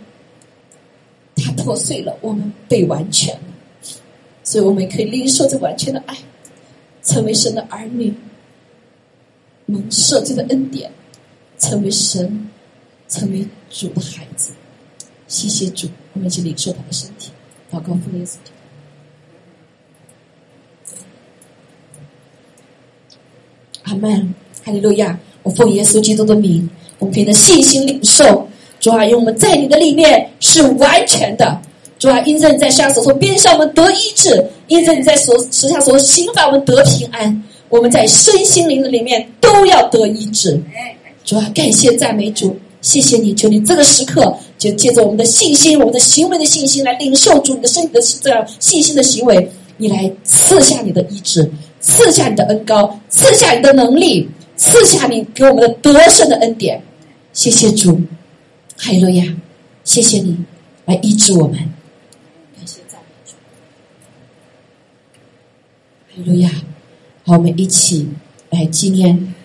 [1.38, 3.42] 它破碎了，我们被完全了，
[4.44, 6.18] 所以我们可以领受这完全的爱，
[7.04, 8.14] 成为神的儿女，
[9.70, 10.92] 蒙赦罪的恩典，
[11.60, 12.50] 成为神，
[13.08, 14.52] 成为主的孩子。
[15.28, 17.30] 谢谢主，我们一起领受他的身体，
[17.72, 18.38] 祷告父耶稣。
[23.84, 24.34] 阿门，
[24.64, 25.20] 哈利路亚！
[25.44, 26.68] 我奉耶稣基督的名，
[26.98, 28.48] 我们凭着信心领受。
[28.80, 31.62] 主啊，因为我们在你的里面是完全的。
[32.00, 37.44] 主啊，因着你在下所说边上我们得医治，因着你在所时下所刑罚我们得平安。
[37.70, 40.60] 我们在身心灵的里面都要得医治。
[41.24, 51.50] 主啊，感谢赞美主，谢谢你，求你这个时刻就借着我们的信心，我们的行为的信心来领受主你的身体的这样信心的行为，你来赐下你的医治。
[51.82, 56.82] 赐下你的恩高，赐下你的能力，赐下你给我们的得胜的恩典。
[57.32, 57.98] 谢谢主，
[58.76, 59.24] 哈利路亚！
[59.86, 60.38] 谢谢你
[60.84, 61.54] 来医治我们。
[61.54, 63.34] 感谢赞美主，
[66.10, 66.52] 哈利路亚！
[67.30, 68.08] 好，我们一起
[68.50, 69.36] 来纪念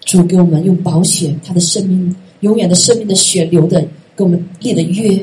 [0.00, 3.80] 主给我们用宝血，他的生命永远的生命的血流的，
[4.14, 5.16] 给我们立的约。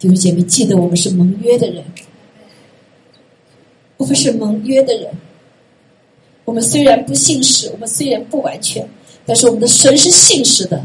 [0.00, 1.84] 弟兄姐妹，记得我们是盟约的人，
[3.96, 5.08] 我们是盟约的人。
[6.44, 8.84] 我们虽然不信实，我们虽然不完全，
[9.24, 10.84] 但是我们的神是信实的。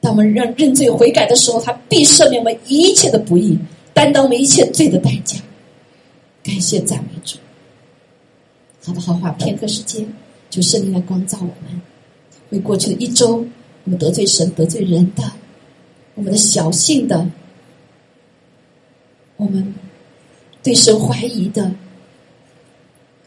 [0.00, 3.56] 当我们认认罪悔改的时候，他必赦免我们一切的不义，
[3.94, 5.38] 担当我们一切罪的代价。
[6.42, 7.36] 感谢赞美主。
[8.82, 10.06] 好的，好话片刻时间，
[10.48, 11.80] 就圣灵来光照我们。
[12.50, 13.36] 为过去的一周，
[13.84, 15.22] 我们得罪神、得罪人的，
[16.14, 17.26] 我们的小性的，
[19.36, 19.74] 我们
[20.62, 21.70] 对神怀疑的。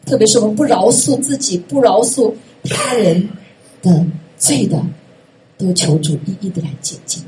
[0.04, 2.30] 特别是我们不饶恕自己、不饶恕
[2.64, 3.26] 他人
[3.80, 4.04] 的
[4.36, 4.84] 罪的，
[5.56, 7.22] 都求主一一的来解禁。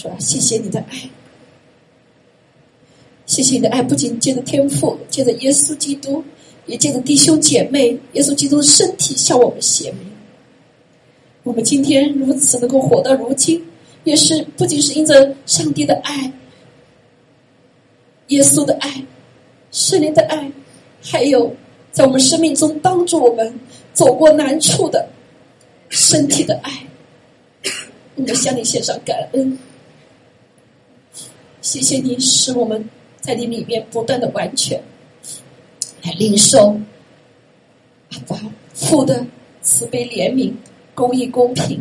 [0.00, 0.96] 主啊，谢谢你的爱，
[3.26, 6.24] 谢谢你的爱，不仅借着天赋，借着耶稣基督，
[6.64, 10.06] 也借着弟兄姐妹，耶稣基督的身体向我们显明。
[11.42, 13.62] 我们今天如此能够活到如今。
[14.04, 16.32] 也是不仅是因着上帝的爱、
[18.28, 18.90] 耶稣的爱、
[19.70, 20.50] 圣灵的爱，
[21.02, 21.54] 还有
[21.92, 23.60] 在我们生命中帮助我们
[23.92, 25.06] 走过难处的
[25.90, 26.72] 身体的爱，
[28.14, 29.58] 我们向你献上感恩。
[31.60, 32.88] 谢谢你使我们
[33.20, 34.80] 在你里面不断的完全。
[36.02, 36.80] 来领受
[38.10, 38.36] 阿爸
[38.72, 39.24] 父的
[39.60, 40.52] 慈悲怜悯、
[40.94, 41.80] 公义公平、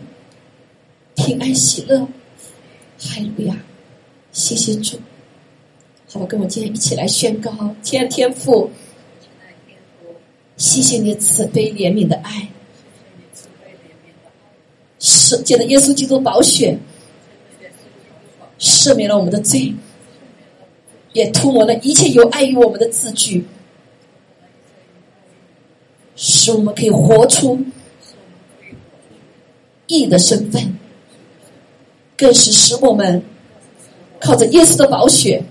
[1.16, 2.00] 平安喜乐。
[3.00, 3.56] 哈利路亚！
[4.34, 4.98] 谢谢主。
[6.12, 8.70] 好吧，跟我今天一起来宣告：天天父，
[10.58, 12.50] 谢谢你慈悲怜悯的爱，
[15.00, 16.78] 赦借着耶稣基督宝血，
[18.60, 19.74] 赦免了我们的罪，
[21.14, 23.46] 也涂抹了一切有碍于我们的字句，
[26.16, 27.58] 使我们可以活出
[29.88, 30.78] 义的身份，
[32.18, 33.24] 更是使我们
[34.20, 35.42] 靠着耶稣的宝血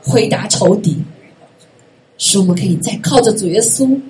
[0.00, 1.02] 回答仇敌，
[2.18, 4.00] 使我们可以再靠着主耶稣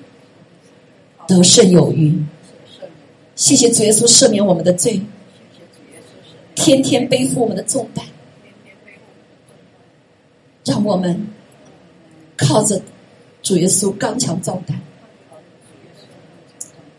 [1.26, 2.14] 得胜有余。
[3.34, 5.01] 谢谢主耶稣赦免我们的罪，
[6.54, 8.04] 天天背负我们的重担，
[10.64, 11.26] 让我们
[12.36, 12.80] 靠着
[13.42, 14.80] 主耶稣刚强壮胆。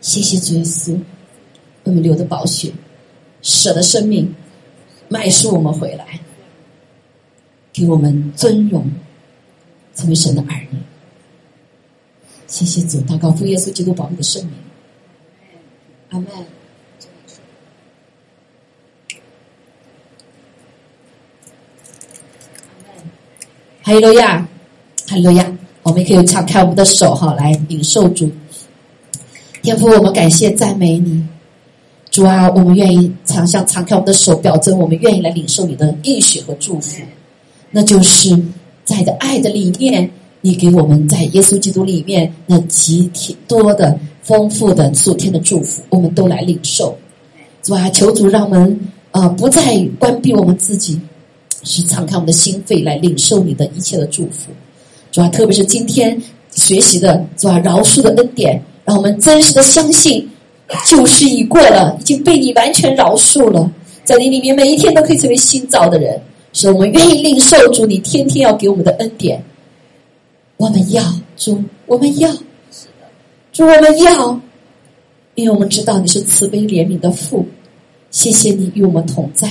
[0.00, 1.00] 谢谢主耶稣，为
[1.84, 2.72] 我们流的宝血，
[3.40, 4.34] 舍的生命，
[5.08, 6.20] 买赎我们回来，
[7.72, 8.86] 给我们尊荣，
[9.94, 10.78] 成为神的儿女。
[12.46, 14.54] 谢谢主，祷告父耶稣基督宝贵的圣名。
[16.10, 16.28] 阿门。
[23.84, 24.38] 哈利路亚，
[25.06, 25.46] 哈利路亚！
[25.82, 28.30] 我们可以敞开我们的手哈，来领受主。
[29.60, 31.22] 天父，我们感谢赞美你，
[32.10, 37.02] 主啊，我们愿意常向敞开我们的手，表征我们愿意来领受你的应许和祝福。
[37.70, 38.34] 那就是
[38.86, 43.10] 在的爱的里面，你给我们在耶稣基督里面那极
[43.46, 44.00] 多的。
[44.22, 46.96] 丰富的属天的祝福，我们都来领受，
[47.62, 48.80] 主啊，求主让我们
[49.10, 50.98] 啊不再关闭我们自己，
[51.64, 54.52] 是敞开我们的心扉来领受你的一切的祝福，
[55.10, 56.20] 主啊，特别是今天
[56.52, 60.28] 学习的主啊饶恕的恩典，让我们真实的相信
[60.86, 63.70] 旧事已过了，已经被你完全饶恕了，
[64.04, 66.20] 在你里面每一天都可以成为新造的人，
[66.52, 69.42] 所以我们愿意领受主你天天要给我们的恩典，
[70.56, 71.02] 我们要
[71.36, 72.30] 主，我们要。
[73.52, 74.40] 主，我们要，
[75.36, 77.46] 因为我们知道你是慈悲怜悯的父，
[78.10, 79.48] 谢谢你与我们同在，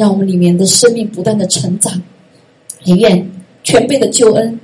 [0.00, 2.02] 让我们里面的生命不断的成长，
[2.84, 3.30] 也愿
[3.62, 4.58] 全备的救恩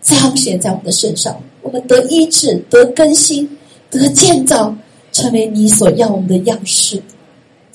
[0.00, 3.50] 彰显在我们的身上，我们得医治，得更新，
[3.90, 4.72] 得建造，
[5.10, 7.02] 成为你所要我们的样式。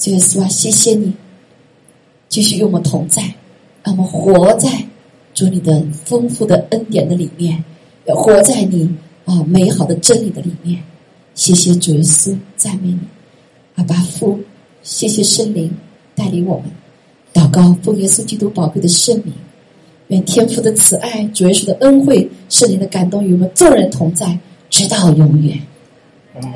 [0.05, 1.13] 耶稣啊，谢谢你，
[2.29, 3.21] 继续与我们同在，
[3.83, 4.69] 让我们活在
[5.33, 7.61] 主你的丰富的恩典的里面，
[8.05, 8.89] 要活在你。
[9.25, 10.81] 啊，美好的真理的里面，
[11.35, 12.99] 谢谢主耶稣，赞美你，
[13.75, 14.39] 阿爸父，
[14.81, 15.69] 谢谢圣灵
[16.15, 16.71] 带领我们
[17.33, 19.33] 祷告，奉耶稣基督宝贵的圣名，
[20.07, 24.37] 愿天父的慈爱、主耶稣的恩惠、圣灵的感动与我们众人同在，
[24.69, 25.59] 直到永远。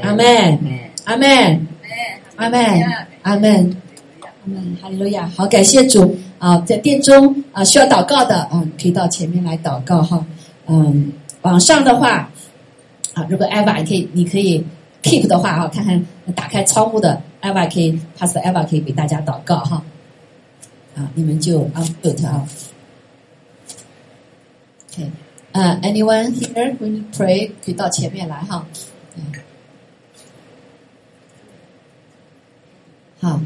[0.01, 0.59] 阿门，
[1.03, 1.67] 阿门，
[2.35, 2.61] 阿门，
[3.21, 3.75] 阿门，
[4.43, 5.29] 阿门，哈利路亚！
[5.35, 10.25] 好，感谢主啊，在殿中啊，需要祷告的啊，可以到前面来祷告哈。
[10.67, 11.11] 嗯，
[11.41, 12.29] 网上的话。
[13.13, 14.61] 啊，如果艾娃可以，你可以
[15.01, 19.81] keep 的话啊，看看打开窗户的艾娃可以，Pastor Eva 可以给大家祷告哈。
[20.95, 22.47] 啊，你们就 unmute 啊。
[24.93, 25.11] OK，
[25.51, 28.65] 呃，anyone here when you pray 可以到前面来哈。
[33.19, 33.39] 好。